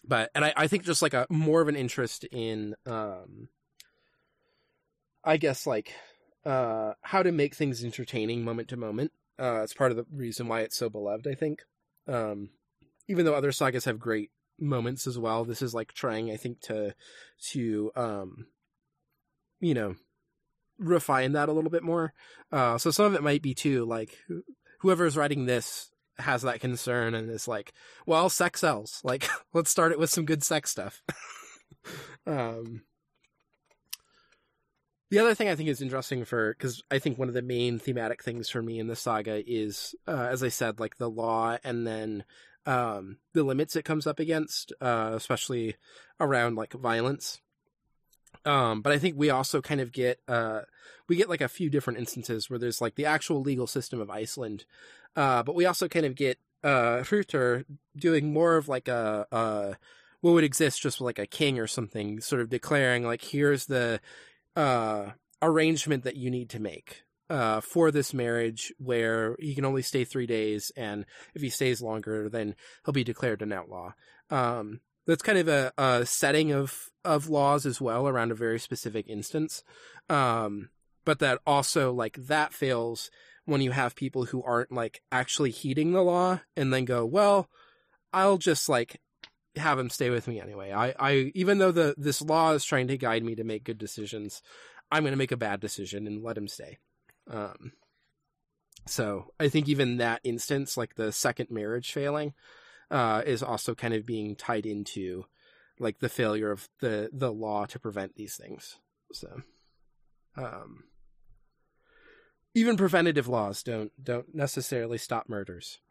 but 0.06 0.30
and 0.34 0.44
I, 0.44 0.52
I 0.56 0.66
think 0.66 0.84
just 0.84 1.02
like 1.02 1.14
a 1.14 1.26
more 1.30 1.60
of 1.60 1.68
an 1.68 1.76
interest 1.76 2.24
in 2.24 2.74
um 2.86 3.48
I 5.22 5.36
guess 5.36 5.66
like 5.66 5.92
uh 6.44 6.94
how 7.02 7.22
to 7.22 7.32
make 7.32 7.54
things 7.54 7.84
entertaining 7.84 8.44
moment 8.44 8.68
to 8.68 8.76
moment. 8.76 9.12
Uh 9.38 9.60
it's 9.62 9.74
part 9.74 9.90
of 9.90 9.96
the 9.96 10.06
reason 10.12 10.48
why 10.48 10.60
it's 10.60 10.76
so 10.76 10.88
beloved, 10.88 11.26
I 11.26 11.34
think. 11.34 11.62
Um 12.08 12.50
even 13.06 13.26
though 13.26 13.34
other 13.34 13.52
sagas 13.52 13.84
have 13.84 13.98
great 13.98 14.30
moments 14.58 15.06
as 15.06 15.18
well, 15.18 15.44
this 15.44 15.60
is 15.60 15.74
like 15.74 15.92
trying 15.92 16.30
I 16.30 16.36
think 16.36 16.60
to 16.62 16.94
to 17.50 17.90
um 17.96 18.46
you 19.60 19.74
know 19.74 19.94
refine 20.78 21.32
that 21.32 21.48
a 21.48 21.52
little 21.52 21.70
bit 21.70 21.82
more. 21.82 22.12
Uh 22.52 22.78
so 22.78 22.90
some 22.90 23.06
of 23.06 23.14
it 23.14 23.22
might 23.22 23.42
be 23.42 23.54
too 23.54 23.84
like 23.84 24.18
wh- 24.28 24.40
whoever's 24.80 25.16
writing 25.16 25.46
this 25.46 25.90
has 26.18 26.42
that 26.42 26.60
concern 26.60 27.14
and 27.14 27.30
is 27.30 27.48
like, 27.48 27.72
well, 28.06 28.28
sex 28.28 28.60
sells. 28.60 29.00
Like, 29.04 29.28
let's 29.52 29.70
start 29.70 29.92
it 29.92 29.98
with 29.98 30.10
some 30.10 30.24
good 30.24 30.42
sex 30.42 30.70
stuff. 30.70 31.02
um, 32.26 32.82
the 35.10 35.18
other 35.18 35.34
thing 35.34 35.48
I 35.48 35.54
think 35.54 35.68
is 35.68 35.82
interesting 35.82 36.24
for 36.24 36.54
because 36.54 36.82
I 36.90 36.98
think 36.98 37.18
one 37.18 37.28
of 37.28 37.34
the 37.34 37.42
main 37.42 37.78
thematic 37.78 38.22
things 38.22 38.48
for 38.48 38.62
me 38.62 38.78
in 38.78 38.86
the 38.86 38.96
saga 38.96 39.42
is, 39.46 39.94
uh, 40.08 40.28
as 40.30 40.42
I 40.42 40.48
said, 40.48 40.80
like 40.80 40.96
the 40.96 41.10
law 41.10 41.56
and 41.62 41.86
then 41.86 42.24
um, 42.66 43.18
the 43.32 43.44
limits 43.44 43.76
it 43.76 43.84
comes 43.84 44.06
up 44.06 44.18
against, 44.18 44.72
uh, 44.80 45.12
especially 45.14 45.76
around 46.18 46.56
like 46.56 46.72
violence. 46.72 47.40
Um, 48.44 48.82
but 48.82 48.92
I 48.92 48.98
think 48.98 49.16
we 49.16 49.30
also 49.30 49.60
kind 49.60 49.80
of 49.80 49.92
get 49.92 50.20
uh, 50.28 50.60
we 51.08 51.16
get 51.16 51.28
like 51.28 51.40
a 51.40 51.48
few 51.48 51.70
different 51.70 51.98
instances 51.98 52.48
where 52.48 52.58
there's 52.58 52.80
like 52.80 52.94
the 52.94 53.06
actual 53.06 53.40
legal 53.40 53.66
system 53.66 54.00
of 54.00 54.10
Iceland, 54.10 54.64
uh, 55.16 55.42
but 55.42 55.54
we 55.54 55.66
also 55.66 55.88
kind 55.88 56.06
of 56.06 56.14
get 56.14 56.38
uh 56.62 57.02
Hrútur 57.02 57.64
doing 57.94 58.32
more 58.32 58.56
of 58.56 58.68
like 58.68 58.88
a 58.88 59.26
uh 59.30 59.74
what 60.22 60.32
would 60.32 60.44
exist 60.44 60.80
just 60.80 61.00
like 61.00 61.18
a 61.18 61.26
king 61.26 61.58
or 61.58 61.66
something, 61.66 62.20
sort 62.20 62.40
of 62.40 62.48
declaring 62.48 63.04
like 63.04 63.22
here's 63.22 63.66
the 63.66 64.00
uh 64.56 65.10
arrangement 65.42 66.04
that 66.04 66.16
you 66.16 66.30
need 66.30 66.48
to 66.50 66.58
make 66.58 67.02
uh 67.28 67.60
for 67.60 67.90
this 67.90 68.14
marriage 68.14 68.72
where 68.78 69.36
he 69.38 69.54
can 69.54 69.66
only 69.66 69.82
stay 69.82 70.04
three 70.04 70.26
days 70.26 70.72
and 70.76 71.04
if 71.34 71.42
he 71.42 71.50
stays 71.50 71.82
longer 71.82 72.30
then 72.30 72.54
he'll 72.84 72.94
be 72.94 73.04
declared 73.04 73.42
an 73.42 73.52
outlaw. 73.52 73.92
Um 74.30 74.80
that's 75.06 75.22
kind 75.22 75.38
of 75.38 75.48
a, 75.48 75.72
a 75.78 76.06
setting 76.06 76.52
of 76.52 76.90
of 77.04 77.28
laws 77.28 77.66
as 77.66 77.80
well 77.80 78.08
around 78.08 78.30
a 78.30 78.34
very 78.34 78.58
specific 78.58 79.08
instance. 79.08 79.62
Um 80.08 80.70
but 81.04 81.18
that 81.18 81.40
also 81.46 81.92
like 81.92 82.16
that 82.16 82.52
fails 82.52 83.10
when 83.44 83.60
you 83.60 83.72
have 83.72 83.94
people 83.94 84.26
who 84.26 84.42
aren't 84.42 84.72
like 84.72 85.02
actually 85.12 85.50
heeding 85.50 85.92
the 85.92 86.02
law 86.02 86.40
and 86.56 86.72
then 86.72 86.84
go, 86.84 87.04
well, 87.04 87.48
I'll 88.12 88.38
just 88.38 88.68
like 88.68 89.00
have 89.56 89.78
him 89.78 89.90
stay 89.90 90.10
with 90.10 90.26
me 90.26 90.40
anyway. 90.40 90.72
I, 90.72 90.94
I 90.98 91.32
even 91.34 91.58
though 91.58 91.72
the 91.72 91.94
this 91.96 92.22
law 92.22 92.52
is 92.52 92.64
trying 92.64 92.88
to 92.88 92.96
guide 92.96 93.22
me 93.22 93.34
to 93.34 93.44
make 93.44 93.64
good 93.64 93.78
decisions, 93.78 94.42
I'm 94.90 95.02
going 95.02 95.12
to 95.12 95.18
make 95.18 95.32
a 95.32 95.36
bad 95.36 95.60
decision 95.60 96.06
and 96.06 96.22
let 96.22 96.38
him 96.38 96.48
stay. 96.48 96.78
Um, 97.30 97.72
so 98.86 99.26
I 99.38 99.48
think 99.48 99.68
even 99.68 99.98
that 99.98 100.20
instance, 100.24 100.76
like 100.76 100.94
the 100.94 101.12
second 101.12 101.50
marriage 101.50 101.92
failing, 101.92 102.34
uh, 102.90 103.22
is 103.26 103.42
also 103.42 103.74
kind 103.74 103.94
of 103.94 104.04
being 104.06 104.36
tied 104.36 104.66
into 104.66 105.24
like 105.78 105.98
the 106.00 106.08
failure 106.08 106.50
of 106.50 106.68
the 106.80 107.10
the 107.12 107.32
law 107.32 107.66
to 107.66 107.78
prevent 107.78 108.14
these 108.16 108.36
things. 108.36 108.76
So, 109.12 109.40
um, 110.36 110.84
even 112.54 112.76
preventative 112.76 113.26
laws 113.28 113.62
don't 113.62 113.90
don't 114.02 114.34
necessarily 114.34 114.98
stop 114.98 115.28
murders. 115.28 115.78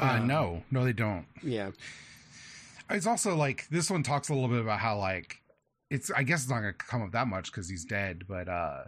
Uh, 0.00 0.18
Um, 0.20 0.28
no, 0.28 0.62
no, 0.70 0.84
they 0.84 0.92
don't. 0.92 1.26
Yeah, 1.42 1.72
It's 2.88 3.04
also 3.06 3.34
like 3.34 3.66
this 3.68 3.90
one 3.90 4.04
talks 4.04 4.28
a 4.28 4.32
little 4.32 4.48
bit 4.48 4.60
about 4.60 4.78
how 4.78 4.96
like 4.96 5.42
it's. 5.90 6.08
I 6.12 6.22
guess 6.22 6.42
it's 6.42 6.50
not 6.50 6.60
gonna 6.60 6.72
come 6.72 7.02
up 7.02 7.10
that 7.12 7.26
much 7.26 7.50
because 7.50 7.68
he's 7.68 7.84
dead. 7.84 8.22
But 8.28 8.48
uh, 8.48 8.84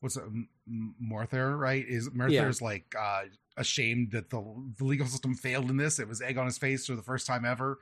what's 0.00 0.18
it, 0.18 0.24
M- 0.24 0.48
M- 0.68 0.94
Mordr? 1.02 1.58
Right? 1.58 1.82
Is 1.88 2.10
Mordr's 2.10 2.60
like 2.60 2.94
uh 2.94 3.22
ashamed 3.58 4.12
that 4.12 4.30
the 4.30 4.42
the 4.78 4.84
legal 4.84 5.06
system 5.06 5.34
failed 5.34 5.70
in 5.70 5.76
this? 5.76 5.98
It 5.98 6.08
was 6.08 6.22
egg 6.22 6.38
on 6.38 6.46
his 6.46 6.58
face 6.58 6.86
for 6.86 6.96
the 6.96 7.02
first 7.02 7.26
time 7.26 7.44
ever. 7.44 7.78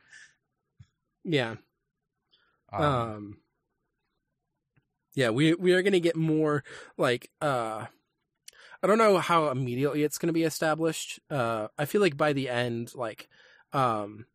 yeah. 1.25 1.57
Um, 2.73 2.83
um 2.83 3.37
yeah 5.17 5.31
we 5.31 5.55
we 5.55 5.73
are 5.73 5.83
going 5.83 5.93
to 5.93 6.01
get 6.01 6.15
more 6.15 6.63
like 6.97 7.31
uh 7.43 7.87
i 8.83 8.87
don't 8.87 8.99
know 8.99 9.19
how 9.19 9.49
immediately 9.49 10.05
it's 10.05 10.19
going 10.19 10.29
to 10.29 10.33
be 10.33 10.45
established 10.45 11.19
uh 11.31 11.67
i 11.77 11.85
feel 11.85 12.01
like 12.01 12.17
by 12.17 12.33
the 12.33 12.49
end 12.49 12.93
like 12.95 13.29
um 13.73 14.27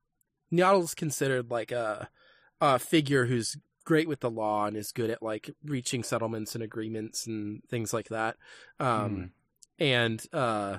Nyaddle's 0.52 0.94
considered 0.94 1.50
like 1.50 1.72
a 1.72 2.10
a 2.60 2.78
figure 2.78 3.26
who's 3.26 3.58
great 3.86 4.08
with 4.08 4.20
the 4.20 4.30
law 4.30 4.66
and 4.66 4.76
is 4.76 4.92
good 4.92 5.10
at 5.10 5.24
like 5.24 5.50
reaching 5.64 6.04
settlements 6.04 6.56
and 6.56 6.64
agreements 6.64 7.26
and 7.26 7.64
things 7.70 7.94
like 7.94 8.10
that 8.10 8.36
um 8.80 9.32
and 9.80 10.26
uh 10.34 10.78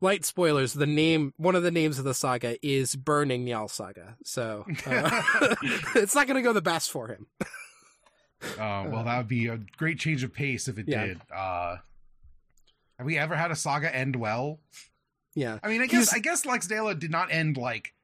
light 0.00 0.24
spoilers 0.24 0.72
the 0.74 0.86
name 0.86 1.32
one 1.36 1.54
of 1.56 1.62
the 1.62 1.70
names 1.70 1.98
of 1.98 2.04
the 2.04 2.14
saga 2.14 2.56
is 2.66 2.94
burning 2.96 3.44
Njal 3.46 3.70
saga 3.70 4.16
so 4.24 4.64
uh, 4.86 5.22
it's 5.96 6.14
not 6.14 6.26
going 6.26 6.36
to 6.36 6.42
go 6.42 6.52
the 6.52 6.62
best 6.62 6.90
for 6.90 7.08
him 7.08 7.26
Uh, 8.40 8.86
well, 8.88 9.02
that 9.04 9.16
would 9.18 9.26
be 9.28 9.48
a 9.48 9.58
great 9.76 9.98
change 9.98 10.22
of 10.22 10.32
pace 10.32 10.68
if 10.68 10.78
it 10.78 10.86
Yeah. 10.86 11.06
did. 11.06 11.20
Uh, 11.34 11.78
have 12.96 13.04
we 13.04 13.18
ever 13.18 13.34
had 13.34 13.50
a 13.50 13.56
saga 13.56 13.92
end 13.92 14.14
well? 14.14 14.60
Yeah. 15.34 15.58
I 15.60 15.66
mean, 15.66 15.82
I 15.82 15.86
guess 15.86 16.10
He's- 16.10 16.14
I 16.14 16.20
guess 16.20 16.44
Laxdæla 16.44 17.00
did 17.00 17.10
not 17.10 17.32
end 17.32 17.56
like 17.56 17.94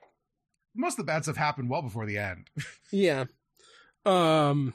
most 0.74 0.95
of 0.95 0.97
the 0.99 1.05
bad 1.05 1.22
stuff 1.22 1.36
happened 1.36 1.70
well 1.70 1.82
before 1.82 2.05
the 2.05 2.18
end. 2.18 2.51
Yeah. 2.90 3.26
Um 4.05 4.74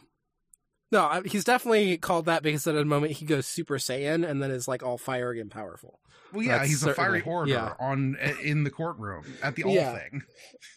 no, 0.91 1.21
he's 1.25 1.43
definitely 1.43 1.97
called 1.97 2.25
that 2.25 2.43
because 2.43 2.65
at 2.67 2.75
a 2.75 2.85
moment 2.85 3.13
he 3.13 3.25
goes 3.25 3.45
Super 3.45 3.77
Saiyan 3.77 4.27
and 4.27 4.41
then 4.41 4.51
is 4.51 4.67
like 4.67 4.83
all 4.83 4.97
fiery 4.97 5.39
and 5.39 5.51
powerful. 5.51 5.99
Well, 6.33 6.43
yeah, 6.43 6.57
That's 6.59 6.69
he's 6.69 6.83
a 6.83 6.93
fiery 6.93 7.21
orator 7.21 7.51
yeah. 7.53 7.73
on 7.79 8.15
in 8.43 8.63
the 8.63 8.69
courtroom 8.69 9.23
at 9.41 9.55
the 9.55 9.63
all 9.63 9.73
Yeah. 9.73 9.97
thing. 9.97 10.23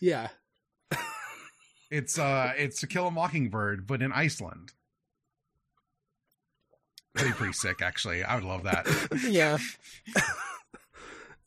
Yeah. 0.00 0.28
It's 1.90 2.18
uh, 2.18 2.54
it's 2.56 2.80
To 2.80 2.86
Kill 2.86 3.06
a 3.08 3.10
Mockingbird, 3.10 3.86
but 3.86 4.00
in 4.00 4.12
Iceland. 4.12 4.72
That'd 7.14 7.34
pretty 7.34 7.52
sick, 7.52 7.82
actually. 7.82 8.24
I 8.24 8.34
would 8.36 8.44
love 8.44 8.62
that. 8.62 8.86
yeah. 9.28 9.58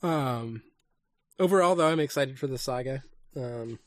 um 0.04 0.62
overall 1.40 1.76
though 1.76 1.88
I'm 1.88 2.00
excited 2.00 2.38
for 2.38 2.46
the 2.48 2.58
saga. 2.60 3.04
Um 3.36 3.80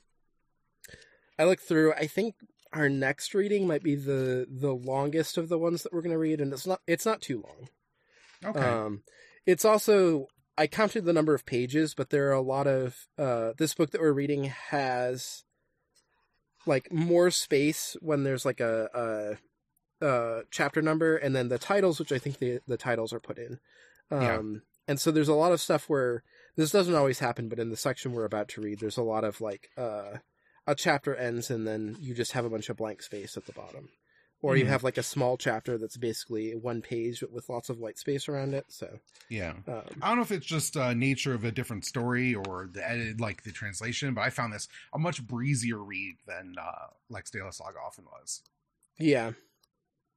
I 1.38 1.44
looked 1.44 1.62
through 1.62 1.92
I 1.94 2.06
think 2.08 2.34
our 2.72 2.88
next 2.88 3.34
reading 3.34 3.66
might 3.66 3.82
be 3.82 3.94
the 3.94 4.46
the 4.50 4.74
longest 4.74 5.38
of 5.38 5.48
the 5.48 5.58
ones 5.58 5.82
that 5.82 5.92
we're 5.92 6.02
going 6.02 6.12
to 6.12 6.18
read 6.18 6.40
and 6.40 6.52
it's 6.52 6.66
not 6.66 6.80
it's 6.86 7.06
not 7.06 7.20
too 7.20 7.42
long. 7.42 7.68
Okay. 8.44 8.60
Um, 8.60 9.02
it's 9.46 9.64
also 9.64 10.26
I 10.56 10.66
counted 10.66 11.04
the 11.04 11.12
number 11.12 11.34
of 11.34 11.46
pages, 11.46 11.94
but 11.94 12.10
there 12.10 12.28
are 12.28 12.32
a 12.32 12.42
lot 12.42 12.66
of 12.66 13.06
uh, 13.16 13.52
this 13.58 13.74
book 13.74 13.92
that 13.92 14.00
we're 14.00 14.12
reading 14.12 14.44
has 14.44 15.44
like 16.66 16.92
more 16.92 17.30
space 17.30 17.96
when 18.00 18.24
there's 18.24 18.44
like 18.44 18.60
a, 18.60 19.38
a, 20.02 20.06
a 20.06 20.42
chapter 20.50 20.82
number, 20.82 21.16
and 21.16 21.34
then 21.34 21.48
the 21.48 21.58
titles, 21.58 21.98
which 21.98 22.12
I 22.12 22.18
think 22.18 22.38
the 22.38 22.60
the 22.66 22.76
titles 22.76 23.12
are 23.12 23.20
put 23.20 23.38
in. 23.38 23.60
Um, 24.10 24.20
Yeah. 24.20 24.40
And 24.88 24.98
so 24.98 25.10
there's 25.10 25.28
a 25.28 25.34
lot 25.34 25.52
of 25.52 25.60
stuff 25.60 25.88
where 25.88 26.22
this 26.56 26.70
doesn't 26.70 26.94
always 26.94 27.18
happen, 27.18 27.48
but 27.48 27.58
in 27.58 27.68
the 27.68 27.76
section 27.76 28.12
we're 28.12 28.24
about 28.24 28.48
to 28.48 28.62
read, 28.62 28.80
there's 28.80 28.96
a 28.96 29.02
lot 29.02 29.22
of 29.22 29.40
like 29.40 29.68
uh, 29.76 30.18
a 30.68 30.74
chapter 30.74 31.16
ends 31.16 31.50
and 31.50 31.66
then 31.66 31.96
you 31.98 32.14
just 32.14 32.32
have 32.32 32.44
a 32.44 32.50
bunch 32.50 32.68
of 32.68 32.76
blank 32.76 33.02
space 33.02 33.36
at 33.36 33.46
the 33.46 33.52
bottom. 33.52 33.88
Or 34.40 34.56
you 34.56 34.66
Mhm. 34.66 34.68
have 34.68 34.84
like 34.84 34.98
a 34.98 35.02
small 35.02 35.36
chapter 35.36 35.78
that's 35.78 35.96
basically 35.96 36.54
one 36.54 36.80
page 36.80 37.22
with 37.22 37.48
lots 37.48 37.68
of 37.70 37.78
white 37.78 37.98
space 37.98 38.28
around 38.28 38.54
it. 38.54 38.66
So, 38.68 39.00
yeah. 39.28 39.54
um, 39.66 39.82
I 40.00 40.06
don't 40.08 40.18
know 40.18 40.22
if 40.22 40.30
it's 40.30 40.46
just 40.46 40.76
uh, 40.76 40.94
nature 40.94 41.34
of 41.34 41.42
a 41.44 41.50
different 41.50 41.84
story 41.84 42.36
or 42.36 42.68
the 42.72 42.88
edit, 42.88 43.20
like 43.20 43.42
the 43.42 43.50
translation, 43.50 44.14
but 44.14 44.20
I 44.20 44.30
found 44.30 44.52
this 44.52 44.68
a 44.94 44.98
much 44.98 45.26
breezier 45.26 45.82
read 45.82 46.18
than 46.28 46.54
uh, 46.56 46.86
Laxdæla 47.10 47.52
Saga 47.52 47.78
often 47.84 48.04
was. 48.04 48.42
yeah, 48.98 49.32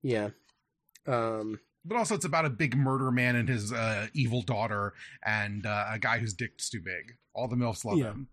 yeah, 0.03 0.29
um, 1.07 1.59
But 1.83 1.97
also, 1.97 2.13
it's 2.15 2.25
about 2.25 2.45
a 2.45 2.49
big 2.49 2.75
murder 2.77 3.11
man 3.11 3.35
and 3.35 3.49
his 3.49 3.73
uh, 3.73 4.07
evil 4.13 4.41
daughter, 4.43 4.93
and 5.25 5.65
uh, 5.65 5.85
a 5.91 5.99
guy 5.99 6.19
whose 6.19 6.33
dick's 6.33 6.69
too 6.69 6.79
big. 6.81 7.15
All 7.33 7.47
the 7.47 7.55
milfs 7.55 7.83
love 7.83 7.97
Yeah. 7.97 8.11
him. 8.13 8.27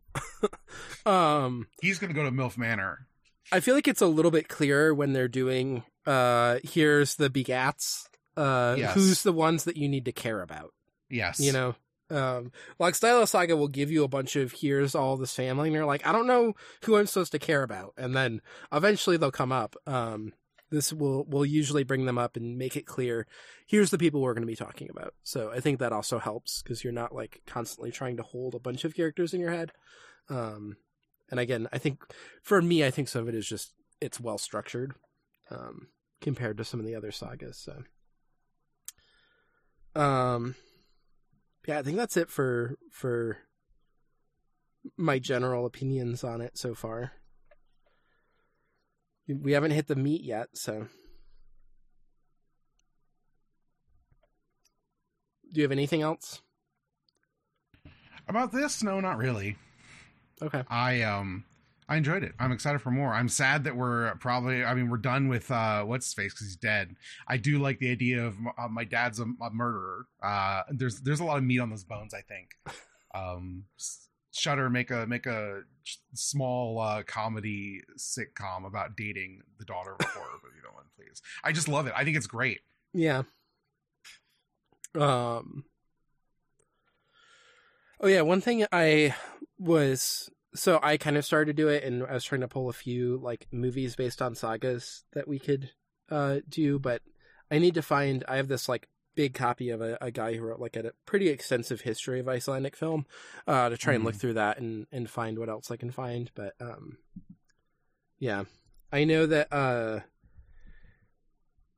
um, 1.07 1.67
He's 1.81 1.99
going 1.99 2.13
to 2.13 2.15
go 2.15 2.25
to 2.25 2.31
Milf 2.31 2.59
Manor. 2.59 3.07
I 3.51 3.61
feel 3.61 3.75
like 3.75 3.89
it's 3.89 4.03
a 4.03 4.07
little 4.07 4.31
bit 4.31 4.49
clearer 4.49 4.95
when 4.95 5.13
they're 5.15 5.29
doing. 5.29 5.85
Uh, 6.07 6.59
here's 6.63 7.15
the 7.17 7.31
begats. 7.31 8.05
Uh, 8.37 8.75
Yes. 8.79 8.95
who's 8.95 9.23
the 9.23 9.33
ones 9.33 9.65
that 9.65 9.77
you 9.77 9.89
need 9.89 10.05
to 10.05 10.13
care 10.13 10.43
about? 10.43 10.73
Yes, 11.11 11.41
You 11.41 11.53
know, 11.53 11.75
um, 12.11 12.53
like 12.79 12.95
Stylo 12.95 13.25
Saga 13.25 13.57
will 13.57 13.69
give 13.69 13.91
you 13.91 14.05
a 14.05 14.09
bunch 14.09 14.37
of 14.37 14.53
here's 14.53 14.95
all 14.95 15.17
this 15.17 15.35
family, 15.35 15.69
and 15.69 15.75
you're 15.75 15.87
like, 15.87 16.07
I 16.07 16.13
don't 16.13 16.27
know 16.27 16.53
who 16.85 16.97
I'm 16.97 17.07
supposed 17.07 17.33
to 17.33 17.39
care 17.39 17.63
about, 17.63 17.95
and 17.97 18.15
then 18.15 18.43
eventually 18.71 19.17
they'll 19.17 19.31
come 19.31 19.53
up. 19.53 19.75
Um, 19.87 20.35
this 20.71 20.93
will 20.93 21.25
will 21.25 21.47
usually 21.47 21.85
bring 21.85 22.07
them 22.07 22.19
up 22.19 22.37
and 22.37 22.59
make 22.59 22.77
it 22.77 22.87
clear. 22.87 23.27
Here's 23.67 23.91
the 23.91 23.99
people 23.99 24.21
we're 24.21 24.35
going 24.35 24.43
to 24.43 24.47
be 24.47 24.57
talking 24.57 24.89
about. 24.91 25.15
So 25.23 25.51
I 25.51 25.61
think 25.61 25.79
that 25.79 25.93
also 25.93 26.19
helps 26.19 26.63
because 26.63 26.85
you're 26.85 26.93
not 26.93 27.15
like 27.15 27.43
constantly 27.47 27.91
trying 27.91 28.17
to 28.19 28.23
hold 28.23 28.55
a 28.55 28.61
bunch 28.61 28.85
of 28.85 28.95
characters 28.95 29.33
in 29.33 29.41
your 29.41 29.53
head. 29.53 29.73
Um, 30.29 30.77
and 31.31 31.41
again, 31.41 31.69
I 31.73 31.79
think 31.79 32.03
for 32.43 32.61
me, 32.61 32.85
I 32.85 32.91
think 32.91 33.09
some 33.09 33.23
of 33.23 33.29
it 33.29 33.35
is 33.35 33.49
just 33.49 33.73
it's 34.01 34.21
well 34.21 34.39
structured 34.39 34.95
um, 35.51 35.89
compared 36.21 36.59
to 36.59 36.65
some 36.65 36.81
of 36.81 36.87
the 36.87 36.95
other 36.95 37.13
sagas. 37.13 37.59
So, 37.59 37.83
um, 40.01 40.55
yeah, 41.67 41.79
I 41.79 41.83
think 41.83 41.97
that's 41.97 42.17
it 42.17 42.31
for 42.31 42.79
for 42.91 43.39
my 44.97 45.19
general 45.19 45.67
opinions 45.67 46.25
on 46.25 46.41
it 46.41 46.57
so 46.57 46.75
far. 46.75 47.13
We 49.29 49.53
haven't 49.53 49.73
hit 49.73 49.87
the 49.87 49.97
meat 49.97 50.23
yet, 50.23 50.49
so. 50.55 50.87
Do 55.53 55.61
you 55.61 55.63
have 55.63 55.73
anything 55.73 56.03
else? 56.03 56.41
About 58.27 58.53
this, 58.53 58.83
no, 58.83 59.01
not 59.01 59.17
really. 59.17 59.57
Okay. 60.43 60.63
I 60.69 61.03
um 61.03 61.45
I 61.89 61.97
enjoyed 61.97 62.23
it. 62.23 62.35
I'm 62.39 62.53
excited 62.53 62.81
for 62.81 62.91
more. 62.91 63.15
I'm 63.15 63.29
sad 63.29 63.65
that 63.65 63.75
we're 63.75 64.15
probably 64.17 64.65
I 64.65 64.75
mean 64.75 64.91
we're 64.91 64.99
done 64.99 65.29
with 65.29 65.51
uh 65.51 65.85
what's 65.85 66.07
his 66.07 66.15
face 66.15 66.35
because 66.35 66.47
he's 66.47 66.57
dead. 66.57 66.95
I 67.27 67.39
do 67.39 67.59
like 67.59 67.79
the 67.79 67.91
idea 67.91 68.27
of 68.27 68.37
uh, 68.59 68.69
my 68.69 68.85
dad's 68.85 69.21
a, 69.21 69.25
a 69.43 69.51
murderer. 69.51 70.07
Uh 70.23 70.63
there's 70.71 71.01
there's 71.01 71.21
a 71.21 71.25
lot 71.25 71.39
of 71.39 71.45
meat 71.45 71.61
on 71.61 71.71
those 71.71 71.85
bones, 71.85 72.15
I 72.15 72.23
think. 72.23 72.51
Um 73.15 73.65
Shudder 74.33 74.69
make 74.71 74.91
a 74.91 75.07
make 75.07 75.27
a 75.27 75.63
small 76.15 76.79
uh 76.81 77.03
comedy 77.03 77.83
sitcom 77.99 78.67
about 78.67 78.97
dating 78.97 79.43
the 79.59 79.65
daughter 79.65 79.93
of 79.93 80.01
a 80.01 80.09
horror 80.09 80.27
movie 80.45 80.61
villain, 80.63 80.87
please. 80.97 81.23
I 81.43 81.53
just 81.53 81.69
love 81.69 81.87
it. 81.87 81.95
I 81.97 82.05
think 82.05 82.17
it's 82.17 82.27
great. 82.27 82.61
Yeah. 82.93 83.23
Um. 84.95 85.65
Oh 88.01 88.07
yeah, 88.07 88.23
one 88.23 88.41
thing 88.41 88.67
I 88.71 89.15
was 89.59 90.31
so 90.55 90.79
I 90.83 90.97
kind 90.97 91.17
of 91.17 91.25
started 91.25 91.57
to 91.57 91.63
do 91.63 91.69
it, 91.69 91.85
and 91.85 92.05
I 92.05 92.15
was 92.15 92.25
trying 92.25 92.41
to 92.43 92.49
pull 92.49 92.69
a 92.69 92.75
few 92.75 93.19
like 93.19 93.47
movies 93.51 93.97
based 93.97 94.23
on 94.23 94.35
sagas 94.35 95.05
that 95.13 95.29
we 95.29 95.39
could 95.39 95.71
uh 96.11 96.41
do, 96.49 96.79
but 96.79 97.03
I 97.51 97.59
need 97.59 97.75
to 97.75 97.83
find. 97.83 98.25
I 98.29 98.37
have 98.37 98.49
this 98.49 98.69
like 98.69 98.89
big 99.19 99.35
copy 99.35 99.71
of 99.71 99.81
a, 99.81 99.99
a 100.01 100.13
guy 100.13 100.35
who 100.35 100.43
wrote 100.43 100.61
like 100.61 100.77
a, 100.77 100.93
pretty 101.05 101.29
extensive 101.29 101.81
history 101.81 102.21
of 102.21 102.29
Icelandic 102.29 102.77
film 102.77 103.05
uh 103.49 103.69
to 103.69 103.77
try 103.77 103.95
and 103.95 104.05
look 104.05 104.15
through 104.15 104.35
that 104.35 104.59
and 104.61 104.87
and 104.93 105.11
find 105.11 105.37
what 105.41 105.49
else 105.49 105.73
I 105.73 105.77
can 105.77 105.91
find, 105.91 106.31
but 106.37 106.55
um, 106.61 106.99
yeah, 108.21 108.45
I 108.93 109.03
know 109.03 109.27
that 109.27 109.53
uh 109.53 110.01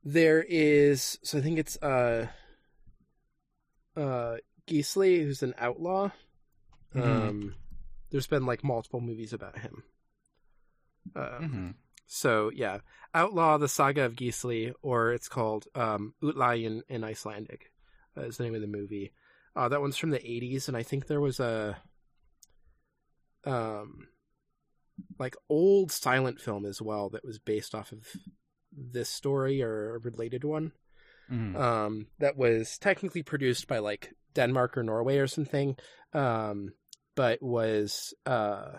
there 0.04 0.44
is 0.46 1.18
so 1.22 1.38
I 1.38 1.40
think 1.40 1.58
it's 1.58 1.76
uh 1.82 2.26
uh 3.96 4.36
Gisli 4.66 5.22
who's 5.22 5.42
an 5.42 5.54
outlaw. 5.56 6.10
Mhm. 6.94 7.28
Um 7.28 7.54
there's 8.10 8.26
been 8.26 8.44
like 8.44 8.62
multiple 8.62 9.00
movies 9.00 9.32
about 9.32 9.56
him. 9.58 9.82
Uh, 11.16 11.38
Mhm. 11.40 11.74
So 12.12 12.50
yeah, 12.54 12.78
Outlaw 13.14 13.56
the 13.58 13.68
Saga 13.68 14.02
of 14.04 14.14
Gisli 14.16 14.72
or 14.82 15.12
it's 15.12 15.28
called 15.28 15.66
um 15.74 16.14
Utlai 16.22 16.54
in, 16.66 16.82
in 16.88 17.04
Icelandic 17.04 17.70
uh, 18.16 18.22
is 18.22 18.36
the 18.36 18.44
name 18.44 18.54
of 18.56 18.60
the 18.60 18.66
movie. 18.78 19.12
Uh 19.54 19.68
that 19.68 19.80
one's 19.80 19.96
from 19.96 20.10
the 20.10 20.18
80s 20.18 20.66
and 20.68 20.76
I 20.76 20.82
think 20.82 21.06
there 21.06 21.20
was 21.20 21.38
a 21.40 21.78
um 23.44 24.08
like 25.18 25.36
old 25.48 25.90
silent 25.92 26.40
film 26.40 26.66
as 26.66 26.82
well 26.82 27.08
that 27.10 27.24
was 27.24 27.38
based 27.38 27.74
off 27.74 27.92
of 27.92 28.06
this 28.76 29.08
story 29.08 29.62
or 29.62 29.94
a 29.94 29.98
related 29.98 30.44
one 30.44 30.72
Mhm. 31.30 31.54
um, 31.56 32.06
that 32.18 32.36
was 32.36 32.76
technically 32.78 33.22
produced 33.22 33.68
by 33.68 33.78
like 33.78 34.12
Denmark 34.34 34.76
or 34.76 34.82
Norway 34.82 35.18
or 35.18 35.28
something, 35.28 35.76
um, 36.12 36.72
but 37.14 37.40
was 37.40 38.12
uh, 38.26 38.78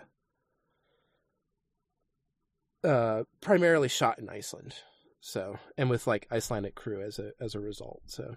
uh, 2.84 3.24
primarily 3.40 3.88
shot 3.88 4.18
in 4.18 4.28
Iceland. 4.28 4.74
So, 5.20 5.56
and 5.78 5.88
with 5.88 6.06
like 6.06 6.26
Icelandic 6.32 6.74
crew 6.74 7.00
as 7.02 7.18
a 7.18 7.32
as 7.40 7.54
a 7.54 7.60
result. 7.60 8.02
So, 8.06 8.36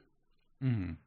Mhm. 0.63 0.97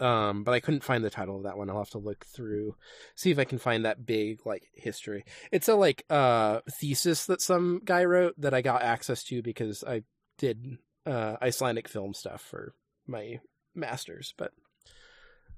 um, 0.00 0.44
but 0.44 0.52
I 0.52 0.60
couldn't 0.60 0.84
find 0.84 1.04
the 1.04 1.10
title 1.10 1.36
of 1.36 1.42
that 1.42 1.58
one. 1.58 1.68
I'll 1.68 1.78
have 1.78 1.90
to 1.90 1.98
look 1.98 2.24
through, 2.24 2.76
see 3.16 3.30
if 3.32 3.38
I 3.38 3.44
can 3.44 3.58
find 3.58 3.84
that 3.84 4.06
big 4.06 4.46
like 4.46 4.68
history. 4.74 5.24
It's 5.50 5.66
a 5.68 5.74
like 5.74 6.04
uh 6.10 6.60
thesis 6.80 7.26
that 7.26 7.40
some 7.42 7.80
guy 7.84 8.04
wrote 8.04 8.34
that 8.40 8.54
I 8.54 8.62
got 8.62 8.82
access 8.82 9.24
to 9.24 9.42
because 9.42 9.82
I 9.82 10.04
did 10.38 10.78
uh 11.04 11.36
Icelandic 11.42 11.88
film 11.88 12.14
stuff 12.14 12.40
for 12.40 12.74
my 13.06 13.40
masters. 13.74 14.32
But 14.36 14.52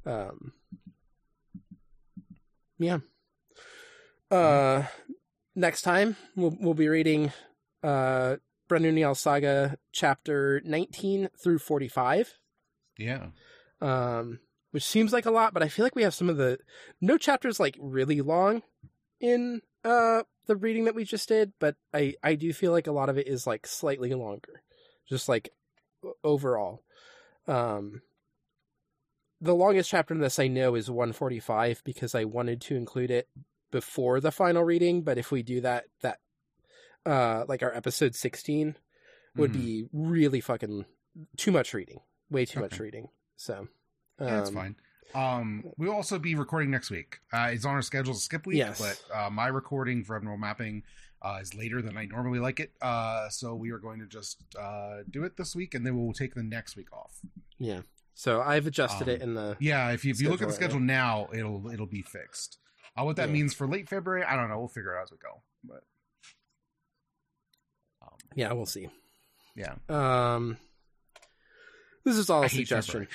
um, 0.07 0.53
yeah. 2.79 2.99
Uh, 4.31 4.85
next 5.59 5.83
time 5.83 6.17
we'll 6.37 6.57
we'll 6.61 6.75
be 6.75 6.89
reading 6.89 7.33
uh 7.83 8.37
Brennu-Njáls 8.71 9.17
Saga 9.17 9.77
chapter 9.93 10.61
nineteen 10.65 11.29
through 11.43 11.59
forty 11.59 11.89
five 11.89 12.35
Yeah. 12.99 13.29
um, 13.81 14.41
which 14.73 14.85
seems 14.85 15.13
like 15.13 15.25
a 15.27 15.31
lot, 15.31 15.55
but 15.55 15.63
I 15.63 15.69
feel 15.69 15.85
like 15.85 15.97
we 15.97 16.03
have 16.03 16.15
some 16.15 16.29
of 16.29 16.37
the 16.37 16.59
no 17.01 17.17
chapters 17.17 17.59
like 17.59 17.77
really 17.81 18.21
long 18.21 18.63
in 19.21 19.63
uh 19.85 20.23
the 20.47 20.57
reading 20.57 20.85
that 20.85 20.95
we 20.95 21.05
just 21.05 21.29
did, 21.29 21.53
but 21.59 21.77
I 21.95 22.15
I 22.23 22.35
do 22.35 22.53
feel 22.53 22.73
like 22.73 22.87
a 22.87 22.93
lot 22.93 23.09
of 23.09 23.19
it 23.19 23.27
is 23.29 23.47
like 23.47 23.67
slightly 23.67 24.13
longer. 24.15 24.63
just 25.09 25.29
like 25.29 25.51
overall. 26.23 26.83
Um, 27.47 28.03
the 29.41 29.55
longest 29.55 29.89
chapter 29.91 30.13
in 30.15 30.21
this 30.21 30.39
I 30.39 30.49
know 30.49 30.75
is 30.75 30.91
145 30.91 31.83
because 31.85 32.15
I 32.15 32.25
wanted 32.25 32.61
to 32.63 32.77
include 32.77 33.11
it 33.11 33.29
before 33.71 34.21
the 34.21 34.31
final 34.33 34.65
reading, 34.65 35.03
but 35.03 35.19
if 35.19 35.31
we 35.31 35.43
do 35.43 35.61
that, 35.61 35.87
that 36.03 36.21
uh, 37.07 37.45
like 37.49 37.63
our 37.63 37.73
episode 37.75 38.15
16 38.15 38.77
would 39.37 39.51
Mhm. 39.53 39.55
be 39.55 39.89
really 39.93 40.41
fucking 40.41 40.85
too 41.37 41.51
much 41.51 41.73
reading, 41.75 42.01
way 42.31 42.45
too 42.45 42.61
much 42.61 42.79
reading. 42.79 43.09
So 43.37 43.69
Yeah, 44.21 44.27
that's 44.37 44.49
um, 44.51 44.55
fine. 44.55 44.77
Um, 45.15 45.65
we'll 45.79 45.93
also 45.93 46.19
be 46.19 46.35
recording 46.35 46.71
next 46.71 46.91
week. 46.91 47.19
Uh, 47.33 47.51
it's 47.53 47.65
on 47.65 47.75
our 47.75 47.83
schedule 47.83 48.13
to 48.15 48.21
skip 48.21 48.47
week, 48.47 48.59
Yes. 48.59 48.79
but 48.79 49.17
uh, 49.17 49.31
my 49.31 49.47
recording 49.47 50.05
for 50.05 50.17
abnormal 50.17 50.39
mapping 50.39 50.83
uh, 51.23 51.39
is 51.41 51.55
later 51.55 51.81
than 51.81 51.97
I 51.97 52.05
normally 52.05 52.39
like 52.41 52.61
it. 52.61 52.73
Uh, 52.83 53.29
so 53.31 53.55
we 53.55 53.71
are 53.71 53.79
going 53.79 54.01
to 54.01 54.07
just 54.07 54.43
uh, 54.59 54.99
do 55.11 55.25
it 55.25 55.37
this 55.37 55.57
week, 55.57 55.75
and 55.75 55.85
then 55.87 55.97
we'll 55.97 56.13
take 56.13 56.35
the 56.35 56.43
next 56.43 56.77
week 56.77 56.93
off. 56.93 57.21
Yeah. 57.59 57.83
So 58.15 58.41
I've 58.43 58.67
adjusted 58.67 59.09
it 59.09 59.23
Um, 59.23 59.29
in 59.31 59.35
the 59.35 59.57
Yeah, 59.61 59.91
if 59.93 60.05
you, 60.05 60.11
if 60.11 60.21
you 60.21 60.29
look 60.29 60.43
at 60.43 60.49
the 60.49 60.55
Schedule 60.55 60.77
it, 60.79 60.81
schedule 60.81 60.87
now, 60.87 61.29
it'll 61.33 61.69
it'll 61.73 61.87
be 61.87 62.03
fixed. 62.03 62.59
Uh, 62.99 63.05
what 63.05 63.17
that 63.17 63.29
Yeah. 63.29 63.35
means 63.35 63.55
for 63.55 63.69
late 63.69 63.89
February, 63.89 64.25
I 64.25 64.35
don't 64.37 64.49
know. 64.49 64.59
We'll 64.59 64.69
figure 64.69 64.95
it 64.95 64.99
out 64.99 65.05
as 65.05 65.11
we 65.13 65.19
go. 65.19 65.43
But 65.65 65.85
um, 68.03 68.09
yeah, 68.35 68.53
we'll 68.53 68.67
see. 68.67 68.89
yeah, 69.55 69.75
Um, 69.89 70.59
this 72.05 72.17
is 72.17 72.31
all 72.31 72.43
I 72.43 72.47
a 72.47 72.49
hate 72.49 72.57
suggestion. 72.69 73.09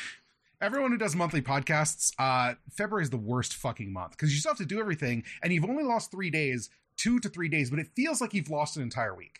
Everyone 0.62 0.92
who 0.92 0.98
does 0.98 1.16
monthly 1.16 1.42
podcasts, 1.42 2.14
uh, 2.18 2.56
February 2.72 3.04
is 3.04 3.10
the 3.10 3.18
worst 3.18 3.54
fucking 3.56 3.92
month 3.92 4.12
because 4.12 4.32
you 4.34 4.40
still 4.40 4.52
have 4.52 4.58
to 4.60 4.66
do 4.66 4.80
everything, 4.80 5.24
and 5.42 5.52
you've 5.52 5.66
only 5.66 5.84
lost 5.84 6.10
three 6.12 6.30
days, 6.30 6.70
two 6.96 7.20
to 7.20 7.28
three 7.30 7.50
days, 7.50 7.70
but 7.70 7.80
it 7.80 7.88
feels 7.96 8.22
like 8.22 8.34
you've 8.34 8.50
lost 8.50 8.78
an 8.78 8.84
entire 8.84 9.14
week. 9.16 9.40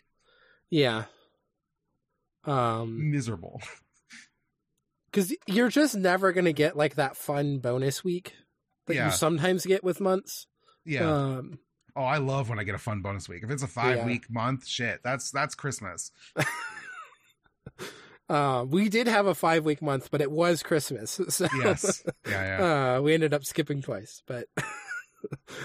Yeah. 0.70 1.04
Um, 2.44 3.10
Miserable. 3.10 3.62
because 5.10 5.34
you're 5.46 5.68
just 5.70 5.94
never 5.96 6.32
gonna 6.32 6.52
get 6.52 6.76
like 6.76 6.96
that 6.96 7.16
fun 7.16 7.58
bonus 7.58 8.04
week 8.04 8.34
that 8.86 8.94
Yeah. 8.94 9.06
you 9.06 9.12
sometimes 9.12 9.64
get 9.66 9.82
with 9.84 10.00
months. 10.00 10.46
Yeah. 10.84 11.10
Um, 11.10 11.58
oh, 11.96 12.02
I 12.04 12.18
love 12.18 12.48
when 12.48 12.58
I 12.58 12.64
get 12.64 12.74
a 12.74 12.78
fun 12.78 13.00
bonus 13.00 13.28
week. 13.28 13.42
If 13.42 13.50
it's 13.50 13.62
a 13.62 13.66
five 13.68 13.98
Yeah. 13.98 14.06
week 14.06 14.30
month, 14.30 14.66
shit, 14.66 15.00
that's 15.02 15.30
that's 15.30 15.54
Christmas. 15.54 16.10
uh, 18.28 18.64
we 18.68 18.88
did 18.88 19.06
have 19.06 19.26
a 19.26 19.34
five 19.34 19.64
week 19.64 19.82
month, 19.82 20.10
but 20.10 20.20
it 20.20 20.30
was 20.30 20.62
Christmas, 20.62 21.20
so 21.28 21.46
Yes. 21.58 22.02
Yeah, 22.26 22.58
yeah. 22.58 22.96
uh, 22.96 23.00
we 23.02 23.14
ended 23.14 23.34
up 23.34 23.44
skipping 23.44 23.82
twice. 23.82 24.22
But 24.26 24.48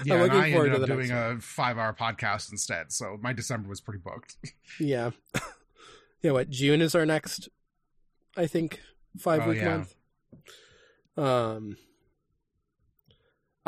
Yeah, 0.06 0.16
and 0.16 0.24
looking 0.24 0.40
I 0.40 0.52
forward 0.54 0.74
ended 0.74 0.88
to 0.88 0.94
up 0.94 1.00
doing 1.00 1.12
a 1.12 1.38
five 1.42 1.78
hour 1.78 1.94
podcast 1.94 2.52
instead. 2.52 2.92
So 2.94 3.18
my 3.22 3.34
December 3.34 3.68
was 3.68 3.82
pretty 3.82 4.00
booked. 4.00 4.38
yeah, 4.80 5.12
yeah. 6.22 6.32
What 6.32 6.50
June 6.50 6.82
is 6.82 6.96
our 6.96 7.06
next? 7.06 7.50
I 8.38 8.48
think 8.48 8.80
five 9.18 9.42
Oh, 9.46 9.50
week 9.50 9.58
yeah. 9.60 9.70
month. 9.78 9.96
Um, 11.18 11.76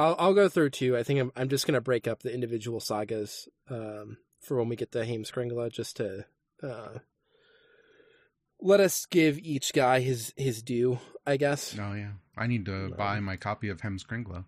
I'll 0.01 0.15
I'll 0.19 0.33
go 0.33 0.49
through 0.49 0.71
two. 0.71 0.97
I 0.97 1.03
think 1.03 1.19
I'm 1.19 1.31
I'm 1.35 1.49
just 1.49 1.65
gonna 1.67 1.81
break 1.81 2.07
up 2.07 2.21
the 2.23 2.33
individual 2.33 2.79
sagas 2.79 3.47
um 3.69 4.17
for 4.39 4.57
when 4.57 4.69
we 4.69 4.75
get 4.75 4.91
to 4.93 5.05
Heimskringla, 5.05 5.71
just 5.71 5.97
to 5.97 6.25
uh 6.63 6.99
let 8.59 8.79
us 8.79 9.05
give 9.05 9.39
each 9.39 9.73
guy 9.73 9.99
his 9.99 10.33
his 10.37 10.61
due. 10.61 10.99
I 11.25 11.37
guess. 11.37 11.75
No, 11.75 11.93
yeah. 11.93 12.13
I 12.35 12.47
need 12.47 12.65
to 12.65 12.85
Um, 12.85 12.93
buy 12.97 13.19
my 13.19 13.37
copy 13.37 13.69
of 13.69 13.81
Heimskringla. 13.81 14.45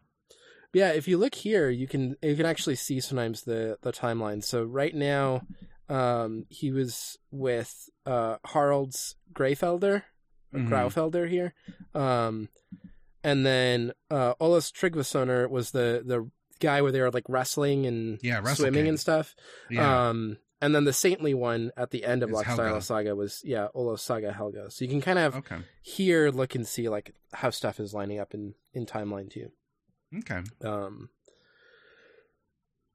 Yeah, 0.74 0.90
if 0.92 1.08
you 1.08 1.18
look 1.20 1.36
here, 1.36 1.70
you 1.70 1.88
can 1.88 2.16
you 2.24 2.36
can 2.36 2.46
actually 2.48 2.76
see 2.76 3.00
sometimes 3.00 3.44
the 3.44 3.78
the 3.82 3.92
timeline. 3.92 4.44
So 4.44 4.64
right 4.64 4.96
now, 4.96 5.46
um, 5.88 6.46
he 6.50 6.72
was 6.72 7.20
with 7.30 7.90
uh 8.08 8.38
Harald's 8.46 9.16
Greyfelder, 9.34 10.04
or 10.52 10.60
Mhm. 10.60 10.70
Graufelder 10.70 11.30
here, 11.30 11.54
um, 11.94 12.50
and 13.24 13.46
then 13.46 13.92
uh 14.12 14.34
Olaus 14.36 14.72
Tryggvasonar 14.72 15.50
was 15.50 15.72
the 15.72 16.04
the 16.06 16.30
guy 16.60 16.82
where 16.82 16.92
they 16.92 17.02
were 17.02 17.12
like 17.12 17.26
wrestling 17.28 17.86
and 17.86 18.20
Yeah, 18.22 18.38
Wrestle 18.40 18.56
swimming 18.66 18.84
King. 18.84 18.90
and 18.90 19.00
stuff. 19.00 19.36
Yeah. 19.70 20.10
Um, 20.10 20.38
and 20.62 20.74
then 20.74 20.86
the 20.86 20.94
saintly 20.94 21.34
one 21.34 21.72
at 21.76 21.92
the 21.92 22.06
end 22.06 22.24
of 22.24 22.30
Laxdæla 22.30 22.82
Saga 22.82 23.16
was 23.16 23.42
yeah 23.44 23.68
Olaus 23.76 24.00
Saga 24.00 24.32
Helga. 24.32 24.72
So 24.72 24.86
you 24.86 24.90
can 24.92 25.02
kind 25.02 25.20
of 25.20 25.36
okay. 25.38 25.58
here 25.82 26.30
look 26.30 26.56
and 26.56 26.66
see 26.68 26.88
like 26.90 27.14
how 27.34 27.50
stuff 27.50 27.80
is 27.80 27.94
lining 27.94 28.20
up 28.20 28.34
in 28.34 28.54
in 28.74 28.86
timeline 28.86 29.30
too. 29.30 29.52
Okay. 30.20 30.42
Um, 30.64 31.10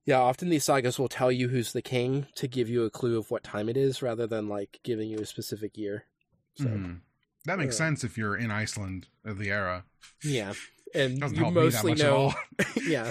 yeah, 0.07 0.21
often 0.21 0.49
these 0.49 0.65
sagas 0.65 0.99
will 0.99 1.09
tell 1.09 1.31
you 1.31 1.49
who's 1.49 1.73
the 1.73 1.83
king 1.83 2.27
to 2.37 2.49
give 2.49 2.71
you 2.71 2.85
a 2.85 2.91
clue 2.91 3.19
of 3.19 3.31
what 3.31 3.43
time 3.45 3.69
it 3.69 3.77
is, 3.77 4.01
rather 4.01 4.27
than 4.27 4.49
like 4.49 4.81
giving 4.83 5.11
you 5.11 5.19
a 5.19 5.27
specific 5.27 5.77
year. 5.77 6.05
So 6.57 6.65
Mhm. 6.65 7.01
That 7.45 7.59
makes 7.59 7.77
uh, 7.77 7.79
sense 7.79 8.05
if 8.05 8.19
you're 8.19 8.37
in 8.37 8.51
Iceland 8.51 9.07
of 9.25 9.39
the 9.39 9.51
era. 9.51 9.85
yeah, 10.23 10.53
and 10.95 11.21
Doesn't 11.21 11.37
you 11.37 11.43
help 11.45 11.55
me 11.55 11.61
that 11.69 11.85
mostly 11.85 11.95
know. 11.95 12.17
all. 12.17 12.35
yeah, 12.87 13.11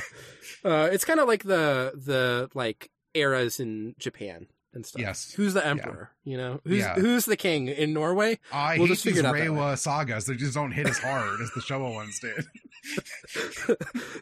uh, 0.64 0.90
it's 0.92 1.06
kind 1.06 1.20
of 1.20 1.28
like 1.28 1.44
the 1.44 1.94
the 1.96 2.50
like 2.54 2.92
eras 3.14 3.60
in 3.60 3.96
Japan 3.98 4.48
and 4.74 4.86
stuff. 4.86 5.02
Yes. 5.02 5.32
who's 5.32 5.54
the 5.56 5.66
emperor? 5.66 6.12
You 6.24 6.38
know, 6.38 6.62
who's 6.66 6.80
Yeah. 6.80 6.96
who's 6.96 7.26
the 7.26 7.38
king 7.38 7.68
in 7.68 7.94
Norway? 7.94 8.38
I 8.52 8.78
We'll 8.78 8.86
hate 8.88 8.94
just 8.94 9.04
these 9.06 9.16
figure 9.16 9.28
it 9.28 9.34
out. 9.34 9.36
Reiwa 9.36 9.78
sagas. 9.78 10.26
They 10.28 10.36
just 10.36 10.54
don't 10.54 10.72
hit 10.72 10.88
as 10.88 10.98
hard 11.00 11.42
as 11.42 11.50
the 11.52 11.62
Showa 11.62 11.94
ones 11.94 12.20
did. 12.20 12.46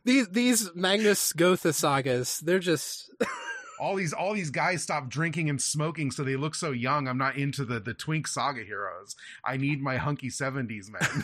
these 0.05 0.27
these 0.29 0.73
Magnus 0.75 1.33
Gotha 1.33 1.73
sagas, 1.73 2.39
they're 2.39 2.59
just 2.59 3.11
all 3.85 3.95
these 3.95 4.13
all 4.13 4.33
these 4.33 4.49
guys 4.49 4.81
stop 4.81 5.09
drinking 5.09 5.47
and 5.49 5.61
smoking 5.61 6.09
so 6.09 6.23
they 6.23 6.35
look 6.35 6.55
so 6.55 6.71
young. 6.71 7.07
I'm 7.07 7.19
not 7.19 7.35
into 7.35 7.63
the 7.63 7.79
the 7.79 7.93
twink 7.93 8.27
saga 8.27 8.63
heroes. 8.63 9.15
I 9.45 9.57
need 9.57 9.79
my 9.81 9.97
hunky 9.97 10.29
70s 10.29 10.87
men. 10.89 11.23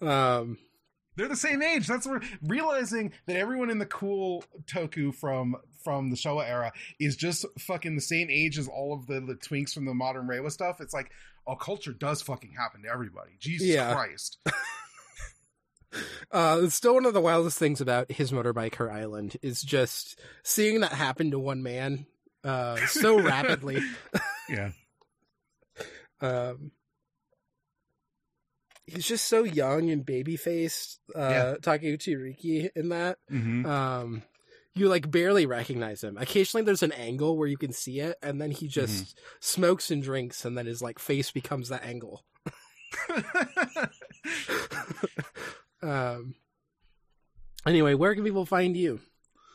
um 0.08 0.58
They're 1.16 1.26
the 1.28 1.34
same 1.36 1.60
age. 1.62 1.86
That's 1.88 2.06
where 2.06 2.20
realizing 2.46 3.12
that 3.26 3.36
everyone 3.36 3.70
in 3.70 3.78
the 3.78 3.86
cool 3.86 4.44
toku 4.66 5.12
from 5.12 5.56
from 5.82 6.10
the 6.10 6.16
Showa 6.16 6.48
era 6.48 6.72
is 7.00 7.16
just 7.16 7.44
fucking 7.58 7.96
the 7.96 8.00
same 8.00 8.28
age 8.30 8.58
as 8.58 8.68
all 8.68 8.92
of 8.92 9.06
the, 9.06 9.20
the 9.20 9.34
twinks 9.34 9.72
from 9.72 9.86
the 9.86 9.94
modern 9.94 10.26
Reiwa 10.28 10.50
stuff. 10.52 10.80
It's 10.80 10.92
like, 10.94 11.10
oh, 11.46 11.56
culture 11.56 11.92
does 11.92 12.20
fucking 12.22 12.52
happen 12.56 12.82
to 12.82 12.88
everybody. 12.88 13.32
Jesus 13.40 13.66
Yeah. 13.68 13.92
Christ. 13.94 14.38
Uh, 16.30 16.60
it's 16.62 16.74
still 16.74 16.94
one 16.94 17.06
of 17.06 17.14
the 17.14 17.20
wildest 17.20 17.58
things 17.58 17.80
about 17.80 18.10
his 18.12 18.30
motorbiker 18.32 18.92
island 18.92 19.36
is 19.42 19.62
just 19.62 20.20
seeing 20.42 20.80
that 20.80 20.92
happen 20.92 21.30
to 21.30 21.38
one 21.38 21.62
man 21.62 22.04
uh, 22.44 22.76
so 22.86 23.20
rapidly. 23.22 23.80
Yeah. 24.48 24.70
Um, 26.20 26.72
he's 28.86 29.06
just 29.06 29.28
so 29.28 29.44
young 29.44 29.88
and 29.90 30.04
baby 30.04 30.36
faced. 30.36 30.98
Uh, 31.14 31.28
Yeah. 31.30 31.54
Takeuchi 31.62 32.20
Riki 32.20 32.68
in 32.74 32.88
that. 32.88 33.18
hmm 33.28 33.64
Um, 33.64 34.22
you 34.74 34.88
like 34.88 35.08
barely 35.10 35.46
recognize 35.46 36.02
him. 36.02 36.16
Occasionally, 36.18 36.64
there's 36.64 36.82
an 36.82 36.90
angle 36.90 37.36
where 37.38 37.46
you 37.46 37.56
can 37.56 37.72
see 37.72 38.00
it, 38.00 38.16
and 38.20 38.40
then 38.40 38.50
he 38.50 38.66
just 38.66 39.04
Mm-hmm. 39.04 39.20
smokes 39.38 39.92
and 39.92 40.02
drinks, 40.02 40.44
and 40.44 40.58
then 40.58 40.66
his 40.66 40.82
like 40.82 40.98
face 40.98 41.30
becomes 41.30 41.68
that 41.68 41.84
angle. 41.84 42.24
um. 45.82 46.34
Anyway, 47.66 47.94
where 47.94 48.14
can 48.14 48.24
people 48.24 48.46
find 48.46 48.76
you? 48.76 49.00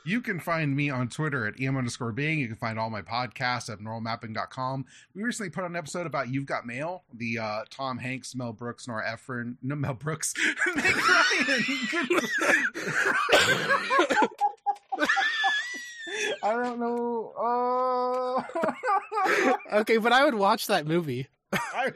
You 0.05 0.21
can 0.21 0.39
find 0.39 0.75
me 0.75 0.89
on 0.89 1.07
Twitter 1.07 1.47
at 1.47 1.59
em 1.61 1.77
underscore 1.77 2.11
being. 2.11 2.37
You 2.37 2.47
can 2.47 2.57
find 2.57 2.77
all 2.77 2.89
my 2.89 3.01
podcasts 3.01 3.71
at 3.71 3.79
normalmapping.com. 3.79 4.85
We 5.15 5.23
recently 5.23 5.49
put 5.49 5.63
out 5.63 5.69
an 5.69 5.77
episode 5.77 6.05
about 6.05 6.27
You've 6.27 6.45
Got 6.45 6.65
Mail, 6.65 7.03
the 7.13 7.39
uh, 7.39 7.63
Tom 7.69 7.97
Hanks, 7.97 8.35
Mel 8.35 8.51
Brooks, 8.51 8.87
Nora 8.87 9.09
Ephron, 9.09 9.57
no, 9.61 9.75
Mel 9.75 9.93
Brooks, 9.93 10.33
Meg 10.75 10.95
Ryan. 10.95 11.63
I 16.43 16.51
don't 16.51 16.79
know. 16.79 18.43
Uh... 18.45 19.53
okay, 19.77 19.97
but 19.97 20.11
I 20.11 20.25
would 20.25 20.35
watch 20.35 20.67
that 20.67 20.85
movie. 20.85 21.27
I 21.53 21.93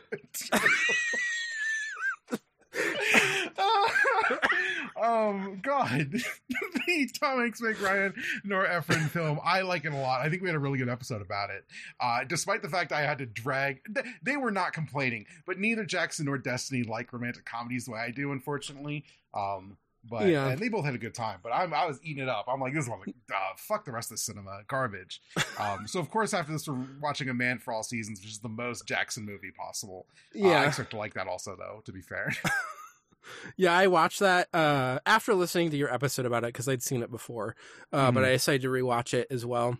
um, 5.01 5.59
God, 5.61 6.11
the 6.49 7.09
Tom 7.19 7.39
Hanks, 7.39 7.61
Meg 7.61 7.80
Ryan, 7.80 8.13
Nora 8.43 8.75
Ephron 8.75 9.07
film. 9.09 9.39
I 9.43 9.61
like 9.61 9.86
it 9.86 9.93
a 9.93 9.97
lot. 9.97 10.21
I 10.21 10.30
think 10.30 10.41
we 10.41 10.49
had 10.49 10.55
a 10.55 10.59
really 10.59 10.78
good 10.78 10.89
episode 10.89 11.21
about 11.21 11.49
it. 11.49 11.65
Uh, 11.99 12.23
despite 12.23 12.61
the 12.61 12.69
fact 12.69 12.91
I 12.91 13.01
had 13.01 13.19
to 13.19 13.25
drag, 13.25 13.82
th- 13.93 14.05
they 14.23 14.38
were 14.38 14.51
not 14.51 14.73
complaining, 14.73 15.25
but 15.45 15.59
neither 15.59 15.86
Jackson 15.86 16.25
nor 16.25 16.38
Destiny 16.38 16.84
like 16.84 17.13
romantic 17.13 17.45
comedies 17.45 17.86
the 17.86 17.91
way 17.91 17.99
I 17.99 18.11
do, 18.11 18.32
unfortunately. 18.32 19.05
Um, 19.34 19.78
but 20.10 20.28
Yeah. 20.28 20.47
and 20.49 20.60
they 20.60 20.70
both 20.70 20.86
had 20.86 20.95
a 20.95 20.97
good 20.97 21.14
time. 21.14 21.39
But 21.43 21.51
I'm, 21.53 21.74
I 21.74 21.86
was 21.86 21.99
eating 22.03 22.24
it 22.24 22.30
up. 22.30 22.45
I'm 22.47 22.60
like, 22.60 22.74
this 22.74 22.88
one, 22.88 22.99
like, 23.05 23.16
uh, 23.34 23.53
fuck 23.58 23.86
the 23.86 23.91
rest 23.91 24.12
of 24.12 24.16
the 24.16 24.22
cinema, 24.22 24.62
garbage. 24.68 25.22
Um, 25.60 25.88
so 25.88 25.99
of 25.99 26.12
course 26.12 26.36
after 26.36 26.51
this, 26.51 26.68
we're 26.68 26.86
watching 27.01 27.30
A 27.30 27.34
Man 27.34 27.58
for 27.58 27.74
All 27.74 27.82
Seasons, 27.82 28.20
which 28.22 28.30
is 28.30 28.38
the 28.39 28.47
most 28.49 28.86
Jackson 28.88 29.26
movie 29.26 29.49
possible. 29.58 30.05
Uh, 30.39 30.49
I 30.49 30.66
expect 30.68 30.91
to 30.91 30.97
like 30.97 31.16
that 31.16 31.28
also, 31.28 31.55
though. 31.58 31.82
To 31.86 31.91
be 31.91 32.01
fair. 32.01 32.32
yeah, 33.58 33.76
I 33.76 33.88
watched 33.88 34.20
that 34.20 34.49
uh, 34.53 34.99
after 35.05 35.34
listening 35.34 35.72
to 35.72 35.78
your 35.78 35.91
episode 35.93 36.26
about 36.28 36.43
it 36.43 36.47
because 36.53 36.68
I'd 36.70 36.84
seen 36.84 37.01
it 37.01 37.10
before, 37.12 37.55
uh, 37.91 38.12
but 38.12 38.22
Mhm. 38.22 38.28
I 38.28 38.30
decided 38.34 38.62
to 38.62 38.68
rewatch 38.70 39.14
it 39.16 39.28
as 39.32 39.45
well. 39.45 39.78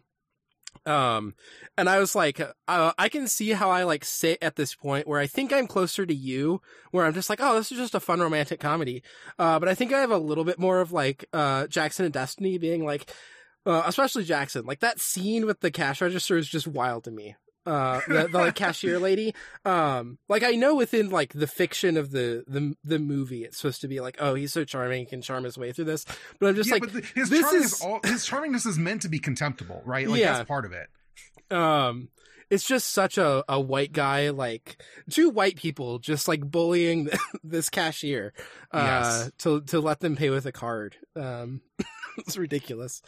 Um, 0.86 1.34
and 1.78 1.90
I 1.90 2.00
was 2.00 2.16
like, 2.16 2.40
uh, 2.40 2.92
I 2.98 3.10
can 3.10 3.28
see 3.28 3.52
how 3.52 3.70
I 3.70 3.84
like 3.84 4.06
sit 4.06 4.38
at 4.42 4.56
this 4.56 4.76
point 4.76 5.08
where 5.08 5.20
I 5.20 5.28
think 5.28 5.52
I'm 5.52 5.68
closer 5.68 6.06
to 6.06 6.14
you, 6.14 6.62
where 6.92 7.06
I'm 7.06 7.14
just 7.14 7.30
like, 7.30 7.40
oh, 7.42 7.56
this 7.56 7.72
is 7.72 7.78
just 7.78 7.96
a 7.96 8.00
fun 8.00 8.20
romantic 8.20 8.60
comedy. 8.60 9.04
Uh, 9.40 9.60
but 9.60 9.70
I 9.70 9.76
think 9.76 9.94
I 9.94 10.02
have 10.02 10.12
a 10.12 10.18
little 10.18 10.44
bit 10.44 10.60
more 10.60 10.82
of 10.82 10.92
like, 10.92 11.26
uh, 11.34 11.68
Jackson 11.68 12.06
and 12.06 12.14
Destiny 12.14 12.58
being 12.58 12.86
like, 12.86 13.12
uh, 13.66 13.84
especially 13.86 14.24
Jackson, 14.24 14.66
like 14.66 14.80
that 14.80 15.00
scene 15.00 15.46
with 15.46 15.60
the 15.60 15.72
cash 15.72 16.02
register 16.02 16.38
is 16.38 16.48
just 16.48 16.68
wild 16.68 17.04
to 17.04 17.12
me. 17.12 17.36
Uh, 17.68 18.00
the, 18.08 18.30
the 18.32 18.38
like 18.38 18.56
cashier 18.56 18.98
lady. 18.98 19.36
Um, 19.66 20.18
like 20.30 20.42
I 20.44 20.52
know 20.52 20.76
within 20.76 21.10
like 21.10 21.34
the 21.34 21.48
fiction 21.48 21.98
of 21.98 22.12
the, 22.12 22.44
the, 22.48 22.76
the 22.84 22.98
movie, 22.98 23.44
it's 23.44 23.58
supposed 23.58 23.82
to 23.82 23.88
be 23.88 24.00
like, 24.00 24.16
oh, 24.20 24.36
he's 24.36 24.54
so 24.54 24.64
charming, 24.64 25.00
he 25.02 25.06
can 25.06 25.22
charm 25.22 25.44
his 25.44 25.58
way 25.58 25.74
through 25.74 25.86
this. 25.86 26.06
But 26.40 26.48
I'm 26.48 26.56
just 26.56 26.70
yeah, 26.70 26.76
like, 26.76 26.82
but 26.84 26.94
the, 26.94 27.02
his 27.14 27.30
this 27.30 27.52
is- 27.54 27.74
is 27.74 27.82
all 27.82 28.00
his 28.06 28.26
charmingness 28.26 28.66
is 28.66 28.78
meant 28.78 29.02
to 29.02 29.10
be 29.10 29.20
contemptible, 29.20 29.82
right? 29.86 30.08
Like 30.08 30.22
Yeah. 30.22 30.34
that's 30.38 30.48
part 30.48 30.66
of 30.66 30.72
it. 30.72 30.88
um 31.56 32.10
it's 32.50 32.66
just 32.66 32.94
such 32.94 33.18
a, 33.18 33.44
a 33.50 33.60
white 33.60 33.92
guy 33.92 34.30
like 34.30 34.82
two 35.10 35.30
white 35.30 35.58
people 35.58 36.00
just 36.00 36.30
like 36.30 36.40
bullying 36.50 37.10
this 37.44 37.70
cashier 37.70 38.32
uh 38.72 38.82
Yes. 38.86 39.32
to 39.40 39.60
to 39.64 39.82
let 39.82 40.00
them 40.00 40.16
pay 40.16 40.30
with 40.30 40.46
a 40.46 40.54
card 40.54 40.96
um 41.18 41.60
it's 42.18 42.38
ridiculous 42.38 43.02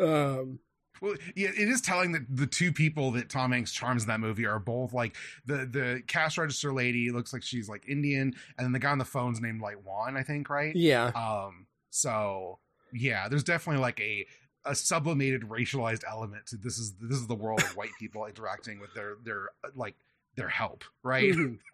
um 0.00 0.58
Well, 1.00 1.14
yeah, 1.36 1.48
it 1.48 1.68
is 1.68 1.80
telling 1.80 2.12
that 2.12 2.22
the 2.28 2.46
two 2.46 2.72
people 2.72 3.10
that 3.12 3.28
Tom 3.30 3.52
Hanks 3.52 3.72
charms 3.72 4.02
in 4.02 4.08
that 4.08 4.20
movie 4.20 4.46
are 4.46 4.58
both 4.58 4.92
like 4.92 5.16
the 5.46 5.66
the 5.66 6.02
cash 6.06 6.38
register 6.38 6.72
lady 6.72 7.10
looks 7.10 7.32
like 7.32 7.42
she's 7.42 7.68
like 7.68 7.88
Indian, 7.88 8.34
and 8.56 8.64
then 8.64 8.72
the 8.72 8.78
guy 8.78 8.90
on 8.90 8.98
the 8.98 9.04
phone's 9.04 9.40
named 9.40 9.60
like 9.60 9.76
Juan, 9.84 10.16
I 10.16 10.22
think, 10.22 10.48
right? 10.50 10.74
yeah 10.76 11.06
Um, 11.14 11.66
so 11.90 12.58
yeah, 12.92 13.28
there's 13.28 13.44
definitely 13.44 13.80
like 13.82 14.00
a 14.00 14.26
a 14.64 14.74
sublimated 14.74 15.42
racialized 15.42 16.02
element 16.06 16.46
to 16.46 16.56
this 16.56 16.78
is 16.78 16.92
this 17.00 17.18
is 17.18 17.26
the 17.26 17.34
world 17.34 17.60
of 17.62 17.76
white 17.76 17.90
people 17.98 18.26
interacting 18.26 18.80
with 18.80 18.92
their 18.94 19.14
their 19.24 19.48
like 19.74 19.94
their 20.36 20.48
help, 20.48 20.84
right? 21.02 21.32
Mhm. 21.32 21.58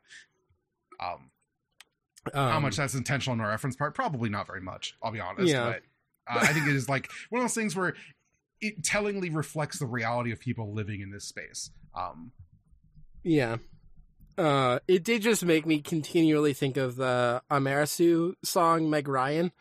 Um, 1.01 1.31
how 2.33 2.57
Um, 2.57 2.63
much 2.63 2.77
that's 2.77 2.95
intentional 2.95 3.35
in 3.35 3.41
our 3.41 3.49
reference 3.49 3.77
part? 3.77 3.95
Probably 3.95 4.31
not 4.31 4.47
very 4.47 4.61
much. 4.61 4.97
I'll 5.03 5.11
be 5.11 5.21
honest. 5.21 5.49
Yeah. 5.53 5.65
But 5.65 5.83
uh, 6.33 6.39
I 6.43 6.53
think 6.53 6.67
it 6.69 6.75
is 6.75 6.89
like 6.89 7.11
one 7.31 7.41
of 7.41 7.45
those 7.45 7.55
things 7.55 7.77
where 7.77 7.95
it 8.65 8.85
tellingly 8.85 9.31
reflects 9.31 9.79
the 9.79 9.87
reality 9.87 10.33
of 10.33 10.41
people 10.41 10.75
living 10.75 11.01
in 11.01 11.11
this 11.11 11.25
space. 11.25 11.71
Um, 11.97 12.33
yeah 13.23 13.57
uh 14.37 14.81
it 14.89 15.05
did 15.05 15.23
just 15.23 15.45
make 15.45 15.65
me 15.65 15.81
continually 15.81 16.53
think 16.53 16.77
of 16.77 16.97
the 16.97 17.41
Amarasu 17.51 18.35
song 18.43 18.91
Meg 18.91 19.07
Ryan 19.07 19.53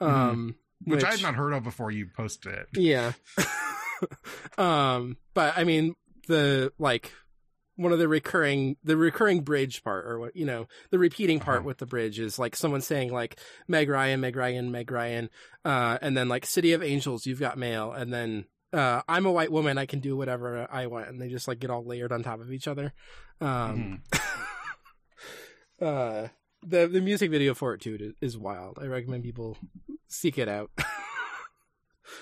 um 0.00 0.54
which, 0.84 1.04
I 1.04 1.10
had 1.10 1.22
not 1.22 1.34
heard 1.34 1.52
of 1.52 1.62
before 1.62 1.90
you 1.90 2.06
posted 2.16 2.54
it. 2.54 2.68
Yeah. 2.74 3.12
um, 4.58 5.18
but 5.34 5.56
I 5.56 5.64
mean, 5.64 5.94
the 6.26 6.72
like 6.78 7.12
one 7.80 7.92
of 7.92 7.98
the 7.98 8.08
recurring 8.08 8.76
the 8.84 8.96
recurring 8.96 9.40
bridge 9.40 9.82
part, 9.82 10.06
or 10.06 10.18
what 10.18 10.36
you 10.36 10.44
know, 10.44 10.66
the 10.90 10.98
repeating 10.98 11.40
part 11.40 11.58
Uh-huh. 11.58 11.66
with 11.66 11.78
the 11.78 11.86
bridge 11.86 12.18
is 12.18 12.38
like 12.38 12.54
someone 12.54 12.80
saying 12.80 13.12
like 13.12 13.38
Meg 13.68 13.88
Ryan, 13.88 14.20
Meg 14.20 14.36
Ryan, 14.36 14.70
Meg 14.70 14.90
Ryan, 14.90 15.30
uh, 15.64 15.98
and 16.02 16.16
then 16.16 16.28
like 16.28 16.44
City 16.46 16.72
of 16.72 16.82
Angels, 16.82 17.26
you've 17.26 17.40
got 17.40 17.56
mail, 17.58 17.92
and 17.92 18.12
then 18.12 18.44
uh, 18.72 19.02
I'm 19.08 19.26
a 19.26 19.32
white 19.32 19.50
woman, 19.50 19.78
I 19.78 19.86
can 19.86 20.00
do 20.00 20.16
whatever 20.16 20.66
I 20.70 20.86
want, 20.86 21.08
and 21.08 21.20
they 21.20 21.28
just 21.28 21.48
like 21.48 21.58
get 21.58 21.70
all 21.70 21.84
layered 21.84 22.12
on 22.12 22.22
top 22.22 22.40
of 22.40 22.52
each 22.52 22.68
other. 22.68 22.92
Um, 23.40 24.02
Mhm. 24.12 24.20
uh, 25.80 26.28
the 26.62 26.86
the 26.86 27.00
music 27.00 27.30
video 27.30 27.54
for 27.54 27.74
it 27.74 27.80
too 27.80 28.14
is 28.20 28.36
wild. 28.36 28.78
I 28.80 28.86
recommend 28.86 29.22
people 29.24 29.56
seek 30.08 30.36
it 30.38 30.48
out. 30.48 30.70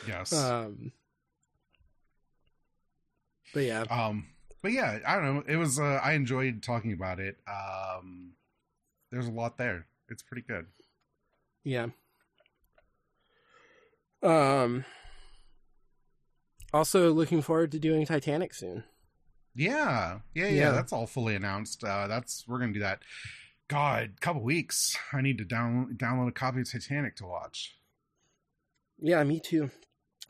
Yes. 0.07 0.33
Um, 0.33 0.93
but 3.55 3.61
yeah, 3.65 3.81
um, 3.91 4.27
but 4.63 4.73
yeah, 4.73 4.99
I 5.07 5.17
don't 5.17 5.25
know. 5.25 5.43
It 5.47 5.57
was. 5.57 5.79
Uh, 5.79 6.01
I 6.03 6.13
enjoyed 6.13 6.63
talking 6.63 6.93
about 6.93 7.21
it. 7.21 7.37
Um, 7.49 8.33
there's 9.11 9.27
a 9.29 9.33
lot 9.33 9.59
there. 9.59 9.87
It's 10.09 10.23
pretty 10.23 10.43
good. 10.47 10.67
yeah. 11.65 11.89
Um, 14.23 14.85
also 16.73 17.13
looking 17.13 17.41
forward 17.41 17.71
to 17.73 17.79
doing 17.79 18.05
Titanic 18.05 18.53
soon. 18.53 18.85
Yeah, 19.55 20.21
yeah, 20.35 20.47
yeah. 20.47 20.51
Yeah. 20.51 20.71
That's 20.73 20.93
all 20.93 21.07
fully 21.07 21.35
announced. 21.35 21.85
Uh, 21.85 22.07
that's 22.09 22.45
we're 22.49 22.59
gonna 22.59 22.73
do 22.73 22.81
that. 22.81 23.03
God, 23.69 24.21
couple 24.21 24.43
weeks. 24.43 24.97
I 25.13 25.21
need 25.21 25.39
to 25.39 25.45
down, 25.45 25.95
download 25.97 26.29
a 26.29 26.33
copy 26.33 26.61
of 26.63 26.71
Titanic 26.71 27.17
to 27.17 27.27
watch. 27.27 27.77
Yeah, 28.99 29.23
me 29.25 29.41
too. 29.41 29.71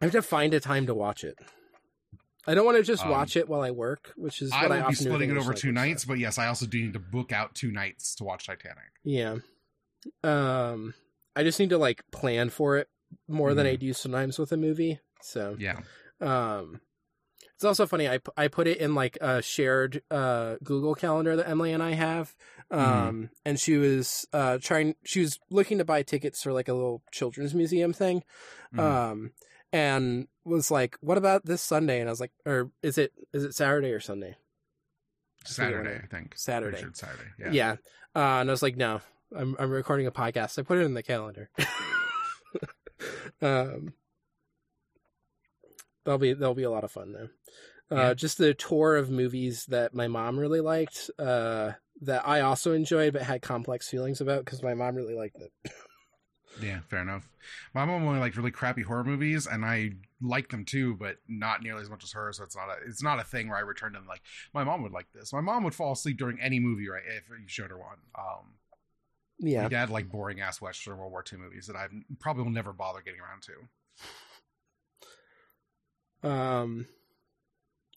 I 0.00 0.06
have 0.06 0.12
to 0.12 0.22
find 0.22 0.52
a 0.54 0.60
time 0.60 0.86
to 0.86 0.94
watch 0.94 1.24
it. 1.24 1.38
I 2.48 2.54
don't 2.54 2.64
want 2.64 2.78
to 2.78 2.82
just 2.82 3.04
Um, 3.04 3.10
watch 3.10 3.36
it 3.36 3.48
while 3.48 3.60
I 3.60 3.70
work, 3.70 4.12
which 4.16 4.40
is 4.42 4.50
I 4.52 4.62
what 4.62 4.72
I, 4.72 4.80
will 4.82 4.88
be 4.88 4.94
splitting 4.94 5.30
it 5.30 5.36
over 5.36 5.52
two 5.52 5.70
nights, 5.70 6.04
but 6.04 6.18
yes, 6.18 6.38
I 6.38 6.46
also 6.48 6.66
do 6.66 6.80
need 6.82 6.94
to 6.94 6.98
book 6.98 7.30
out 7.30 7.54
two 7.54 7.70
nights 7.70 8.14
to 8.16 8.24
watch 8.24 8.46
Titanic. 8.46 8.90
Yeah. 9.04 9.36
Um, 10.24 10.94
I 11.36 11.42
just 11.44 11.60
need 11.60 11.70
to 11.70 11.78
like 11.78 12.02
plan 12.10 12.50
for 12.50 12.76
it 12.78 12.88
more 13.28 13.54
than 13.54 13.66
I 13.66 13.76
Mhm. 13.76 13.80
do 13.80 13.92
sometimes 13.92 14.38
with 14.38 14.50
a 14.52 14.56
movie. 14.56 15.00
So 15.22 15.56
Yeah. 15.58 15.80
Um, 16.20 16.80
it's 17.54 17.64
also 17.64 17.86
funny. 17.86 18.08
I 18.08 18.20
I 18.36 18.48
put 18.48 18.66
it 18.66 18.78
in 18.78 18.94
like 18.94 19.18
a 19.20 19.42
shared 19.42 20.02
uh 20.10 20.56
Google 20.62 20.94
calendar 20.94 21.36
that 21.36 21.48
Emily 21.48 21.72
and 21.72 21.82
I 21.82 21.92
have. 21.92 22.34
Um, 22.70 23.30
and 23.44 23.58
she 23.58 23.76
was 23.76 24.26
uh 24.32 24.58
trying. 24.58 24.94
She 25.04 25.20
was 25.20 25.38
looking 25.50 25.78
to 25.78 25.84
buy 25.84 26.02
tickets 26.02 26.42
for 26.42 26.52
like 26.52 26.68
a 26.68 26.74
little 26.74 27.02
children's 27.12 27.54
museum 27.54 27.92
thing. 27.92 28.22
Mhm. 28.74 28.78
Um, 28.80 29.32
and 29.72 30.26
was 30.44 30.70
like, 30.70 30.96
"What 31.00 31.18
about 31.18 31.44
this 31.44 31.62
Sunday?" 31.62 32.00
And 32.00 32.08
I 32.08 32.12
was 32.12 32.20
like, 32.20 32.32
"Or 32.46 32.70
is 32.82 32.98
it 32.98 33.12
is 33.32 33.44
it 33.44 33.54
Saturday 33.54 33.92
or 33.92 34.00
Sunday?" 34.00 34.36
I 35.44 35.48
forget 35.48 35.72
what 35.76 35.84
Saturday, 35.84 36.00
I 36.02 36.06
think. 36.06 36.34
Saturday. 36.36 36.78
It's 36.82 37.00
Saturday. 37.00 37.30
Yeah. 37.38 37.50
Yeah. 37.52 37.72
Uh, 38.14 38.40
and 38.40 38.50
I 38.50 38.52
was 38.52 38.62
like, 38.62 38.76
"No, 38.76 39.00
I'm 39.36 39.56
I'm 39.58 39.70
recording 39.70 40.06
a 40.06 40.12
podcast." 40.12 40.58
I 40.58 40.62
put 40.62 40.78
it 40.78 40.84
in 40.84 40.94
the 40.94 41.02
calendar. 41.02 41.50
um, 43.42 43.92
that'll 46.04 46.18
be 46.18 46.32
that'll 46.32 46.54
be 46.54 46.62
a 46.64 46.70
lot 46.70 46.84
of 46.84 46.90
fun 46.92 47.12
though. 47.12 47.28
Uh, 47.90 48.00
Yeah. 48.08 48.14
just 48.14 48.38
the 48.38 48.52
tour 48.54 48.96
of 48.96 49.10
movies 49.10 49.64
that 49.66 49.94
my 49.94 50.08
mom 50.08 50.38
really 50.38 50.60
liked. 50.60 51.10
Uh, 51.18 51.72
that 52.02 52.26
I 52.28 52.42
also 52.42 52.72
enjoyed, 52.72 53.12
but 53.12 53.22
had 53.22 53.42
complex 53.42 53.88
feelings 53.88 54.20
about 54.20 54.44
because 54.44 54.62
my 54.62 54.74
mom 54.74 54.94
really 54.94 55.14
liked 55.16 55.36
it. 55.40 55.52
Yeah, 56.60 56.80
fair 56.88 57.02
enough. 57.02 57.28
My 57.74 57.84
mom 57.84 58.04
only 58.06 58.18
liked 58.20 58.36
really 58.36 58.50
crappy 58.50 58.82
horror 58.82 59.04
movies, 59.04 59.46
and 59.46 59.64
I 59.64 59.92
like 60.20 60.48
them 60.50 60.64
too, 60.64 60.96
but 60.96 61.16
not 61.28 61.62
nearly 61.62 61.82
as 61.82 61.90
much 61.90 62.02
as 62.04 62.12
her. 62.12 62.32
So 62.32 62.42
it's 62.44 62.56
not 62.56 62.68
a 62.68 62.74
it's 62.88 63.02
not 63.02 63.20
a 63.20 63.24
thing 63.24 63.48
where 63.48 63.56
I 63.58 63.60
return 63.60 63.92
to 63.92 63.98
them 63.98 64.08
like 64.08 64.22
my 64.52 64.64
mom 64.64 64.82
would 64.82 64.92
like 64.92 65.06
this. 65.14 65.32
My 65.32 65.40
mom 65.40 65.62
would 65.64 65.74
fall 65.74 65.92
asleep 65.92 66.18
during 66.18 66.40
any 66.40 66.58
movie, 66.60 66.88
right? 66.88 67.02
If 67.06 67.28
you 67.28 67.46
showed 67.46 67.70
her 67.70 67.78
one. 67.78 67.98
Um, 68.18 68.54
Yeah. 69.38 69.62
my 69.62 69.68
dad 69.68 69.88
liked 69.90 70.10
boring 70.10 70.40
ass 70.40 70.60
Western 70.60 70.98
World 70.98 71.12
War 71.12 71.24
II 71.32 71.38
movies 71.38 71.66
that 71.68 71.76
I 71.76 71.86
probably 72.18 72.42
will 72.42 72.50
never 72.50 72.72
bother 72.72 73.00
getting 73.02 73.20
around 73.20 73.42
to. 76.22 76.28
Um. 76.28 76.86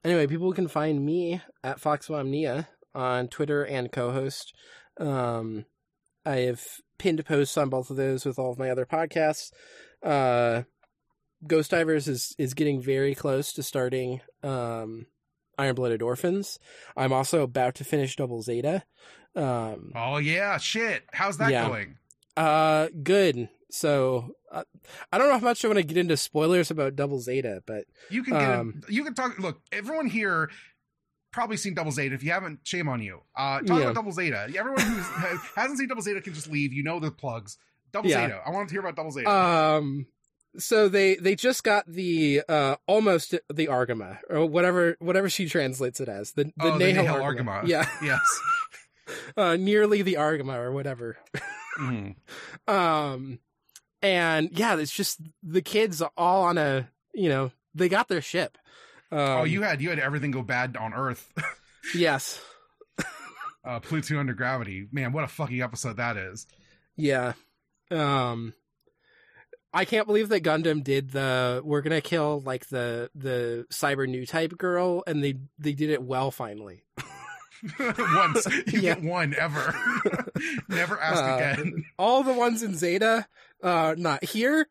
Anyway, 0.04 0.28
people 0.28 0.52
can 0.54 0.68
find 0.68 1.06
me 1.06 1.42
at 1.64 1.80
Foxmomnia 1.80 2.68
on 2.94 3.28
Twitter 3.28 3.64
and 3.64 3.92
Cohost. 3.92 4.54
Um, 5.00 5.66
I 6.26 6.38
have 6.38 6.64
pinned 7.02 7.26
posts 7.26 7.58
on 7.58 7.70
both 7.70 7.90
of 7.90 7.98
those 7.98 8.26
with 8.26 8.38
all 8.38 8.52
of 8.52 8.60
my 8.60 8.70
other 8.70 8.86
podcasts. 8.86 9.52
Uh, 10.04 10.64
Ghost 11.48 11.72
Divers 11.72 12.08
is 12.08 12.36
is 12.38 12.54
getting 12.54 12.80
very 12.82 13.16
close 13.16 13.52
to 13.54 13.64
starting. 13.64 14.22
Um, 14.44 15.08
Iron 15.58 15.76
Blooded 15.76 16.02
Orphans. 16.02 16.60
I'm 16.96 17.12
also 17.12 17.42
about 17.42 17.76
to 17.76 17.84
finish 17.84 18.16
Double 18.16 18.42
Zeta. 18.42 18.84
Um, 19.36 19.92
Oh 19.96 20.18
yeah, 20.18 20.58
shit. 20.58 21.04
How's 21.12 21.38
that 21.40 21.52
Yeah. 21.52 21.68
going? 21.68 21.98
uh, 22.38 22.90
good. 23.04 23.50
So 23.72 24.36
uh, 24.52 24.64
I 25.12 25.18
don't 25.18 25.30
know 25.30 25.38
how 25.40 25.44
much 25.46 25.64
I 25.64 25.68
want 25.68 25.78
to 25.78 25.84
get 25.84 25.98
into 25.98 26.18
spoilers 26.18 26.70
about 26.72 26.96
Double 26.96 27.20
Zeta, 27.20 27.64
but 27.66 27.86
You 28.10 28.24
can 28.24 28.36
Um, 28.36 28.82
a, 28.88 28.92
you 28.94 29.04
can 29.04 29.14
talk. 29.16 29.40
Look, 29.40 29.62
everyone 29.72 30.08
here 30.08 30.50
probably 31.32 31.58
seen 31.58 31.74
Double 31.74 31.92
Zeta. 31.92 32.14
If 32.16 32.24
you 32.24 32.32
haven't, 32.32 32.60
shame 32.64 32.88
on 32.90 33.02
you. 33.02 33.22
Uh, 33.36 33.60
talk 33.62 33.70
Yeah. 33.70 33.76
about 33.86 33.96
Double 33.96 34.12
Zeta. 34.12 34.48
Everyone 34.58 34.80
who 34.82 35.38
hasn't 35.56 35.80
seen 35.80 35.88
Double 35.88 36.02
Zeta 36.02 36.22
can 36.22 36.34
just 36.34 36.50
leave. 36.50 36.74
You 36.74 36.84
know 36.84 37.00
the 37.00 37.12
plugs. 37.12 37.58
Double 37.92 38.10
Yeah. 38.10 38.28
Zeta. 38.28 38.42
I 38.46 38.50
want 38.52 38.70
to 38.70 38.74
hear 38.74 38.82
about 38.82 38.96
Double 38.96 39.12
Zeta. 39.12 39.30
Um, 39.30 40.08
so 40.58 40.90
they 40.90 41.16
they 41.16 41.36
just 41.36 41.64
got 41.64 41.86
the 41.88 42.42
uh 42.50 42.76
almost 42.86 43.32
the 43.54 43.68
Argama 43.68 44.18
or 44.30 44.46
whatever 44.46 44.98
whatever 45.00 45.30
she 45.30 45.48
translates 45.48 46.02
it 46.02 46.10
as 46.10 46.34
the 46.34 46.46
the 46.46 46.52
Oh, 46.60 46.78
the 46.78 46.86
Nahel 46.86 47.06
Nahel 47.06 47.22
Argama. 47.22 47.62
Argama. 47.64 47.68
Yeah, 47.68 47.88
yes. 48.04 48.42
uh, 49.38 49.56
nearly 49.56 50.02
the 50.02 50.16
Argama 50.16 50.56
or 50.58 50.72
whatever. 50.74 51.18
Mhm. 51.80 52.16
Um, 52.68 53.40
and 54.02 54.50
yeah, 54.52 54.76
it's 54.78 54.92
just 54.92 55.22
the 55.42 55.62
kids 55.62 56.02
all 56.18 56.44
on 56.44 56.58
a 56.58 56.90
you 57.14 57.30
know 57.30 57.52
they 57.74 57.88
got 57.88 58.10
their 58.10 58.22
ship. 58.22 58.58
Um, 59.12 59.20
oh, 59.20 59.44
you 59.44 59.62
had 59.62 59.82
you 59.82 59.90
had 59.90 60.00
everything 60.00 60.32
go 60.32 60.42
bad 60.42 60.78
on 60.78 60.94
Earth. 60.94 61.32
yes, 61.96 62.40
uh, 63.66 63.80
Pluto 63.82 64.20
under 64.20 64.34
gravity. 64.34 64.88
Man, 64.92 65.12
what 65.12 65.24
a 65.24 65.28
fucking 65.28 65.62
episode 65.62 65.98
that 65.98 66.18
is. 66.18 66.48
yeah. 66.96 67.34
Um, 67.90 68.54
I 69.74 69.84
can't 69.86 70.08
believe 70.08 70.30
that 70.30 70.44
Gundam 70.44 70.84
did 70.84 71.12
the 71.12 71.62
we're 71.64 71.82
gonna 71.82 72.02
kill 72.02 72.42
like 72.46 72.68
the 72.68 73.10
the 73.16 73.66
cyber 73.72 74.08
new 74.08 74.26
type 74.26 74.58
girl, 74.58 75.04
and 75.08 75.24
they 75.24 75.36
they 75.60 75.74
did 75.74 75.90
it 75.90 76.02
well 76.02 76.32
finally. 76.32 76.84
Once 77.80 78.46
you 78.68 78.80
Yeah. 78.80 78.96
get 78.96 79.04
one 79.04 79.36
ever, 79.38 79.76
never 80.68 81.00
ask 81.00 81.22
Uh, 81.24 81.36
again. 81.36 81.86
All 82.00 82.24
the 82.24 82.34
ones 82.34 82.64
in 82.64 82.76
Zeta, 82.76 83.28
uh, 83.62 83.94
not 83.98 84.24
here. 84.24 84.68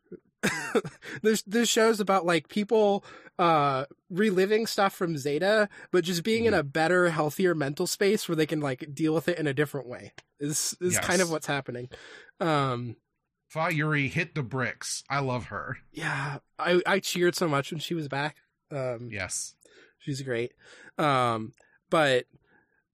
there's 1.22 1.43
there's 1.43 1.68
shows 1.68 2.01
about 2.01 2.24
like 2.26 2.49
people 2.49 3.05
uh 3.41 3.86
reliving 4.11 4.66
stuff 4.66 4.93
from 4.95 5.16
Zeta, 5.16 5.68
but 5.91 6.05
just 6.05 6.22
being 6.22 6.45
in 6.45 6.53
Mhm. 6.53 6.59
a 6.59 6.62
better, 6.62 7.09
healthier 7.11 7.55
mental 7.55 7.86
space 7.86 8.28
where 8.28 8.36
they 8.36 8.45
can 8.47 8.61
like 8.61 8.95
deal 8.95 9.14
with 9.14 9.28
it 9.28 9.38
in 9.38 9.47
a 9.47 9.55
different 9.55 9.86
way. 9.88 10.12
Is 10.38 10.76
is 10.80 10.99
kind 10.99 11.22
of 11.22 11.30
what's 11.30 11.47
happening. 11.47 11.88
Um 12.38 12.97
Fa 13.49 13.68
Yuri 13.72 14.09
hit 14.09 14.34
the 14.34 14.43
bricks. 14.43 15.03
I 15.11 15.20
love 15.20 15.47
her. 15.47 15.78
yeah, 15.91 16.38
I 16.59 16.80
I 16.86 17.01
cheered 17.01 17.34
so 17.34 17.49
much 17.49 17.70
when 17.72 17.80
she 17.80 17.95
was 17.95 18.09
back. 18.09 18.36
Um 18.70 19.09
Yes. 19.11 19.55
she's 19.99 20.20
great. 20.22 20.53
Um 20.99 21.55
but 21.88 22.26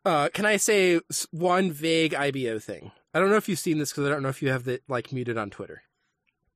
uh 0.04 0.28
can 0.32 0.46
I 0.46 0.58
say 0.58 1.00
one 1.32 1.72
vague 1.72 2.14
IBO 2.14 2.58
thing? 2.60 2.92
I 3.12 3.18
don't 3.18 3.30
know 3.30 3.36
if 3.36 3.48
you've 3.48 3.58
seen 3.58 3.78
this 3.78 3.90
because 3.90 4.04
I 4.06 4.10
don't 4.10 4.22
know 4.22 4.28
if 4.28 4.42
you 4.42 4.50
have 4.50 4.68
it 4.68 4.82
like 4.88 5.12
muted 5.12 5.36
on 5.36 5.50
Twitter. 5.50 5.82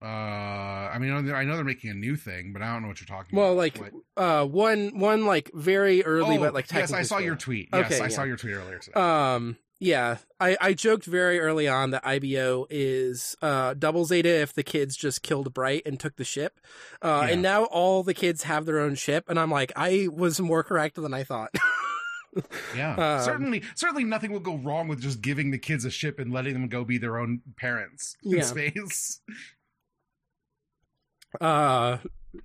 Uh, 0.02 0.06
I 0.06 0.98
mean, 0.98 1.10
I 1.12 1.16
know 1.20 1.22
they're- 1.26 1.36
I 1.36 1.44
know 1.44 1.56
they're 1.56 1.64
making 1.64 1.90
a 1.90 1.94
new 1.94 2.16
thing, 2.16 2.52
but 2.52 2.62
I 2.62 2.72
don't 2.72 2.82
know 2.82 2.88
what 2.88 3.00
you're 3.00 3.06
talking 3.06 3.34
about. 3.38 3.42
Well, 3.42 3.52
about. 3.52 3.58
like 3.58 3.78
What? 4.16 4.22
uh 4.24 4.44
one 4.46 4.98
one 4.98 5.26
like 5.26 5.50
very 5.54 6.02
early 6.04 6.36
oh, 6.38 6.40
but 6.40 6.54
like 6.54 6.72
yes, 6.72 6.92
I 6.92 7.02
saw 7.02 7.18
your 7.18 7.36
tweet. 7.36 7.68
Yes, 7.72 7.86
Okay, 7.86 8.00
I 8.00 8.04
yeah. 8.04 8.08
saw 8.08 8.22
your 8.24 8.36
tweet 8.36 8.54
earlier 8.54 8.78
today. 8.78 8.98
Um 8.98 9.58
yeah, 9.82 10.18
I 10.38 10.56
I 10.60 10.72
joked 10.74 11.04
very 11.06 11.38
early 11.40 11.66
on 11.68 11.90
that 11.90 12.04
IBO 12.06 12.66
is 12.70 13.36
uh 13.42 13.74
double 13.74 14.04
Zeta 14.06 14.28
if 14.40 14.52
the 14.54 14.62
kids 14.62 14.96
just 14.96 15.22
killed 15.22 15.52
Bright 15.52 15.82
and 15.84 16.00
took 16.00 16.16
the 16.16 16.24
ship. 16.24 16.60
Uh 17.02 17.26
and 17.30 17.42
now 17.42 17.64
all 17.64 18.02
the 18.02 18.14
kids 18.14 18.44
have 18.44 18.64
their 18.66 18.78
own 18.78 18.94
ship 18.94 19.24
and 19.28 19.38
I'm 19.38 19.50
like 19.50 19.70
I 19.76 20.08
was 20.10 20.40
more 20.40 20.62
correct 20.62 20.96
than 20.96 21.12
I 21.12 21.24
thought. 21.24 21.54
yeah, 22.76 23.16
um, 23.16 23.24
certainly, 23.24 23.62
certainly 23.74 24.04
nothing 24.04 24.32
will 24.32 24.38
go 24.40 24.56
wrong 24.56 24.86
with 24.88 25.00
just 25.00 25.20
giving 25.20 25.50
the 25.50 25.58
kids 25.58 25.84
a 25.84 25.90
ship 25.90 26.18
and 26.20 26.32
letting 26.32 26.52
them 26.54 26.68
go 26.68 26.84
be 26.84 26.96
their 26.96 27.18
own 27.18 27.40
parents 27.58 28.16
in 28.22 28.38
Yeah. 28.38 28.42
space. 28.42 29.20
uh 31.40 31.98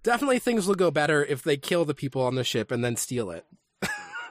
definitely 0.04 0.40
things 0.40 0.68
will 0.68 0.76
go 0.76 0.92
better 0.92 1.24
if 1.24 1.44
they 1.44 1.58
kill 1.58 1.86
the 1.86 1.94
people 1.94 2.22
on 2.24 2.36
the 2.36 2.44
ship 2.44 2.72
and 2.72 2.84
then 2.84 2.96
steal 2.96 3.30
it. 3.32 3.46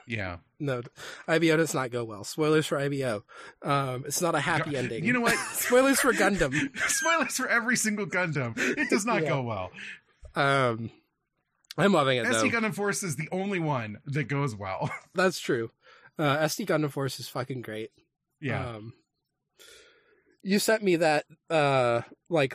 Yeah, 0.07 0.37
No, 0.59 0.81
IBO 1.27 1.57
does 1.57 1.73
not 1.73 1.89
go 1.91 2.03
well. 2.03 2.23
Spoilers 2.23 2.67
for 2.67 2.77
IBO. 2.77 3.23
Um, 3.63 4.03
it's 4.05 4.21
not 4.21 4.35
a 4.35 4.39
happy 4.39 4.77
ending. 4.77 5.03
You 5.03 5.13
know 5.13 5.21
what? 5.21 5.35
Spoilers 5.53 5.99
for 5.99 6.13
Gundam. 6.13 6.53
Spoilers 6.87 7.35
for 7.37 7.47
every 7.47 7.75
single 7.75 8.05
Gundam. 8.05 8.53
It 8.57 8.89
does 8.89 9.05
not 9.05 9.23
Yeah. 9.23 9.29
go 9.29 9.41
well. 9.41 9.71
Um, 10.35 10.91
I'm 11.77 11.91
loving 11.91 12.17
it 12.19 12.25
though. 12.25 12.43
SD 12.43 12.51
Gundam 12.51 12.73
Force 12.75 13.01
is 13.03 13.15
the 13.15 13.27
only 13.31 13.59
one 13.59 13.97
that 14.05 14.25
goes 14.25 14.55
well. 14.55 14.91
That's 15.15 15.39
true. 15.39 15.71
Uh, 16.19 16.37
SD 16.37 16.67
Gundam 16.67 16.91
Force 16.91 17.19
is 17.19 17.27
fucking 17.27 17.61
great. 17.63 17.89
Yeah, 18.39 18.75
Um, 18.75 18.93
you 20.43 20.59
sent 20.59 20.83
me 20.83 20.97
that 20.97 21.25
uh 21.49 22.01
like 22.29 22.53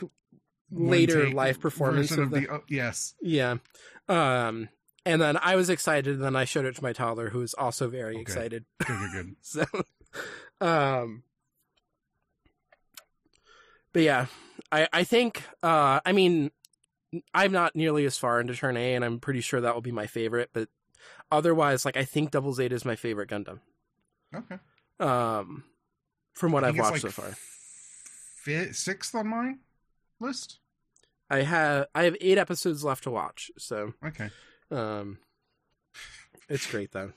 later 0.71 1.29
live 1.29 1.59
performance 1.59 2.11
of 2.11 2.31
the, 2.31 2.47
oh, 2.49 2.63
yes. 2.69 3.13
yeah. 3.21 3.57
Um, 4.07 4.69
and 5.05 5.21
then 5.21 5.37
I 5.41 5.55
was 5.55 5.69
excited. 5.69 6.15
And 6.15 6.23
then 6.23 6.35
I 6.35 6.45
showed 6.45 6.65
it 6.65 6.75
to 6.75 6.83
my 6.83 6.93
toddler, 6.93 7.29
who 7.29 7.39
was 7.39 7.53
also 7.53 7.89
very 7.89 8.13
Okay. 8.15 8.21
excited. 8.21 8.65
Good, 8.85 8.97
good, 8.99 9.11
good. 9.11 9.35
So, 9.41 9.65
um, 10.65 11.23
but 13.93 14.03
yeah, 14.03 14.25
I 14.71 14.87
I 14.93 15.03
think 15.03 15.43
uh 15.63 15.99
I 16.05 16.11
mean 16.11 16.51
I'm 17.33 17.51
not 17.51 17.75
nearly 17.75 18.05
as 18.05 18.17
far 18.17 18.39
into 18.39 18.55
Turn 18.55 18.77
A, 18.77 18.93
and 18.95 19.03
I'm 19.03 19.19
pretty 19.19 19.41
sure 19.41 19.59
that 19.61 19.73
will 19.73 19.81
be 19.81 19.91
my 19.91 20.07
favorite. 20.07 20.49
But 20.53 20.69
otherwise, 21.31 21.83
like 21.83 21.97
I 21.97 22.05
think 22.05 22.31
Double 22.31 22.53
Zeta 22.53 22.73
is 22.75 22.85
my 22.85 22.95
favorite 22.95 23.29
Gundam. 23.29 23.59
Okay. 24.33 24.57
Um, 24.99 25.63
from 26.33 26.51
what 26.53 26.63
I've 26.63 26.77
watched 26.77 26.91
like 26.91 27.01
so 27.01 27.09
far, 27.09 27.31
Fifth, 28.43 28.75
sixth 28.77 29.13
on 29.15 29.27
my 29.27 29.55
list. 30.21 30.59
I 31.31 31.43
have 31.43 31.85
I 31.95 32.03
have 32.03 32.15
eight 32.19 32.37
episodes 32.37 32.83
left 32.83 33.03
to 33.05 33.11
watch. 33.11 33.49
So 33.57 33.93
Okay. 34.05 34.29
um, 34.69 35.17
it's 36.49 36.69
great 36.69 36.91
though. 36.91 37.11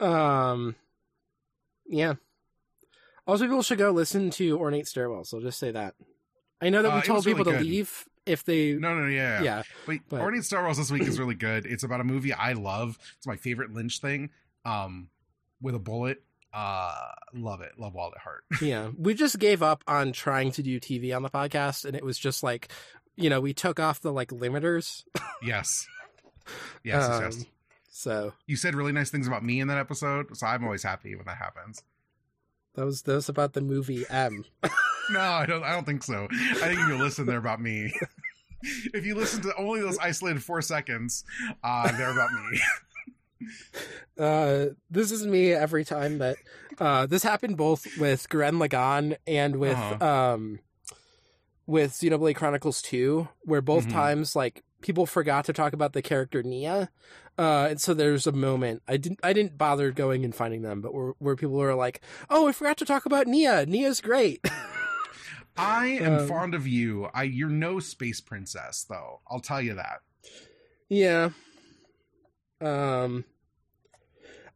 um, 0.00 0.76
yeah. 1.86 2.14
Also, 3.26 3.44
people 3.44 3.62
should 3.62 3.78
go 3.78 3.90
listen 3.90 4.30
to 4.30 4.58
Ornate 4.58 4.86
Stairwells. 4.86 5.34
I'll 5.34 5.40
just 5.40 5.58
say 5.58 5.70
that. 5.72 5.94
I 6.60 6.70
know 6.70 6.82
that 6.82 6.90
Uh, 6.90 6.94
we 6.94 7.00
it 7.00 7.04
told 7.04 7.16
was 7.18 7.26
really 7.26 7.38
people 7.38 7.52
to 7.52 7.60
leave 7.60 8.08
if 8.26 8.44
they. 8.44 8.72
No, 8.74 8.94
no, 8.98 9.06
yeah, 9.06 9.42
yeah. 9.42 9.62
But, 9.86 9.98
but- 10.08 10.20
Ornate 10.20 10.42
stairwells 10.42 10.76
this 10.76 10.90
week 10.90 11.02
is 11.02 11.18
really 11.18 11.34
good. 11.34 11.66
It's 11.66 11.82
about 11.84 12.00
a 12.00 12.04
movie 12.04 12.32
I 12.32 12.52
love. 12.54 12.98
It's 13.16 13.26
my 13.26 13.36
favorite 13.36 13.72
Lynch 13.72 14.00
thing. 14.00 14.30
Um, 14.64 15.08
with 15.60 15.74
a 15.74 15.78
bullet. 15.78 16.22
Uh, 16.52 16.94
love 17.34 17.60
it. 17.60 17.72
Love 17.78 17.94
Wild 17.94 18.14
at 18.16 18.22
Heart. 18.22 18.44
yeah. 18.62 18.90
We 18.96 19.14
just 19.14 19.38
gave 19.38 19.62
up 19.62 19.84
on 19.86 20.12
trying 20.12 20.52
to 20.52 20.62
do 20.62 20.80
TV 20.80 21.14
on 21.14 21.22
the 21.22 21.30
podcast, 21.30 21.84
and 21.84 21.94
it 21.96 22.04
was 22.04 22.18
just 22.18 22.42
like, 22.42 22.68
you 23.16 23.28
know, 23.30 23.40
we 23.40 23.52
took 23.52 23.78
off 23.80 24.00
the 24.00 24.12
like 24.12 24.30
limiters. 24.30 25.04
yes. 25.42 25.86
Yes, 26.82 27.08
yes, 27.08 27.20
yes. 27.20 27.36
Um, 27.36 27.46
So 27.90 28.32
You 28.46 28.56
said 28.56 28.74
really 28.74 28.92
nice 28.92 29.10
things 29.10 29.26
about 29.26 29.44
me 29.44 29.60
in 29.60 29.68
that 29.68 29.78
episode, 29.78 30.36
so 30.36 30.46
I'm 30.46 30.64
always 30.64 30.82
happy 30.82 31.14
when 31.16 31.26
that 31.26 31.36
happens. 31.36 31.82
that 32.74 32.84
was 32.84 33.02
that 33.02 33.14
was 33.14 33.28
about 33.28 33.52
the 33.52 33.60
movie 33.60 34.04
M. 34.08 34.44
No, 35.10 35.20
I 35.20 35.46
don't. 35.46 35.64
I 35.64 35.72
don't 35.72 35.86
think 35.86 36.02
so. 36.02 36.28
I 36.30 36.54
think 36.54 36.80
if 36.80 36.88
you 36.88 36.98
listen, 36.98 37.24
they're 37.24 37.38
about 37.38 37.62
me. 37.62 37.90
if 38.92 39.06
you 39.06 39.14
listen 39.14 39.40
to 39.40 39.56
only 39.56 39.80
those 39.80 39.96
isolated 39.96 40.42
four 40.44 40.60
seconds, 40.60 41.24
uh, 41.64 41.90
they're 41.96 42.10
about 42.12 42.30
me. 42.30 42.60
Uh, 44.18 44.70
this 44.90 45.12
is 45.12 45.24
me 45.24 45.52
every 45.52 45.84
time 45.84 46.18
that 46.18 46.36
uh, 46.80 47.06
this 47.06 47.22
happened 47.22 47.56
both 47.56 47.86
with 47.98 48.28
Gurren 48.28 48.58
Lagann 48.58 49.16
and 49.28 49.54
with 49.56 49.76
Uh-huh. 49.78 50.04
um 50.34 50.58
with 51.68 51.92
Xenoblade 51.92 52.34
Chronicles 52.34 52.82
2, 52.82 53.28
where 53.42 53.60
both 53.60 53.86
Mhm. 53.86 53.92
times 53.92 54.34
like 54.34 54.64
people 54.80 55.06
forgot 55.06 55.44
to 55.44 55.52
talk 55.52 55.72
about 55.72 55.92
the 55.92 56.02
character 56.02 56.42
Nia. 56.42 56.90
Uh, 57.38 57.68
and 57.70 57.80
so 57.80 57.94
there's 57.94 58.26
a 58.26 58.32
moment 58.32 58.82
I 58.88 58.96
didn't 58.96 59.20
I 59.22 59.32
didn't 59.32 59.56
bother 59.56 59.92
going 59.92 60.24
and 60.24 60.34
finding 60.34 60.62
them, 60.62 60.80
but 60.80 60.92
where 60.92 61.12
where 61.20 61.36
people 61.36 61.54
were 61.54 61.76
like, 61.76 62.00
"Oh, 62.28 62.48
I 62.48 62.52
forgot 62.52 62.76
to 62.78 62.84
talk 62.84 63.06
about 63.06 63.28
Nia. 63.28 63.66
Nia's 63.66 64.00
great." 64.00 64.44
I 65.56 65.86
am 65.86 66.18
Um, 66.20 66.26
fond 66.26 66.54
of 66.56 66.66
you. 66.66 67.04
I 67.14 67.22
you're 67.22 67.48
no 67.48 67.78
space 67.78 68.20
princess, 68.20 68.84
though. 68.88 69.20
I'll 69.28 69.38
tell 69.38 69.62
you 69.62 69.74
that. 69.74 70.00
Yeah. 70.88 71.30
Um 72.60 73.24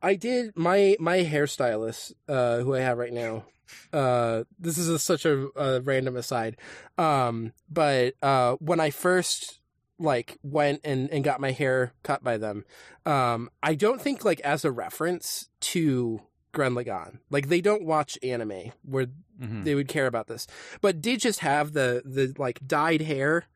I 0.02 0.14
did 0.16 0.56
my 0.56 0.96
my 1.00 1.18
hairstylist 1.18 2.12
uh 2.28 2.58
who 2.58 2.74
I 2.74 2.80
have 2.80 2.98
right 2.98 3.12
now. 3.12 3.44
Uh 3.92 4.44
this 4.58 4.76
is 4.78 4.88
a, 4.88 4.98
such 4.98 5.24
a, 5.24 5.48
a 5.56 5.80
random 5.80 6.16
aside. 6.16 6.56
Um 6.98 7.52
but 7.70 8.14
uh 8.22 8.56
when 8.56 8.80
I 8.80 8.90
first 8.90 9.60
like 9.98 10.38
went 10.42 10.80
and 10.84 11.08
and 11.10 11.22
got 11.24 11.40
my 11.40 11.52
hair 11.52 11.92
cut 12.02 12.22
by 12.24 12.36
them, 12.36 12.64
um 13.06 13.48
I 13.62 13.74
don't 13.74 14.00
think 14.00 14.24
like 14.24 14.40
as 14.40 14.64
a 14.64 14.72
reference 14.72 15.48
to 15.60 16.20
Gurren 16.52 16.74
Lagann. 16.82 17.18
Like 17.30 17.48
they 17.48 17.60
don't 17.60 17.84
watch 17.84 18.18
anime 18.22 18.72
where 18.84 19.06
Mhm. 19.40 19.64
they 19.64 19.74
would 19.74 19.88
care 19.88 20.06
about 20.06 20.26
this. 20.28 20.46
But 20.82 21.00
did 21.00 21.18
just 21.20 21.40
have 21.40 21.72
the 21.72 22.02
the 22.04 22.32
like 22.38 22.60
dyed 22.66 23.00
hair, 23.02 23.46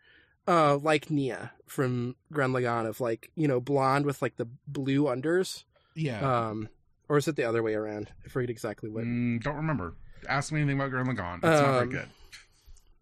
uh, 0.49 0.76
like 0.78 1.11
Nia 1.11 1.53
from 1.66 2.16
Gurren 2.32 2.51
Lagann 2.53 2.86
of 2.88 3.01
like 3.01 3.30
you 3.36 3.47
know 3.47 3.61
blonde 3.61 4.05
with 4.07 4.20
like 4.22 4.36
the 4.36 4.49
blue 4.66 5.05
unders, 5.05 5.62
Yeah. 5.97 6.49
um, 6.51 6.68
or 7.09 7.16
is 7.16 7.26
it 7.26 7.34
the 7.36 7.44
other 7.44 7.62
way 7.62 7.74
around? 7.74 8.11
I 8.24 8.28
forget 8.28 8.51
exactly 8.51 8.88
what. 8.90 9.03
Mm, 9.05 9.42
don't 9.42 9.57
remember. 9.57 9.94
Ask 10.28 10.53
me 10.53 10.61
anything 10.61 10.78
about 10.78 10.92
Gurren 10.92 11.07
Lagann. 11.09 11.36
It's 11.38 11.44
not 11.44 11.62
very 11.72 11.82
Um, 11.82 11.88
good. 11.90 12.09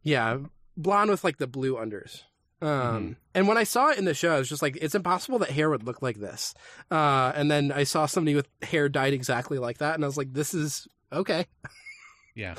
Yeah, 0.02 0.38
blonde 0.76 1.10
with 1.10 1.24
like 1.24 1.38
the 1.38 1.46
blue 1.46 1.74
unders. 1.76 2.22
Um, 2.62 2.68
Mhm. 2.68 3.16
and 3.34 3.48
when 3.48 3.58
I 3.58 3.64
saw 3.64 3.88
it 3.90 3.98
in 3.98 4.04
the 4.06 4.14
show, 4.14 4.34
I 4.34 4.38
was 4.38 4.48
just 4.48 4.62
like, 4.62 4.76
it's 4.80 4.94
impossible 4.94 5.38
that 5.40 5.50
hair 5.50 5.68
would 5.68 5.82
look 5.82 6.00
like 6.02 6.18
this. 6.18 6.54
Uh, 6.90 7.30
and 7.34 7.50
then 7.50 7.70
I 7.72 7.84
saw 7.84 8.06
somebody 8.06 8.34
with 8.34 8.48
hair 8.62 8.88
dyed 8.88 9.12
exactly 9.12 9.58
like 9.58 9.78
that, 9.78 9.94
and 9.96 10.04
I 10.04 10.06
was 10.06 10.16
like, 10.16 10.32
this 10.32 10.54
is 10.54 10.86
okay. 11.12 11.46
Yeah. 12.36 12.54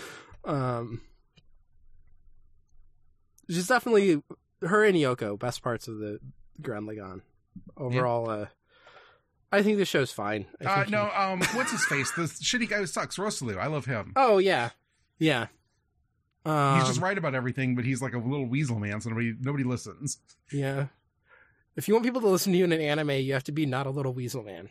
Um, 0.46 1.02
she's 3.50 3.68
definitely 3.68 4.22
her 4.62 4.84
and 4.86 4.96
Yoko 4.96 5.38
best 5.38 5.62
parts 5.62 5.88
of 5.88 5.98
the 6.00 6.20
Gurren 6.62 6.86
Lagann. 6.90 7.22
Overall, 7.78 8.30
uh, 8.30 8.46
I 9.52 9.62
think 9.64 9.78
the 9.78 9.86
show's 9.86 10.12
fine. 10.12 10.46
Uh, 10.64 10.86
no. 10.90 11.10
Um. 11.16 11.42
What's 11.54 11.72
his 11.72 11.86
face? 11.86 12.12
The 12.12 12.24
shitty 12.24 12.70
guy 12.70 12.78
who 12.78 12.86
sucks. 12.86 13.18
Rossiu. 13.18 13.58
I 13.58 13.68
love 13.68 13.86
him. 13.86 14.14
oh 14.16 14.38
yeah, 14.38 14.72
yeah. 15.20 15.48
Um, 16.46 16.78
he's 16.80 16.88
just 16.88 17.02
right 17.02 17.18
about 17.18 17.34
everything, 17.34 17.76
but 17.76 17.86
he's 17.86 18.02
like 18.02 18.14
a 18.14 18.20
little 18.20 18.46
weasel 18.46 18.80
man, 18.80 19.02
so 19.02 19.10
nobody 19.10 19.34
nobody 19.40 19.64
listens. 19.64 20.18
Yeah. 20.52 20.88
If 21.76 21.88
you 21.88 21.94
want 21.94 22.06
people 22.06 22.22
to 22.22 22.28
listen 22.28 22.54
to 22.54 22.58
you 22.58 22.64
in 22.64 22.72
an 22.72 22.80
anime, 22.82 23.10
you 23.12 23.34
have 23.34 23.44
to 23.46 23.52
be 23.52 23.66
not 23.66 23.86
a 23.88 23.90
little 23.90 24.14
weasel 24.14 24.44
man. 24.44 24.70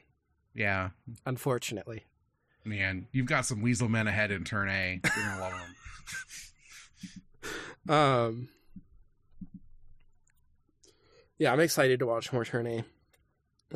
Yeah. 0.54 0.90
Unfortunately. 1.26 2.04
Man, 2.64 3.08
you've 3.12 3.26
got 3.26 3.44
some 3.44 3.60
weasel 3.60 3.88
men 3.90 4.06
ahead 4.06 4.30
in 4.30 4.44
turn 4.44 4.70
A. 4.70 5.00
You're 5.04 5.12
gonna 5.14 5.40
love 5.40 5.52
them. 5.52 5.60
Um, 7.86 8.48
yeah, 11.38 11.52
I'm 11.52 11.60
excited 11.60 11.98
to 11.98 12.06
watch 12.06 12.32
more 12.32 12.44
Turn 12.44 12.66
A. 12.66 12.84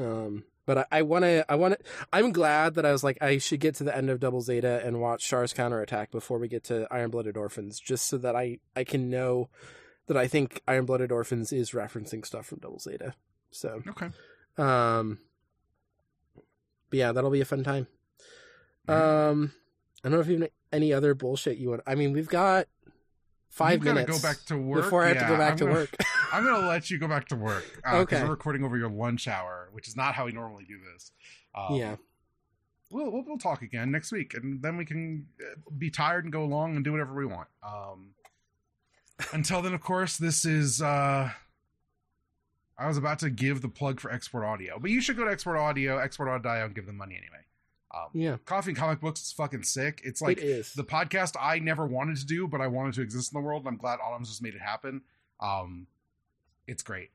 Um, 0.01 0.45
but 0.69 0.87
I 0.93 1.01
want 1.01 1.25
to, 1.25 1.51
I 1.51 1.55
want 1.55 1.79
to, 1.79 1.85
I'm 2.13 2.31
glad 2.31 2.75
that 2.75 2.85
I 2.85 2.93
was 2.93 3.03
like, 3.03 3.17
I 3.23 3.39
should 3.39 3.59
get 3.61 3.75
to 3.77 3.85
the 3.85 3.97
end 3.97 4.11
of 4.11 4.21
Double 4.21 4.43
Zeta 4.43 4.85
and 4.85 5.01
watch 5.01 5.27
Char's 5.27 5.55
counterattack 5.55 6.11
before 6.11 6.39
we 6.39 6.47
get 6.47 6.63
to 6.65 6.87
Iron 6.91 7.09
Blooded 7.09 7.39
Orphans, 7.39 7.81
just 7.81 8.05
so 8.07 8.19
that 8.19 8.37
I, 8.37 8.59
I 8.77 8.85
can 8.85 9.09
know 9.09 9.49
that 10.09 10.19
I 10.19 10.27
think 10.29 10.61
Iron 10.69 10.85
Blooded 10.85 11.11
Orphans 11.11 11.55
is 11.55 11.71
referencing 11.71 12.25
stuff 12.27 12.45
from 12.45 12.59
Double 12.59 12.79
Zeta. 12.79 13.15
So, 13.51 13.81
Okay. 13.89 14.11
um, 14.59 15.19
but 16.91 16.99
yeah, 16.99 17.13
that'll 17.13 17.31
be 17.31 17.41
a 17.41 17.47
fun 17.47 17.65
time. 17.65 17.87
Alright. 18.87 19.31
Um, 19.31 19.53
I 20.05 20.09
don't 20.11 20.19
know 20.19 20.21
if 20.21 20.29
you 20.29 20.39
have 20.41 20.51
any 20.71 20.93
other 20.93 21.15
bullshit 21.15 21.57
you 21.57 21.71
want. 21.71 21.83
I 21.87 21.95
mean, 21.95 22.13
we've 22.13 22.29
got 22.29 22.67
five 23.49 23.83
You've 23.85 23.95
minutes 23.95 24.21
go 24.21 24.29
back 24.29 24.37
to 24.49 24.59
work 24.59 24.83
before 24.85 25.03
I 25.05 25.09
have 25.09 25.19
to 25.21 25.27
go 25.29 25.37
back 25.39 25.53
I'm 25.53 25.57
to 25.59 25.65
gonna- 25.65 25.75
work. 25.79 25.97
I'm 26.33 26.45
gonna 26.45 26.67
let 26.69 26.91
you 26.91 26.99
go 26.99 27.09
back 27.09 27.29
to 27.29 27.37
work 27.37 27.65
because 27.77 27.97
Okay. 28.03 28.23
we're 28.23 28.31
recording 28.31 28.65
over 28.65 28.77
your 28.77 28.91
lunch 28.91 29.29
hour, 29.29 29.69
which 29.73 29.89
is 29.89 29.97
not 29.97 30.15
how 30.15 30.27
we 30.27 30.33
normally 30.33 30.65
do 30.65 30.79
this. 30.93 31.13
Um, 31.55 31.75
yeah. 31.77 31.97
we'll, 32.91 33.11
we'll 33.11 33.25
we'll 33.27 33.39
talk 33.39 33.63
again 33.63 33.91
next 33.91 34.13
week, 34.13 34.35
and 34.35 34.63
then 34.63 34.77
we 34.77 34.85
can 34.85 35.27
uh, 35.41 35.55
be 35.77 35.91
tired 35.91 36.25
and 36.25 36.33
go 36.33 36.43
along 36.45 36.77
and 36.77 36.85
do 36.85 36.93
whatever 36.93 37.15
we 37.15 37.27
want. 37.27 37.49
Um, 37.63 38.11
until 39.33 39.63
then, 39.63 39.75
of 39.75 39.81
course, 39.81 40.17
this 40.17 40.45
is. 40.45 40.81
Uh, 40.83 41.31
I 42.81 42.87
was 42.87 42.97
about 42.97 43.19
to 43.21 43.31
give 43.31 43.61
the 43.61 43.69
plug 43.69 43.99
for 43.99 44.13
Export 44.13 44.45
Audio, 44.45 44.79
but 44.79 44.91
you 44.91 45.01
should 45.01 45.17
go 45.17 45.25
to 45.25 45.31
Export 45.33 45.59
Audio, 45.59 45.99
Export 45.99 46.29
Audio, 46.29 46.65
and 46.65 46.75
give 46.75 46.87
them 46.87 46.97
money 46.97 47.17
anyway. 47.17 47.43
Um, 47.93 48.11
Yeah. 48.13 48.37
Coffee 48.45 48.71
and 48.71 48.79
comic 48.79 49.01
books 49.01 49.21
is 49.21 49.33
fucking 49.33 49.65
sick. 49.65 50.01
It's 50.05 50.21
like 50.23 50.39
it 50.39 50.67
the 50.77 50.85
podcast 50.85 51.35
I 51.41 51.59
never 51.59 51.87
wanted 51.87 52.19
to 52.19 52.27
do, 52.27 52.47
but 52.47 52.61
I 52.61 52.69
wanted 52.69 52.95
to 52.95 53.03
exist 53.03 53.33
in 53.33 53.41
the 53.41 53.45
world. 53.45 53.63
And 53.63 53.69
I'm 53.73 53.77
glad 53.79 53.99
Autumn's 53.99 54.29
just 54.29 54.43
made 54.43 54.55
it 54.55 54.61
happen. 54.61 55.01
Um, 55.41 55.89
it's 56.69 56.83
great. 56.83 57.11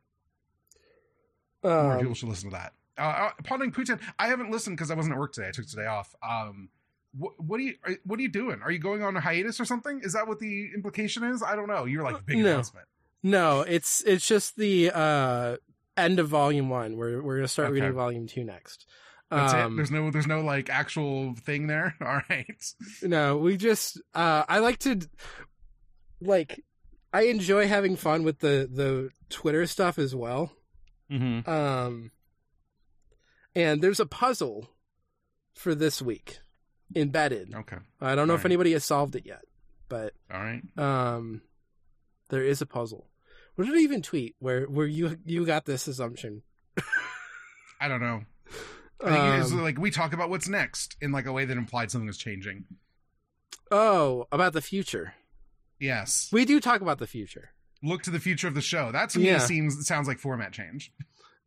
More 1.63 1.93
people 1.95 2.09
um, 2.09 2.13
should 2.13 2.29
listen 2.29 2.49
to 2.49 2.55
that. 2.57 2.73
Uh, 2.97 3.01
uh, 3.01 3.29
Pondering 3.45 3.71
Pootan. 3.71 3.99
I 4.19 4.27
haven't 4.27 4.51
listened 4.51 4.75
because 4.77 4.91
I 4.91 4.95
wasn't 4.95 5.13
at 5.15 5.19
work 5.19 5.33
today. 5.33 5.47
I 5.47 5.51
took 5.51 5.65
today 5.67 5.85
off. 5.85 6.13
Um, 6.27 6.69
what, 7.17 7.39
what 7.41 7.59
are 7.59 7.63
you 7.63 7.75
are, 7.85 7.95
What 8.05 8.19
are 8.19 8.21
you 8.21 8.29
doing? 8.29 8.61
Are 8.61 8.71
you 8.71 8.79
going 8.79 9.01
on 9.03 9.15
a 9.15 9.21
hiatus 9.21 9.59
or 9.59 9.65
something? 9.65 10.01
Is 10.03 10.13
that 10.13 10.27
what 10.27 10.39
the 10.39 10.69
implication 10.75 11.23
is? 11.23 11.41
I 11.41 11.55
don't 11.55 11.67
know. 11.67 11.85
You're 11.85 12.03
like 12.03 12.25
big 12.25 12.37
No. 12.39 12.51
announcement. 12.51 12.87
no, 13.23 13.61
it's 13.61 14.01
it's 14.01 14.27
just 14.27 14.57
the 14.57 14.91
uh 14.93 15.57
end 15.95 16.19
of 16.19 16.27
volume 16.27 16.69
one. 16.69 16.97
We're 16.97 17.21
we're 17.21 17.35
gonna 17.37 17.47
start 17.47 17.67
Okay. 17.67 17.75
reading 17.75 17.93
volume 17.93 18.27
two 18.27 18.43
next. 18.43 18.87
That's 19.31 19.53
um, 19.53 19.73
it. 19.73 19.75
There's 19.77 19.91
no 19.91 20.11
there's 20.11 20.27
no 20.27 20.41
like 20.41 20.69
actual 20.69 21.33
thing 21.35 21.67
there. 21.67 21.95
All 22.01 22.21
right. 22.29 22.73
No, 23.01 23.37
we 23.37 23.57
just 23.57 24.01
uh 24.13 24.43
I 24.49 24.59
like 24.59 24.79
to 24.79 24.99
like 26.21 26.63
I 27.13 27.23
enjoy 27.23 27.67
having 27.67 27.95
fun 27.95 28.23
with 28.23 28.39
the 28.39 28.67
the 28.71 29.11
Twitter 29.29 29.65
stuff 29.67 29.97
as 29.99 30.15
well. 30.15 30.51
Mm-hmm. 31.11 31.49
Um 31.49 32.11
and 33.55 33.81
there's 33.81 33.99
a 33.99 34.05
puzzle 34.05 34.69
for 35.53 35.75
this 35.75 36.01
week 36.01 36.39
embedded. 36.95 37.53
Okay. 37.53 37.77
I 38.01 38.15
don't 38.15 38.27
know 38.27 38.33
if 38.33 38.39
Alright. 38.39 38.45
anybody 38.45 38.71
has 38.73 38.83
solved 38.83 39.15
it 39.15 39.25
yet, 39.25 39.43
but 39.89 40.13
All 40.33 40.39
right. 40.41 40.61
um 40.77 41.41
there 42.29 42.43
is 42.43 42.61
a 42.61 42.65
puzzle. 42.65 43.07
What 43.55 43.65
did 43.65 43.75
I 43.75 43.79
even 43.79 44.01
tweet 44.01 44.35
where 44.39 44.65
where 44.65 44.87
you 44.87 45.17
you 45.25 45.45
got 45.45 45.65
this 45.65 45.87
assumption? 45.87 46.41
I 47.79 47.87
don't 47.87 48.01
know. 48.01 48.21
I 49.03 49.09
think 49.09 49.41
it's 49.43 49.51
Um, 49.51 49.61
like 49.61 49.77
we 49.77 49.91
talk 49.91 50.13
about 50.13 50.29
what's 50.29 50.47
next 50.47 50.95
in 51.01 51.11
like 51.11 51.25
a 51.25 51.31
way 51.33 51.43
that 51.45 51.57
implied 51.57 51.91
something 51.91 52.07
was 52.07 52.17
changing. 52.17 52.63
oh, 53.69 54.25
about 54.31 54.53
the 54.53 54.61
future. 54.61 55.13
Yes. 55.83 56.29
We 56.31 56.45
do 56.45 56.59
talk 56.59 56.81
about 56.81 56.99
the 56.99 57.07
future. 57.07 57.49
Look 57.83 58.03
to 58.03 58.09
the 58.11 58.19
future 58.19 58.47
of 58.47 58.53
the 58.55 58.61
show. 58.61 58.91
That 58.91 59.09
to 59.11 59.19
me 59.19 59.25
Yeah. 59.27 59.39
seems 59.39 59.85
sounds 59.85 60.07
like 60.07 60.17
format 60.19 60.53
change. 60.53 60.91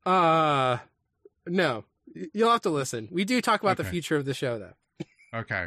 Uh 0.05 0.79
no. 1.47 1.85
You'll 2.35 2.51
have 2.51 2.61
to 2.63 2.71
listen. 2.71 3.09
We 3.11 3.25
do 3.25 3.41
talk 3.41 3.63
about 3.63 3.77
the 3.79 3.85
future 3.85 4.17
of 4.17 4.25
the 4.27 4.35
show 4.35 4.59
though. 4.59 5.07
Okay. 5.39 5.67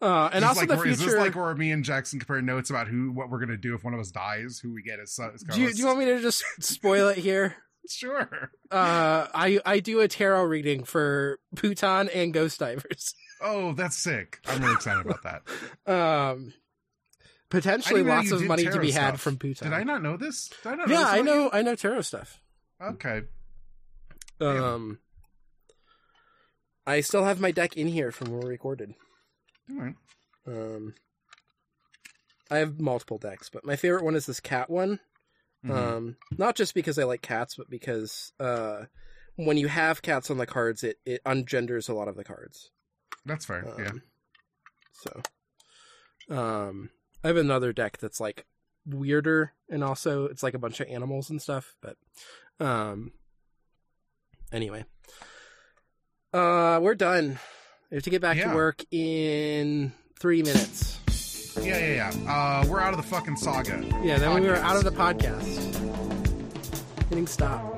Uh 0.00 0.30
and 0.32 0.44
also 0.44 0.60
like 0.60 0.68
the 0.68 0.76
where- 0.76 0.86
Is 0.86 0.98
this 0.98 1.06
future 1.08 1.20
like 1.20 1.34
where 1.34 1.54
me 1.54 1.72
and 1.72 1.84
Jackson 1.84 2.18
compare 2.18 2.40
notes 2.42 2.70
about 2.70 2.88
who 2.88 3.10
what 3.12 3.30
we're 3.30 3.40
gonna 3.40 3.56
do 3.56 3.74
if 3.74 3.82
one 3.84 3.94
of 3.94 4.00
us 4.00 4.10
dies? 4.10 4.58
Who 4.62 4.72
we 4.72 4.82
get 4.82 5.00
as, 5.00 5.18
as 5.18 5.42
do, 5.42 5.60
you, 5.60 5.72
do 5.72 5.78
you 5.78 5.86
want 5.86 5.98
me 5.98 6.04
to 6.06 6.20
just 6.20 6.44
spoil 6.60 7.08
it 7.08 7.18
here? 7.18 7.56
Sure. 7.88 8.50
Uh 8.70 9.26
I 9.34 9.58
I 9.64 9.80
do 9.80 10.00
a 10.00 10.06
tarot 10.06 10.44
reading 10.44 10.84
for 10.84 11.40
Pootan 11.56 12.10
and 12.14 12.32
Ghost 12.32 12.60
Divers. 12.60 13.14
Oh, 13.42 13.72
that's 13.72 13.96
sick. 13.96 14.38
I'm 14.46 14.60
really 14.60 14.74
excited 14.74 15.06
about 15.06 15.22
that. 15.22 15.42
Um 15.90 16.52
potentially 17.50 18.02
lots 18.02 18.30
of 18.30 18.42
money 18.44 18.64
to 18.64 18.80
be 18.80 18.90
had 18.92 19.20
from 19.20 19.36
Pootan. 19.36 19.64
Did 19.64 19.72
I 19.72 19.82
not 19.82 20.02
know 20.02 20.16
this? 20.16 20.48
Did 20.62 20.72
I 20.72 20.74
not 20.76 20.88
yeah, 20.88 20.98
this 20.98 21.06
I 21.06 21.20
know 21.22 21.50
I 21.52 21.62
know 21.62 21.74
tarot 21.74 22.02
stuff. 22.02 22.40
you? 22.80 22.86
Okay. 22.86 23.22
Yeah. 24.40 24.72
Um 24.72 24.98
I 26.86 27.00
still 27.02 27.24
have 27.24 27.40
my 27.40 27.50
deck 27.50 27.76
in 27.76 27.88
here 27.88 28.10
from 28.10 28.30
when 28.30 28.40
we 28.40 28.48
recorded. 28.48 28.94
All 29.70 29.76
right. 29.76 29.94
Um 30.46 30.94
I 32.50 32.58
have 32.58 32.80
multiple 32.80 33.18
decks, 33.18 33.48
but 33.48 33.64
my 33.64 33.76
favorite 33.76 34.04
one 34.04 34.14
is 34.16 34.26
this 34.26 34.40
cat 34.40 34.70
one. 34.70 35.00
Mhm. 35.64 35.70
Um 35.70 36.16
not 36.38 36.56
just 36.56 36.74
because 36.74 36.98
I 36.98 37.04
like 37.04 37.22
cats, 37.22 37.56
but 37.56 37.68
because 37.68 38.32
uh 38.40 38.84
when 39.36 39.56
you 39.56 39.68
have 39.68 40.02
cats 40.02 40.30
on 40.30 40.38
the 40.38 40.46
cards 40.46 40.82
it 40.84 40.98
it 41.04 41.20
ungenders 41.26 41.88
a 41.88 41.94
lot 41.94 42.08
of 42.08 42.16
the 42.16 42.24
cards. 42.24 42.70
that's 43.26 43.44
fair. 43.44 43.68
Um, 43.68 43.82
yeah. 43.82 43.92
So 44.92 46.34
um 46.34 46.90
I 47.22 47.28
have 47.28 47.36
another 47.36 47.72
deck 47.72 47.98
that's 47.98 48.20
like 48.20 48.46
weirder 48.86 49.52
and 49.68 49.84
also 49.84 50.24
it's 50.24 50.42
like 50.42 50.54
a 50.54 50.58
bunch 50.58 50.80
of 50.80 50.88
animals 50.88 51.30
and 51.30 51.40
stuff, 51.40 51.74
but 51.82 51.96
um 52.64 53.12
anyway. 54.52 54.84
Uh 56.32 56.78
we're 56.82 56.94
done. 56.94 57.38
We 57.90 57.96
have 57.96 58.04
to 58.04 58.10
get 58.10 58.22
back 58.22 58.36
Yeah. 58.36 58.50
to 58.50 58.54
work 58.54 58.84
in 58.90 59.92
3 60.20 60.42
minutes. 60.42 60.98
Yeah, 61.60 61.76
yeah, 61.78 62.12
yeah. 62.14 62.32
Uh, 62.32 62.66
we're 62.68 62.80
out 62.80 62.94
of 62.94 62.96
the 62.98 63.06
fucking 63.06 63.36
saga. 63.36 63.84
Yeah, 64.04 64.18
then 64.18 64.40
we 64.40 64.46
were 64.48 64.56
out 64.56 64.76
of 64.76 64.84
the 64.84 64.92
podcast. 64.92 65.58
Hitting 67.08 67.26
stop. 67.26 67.69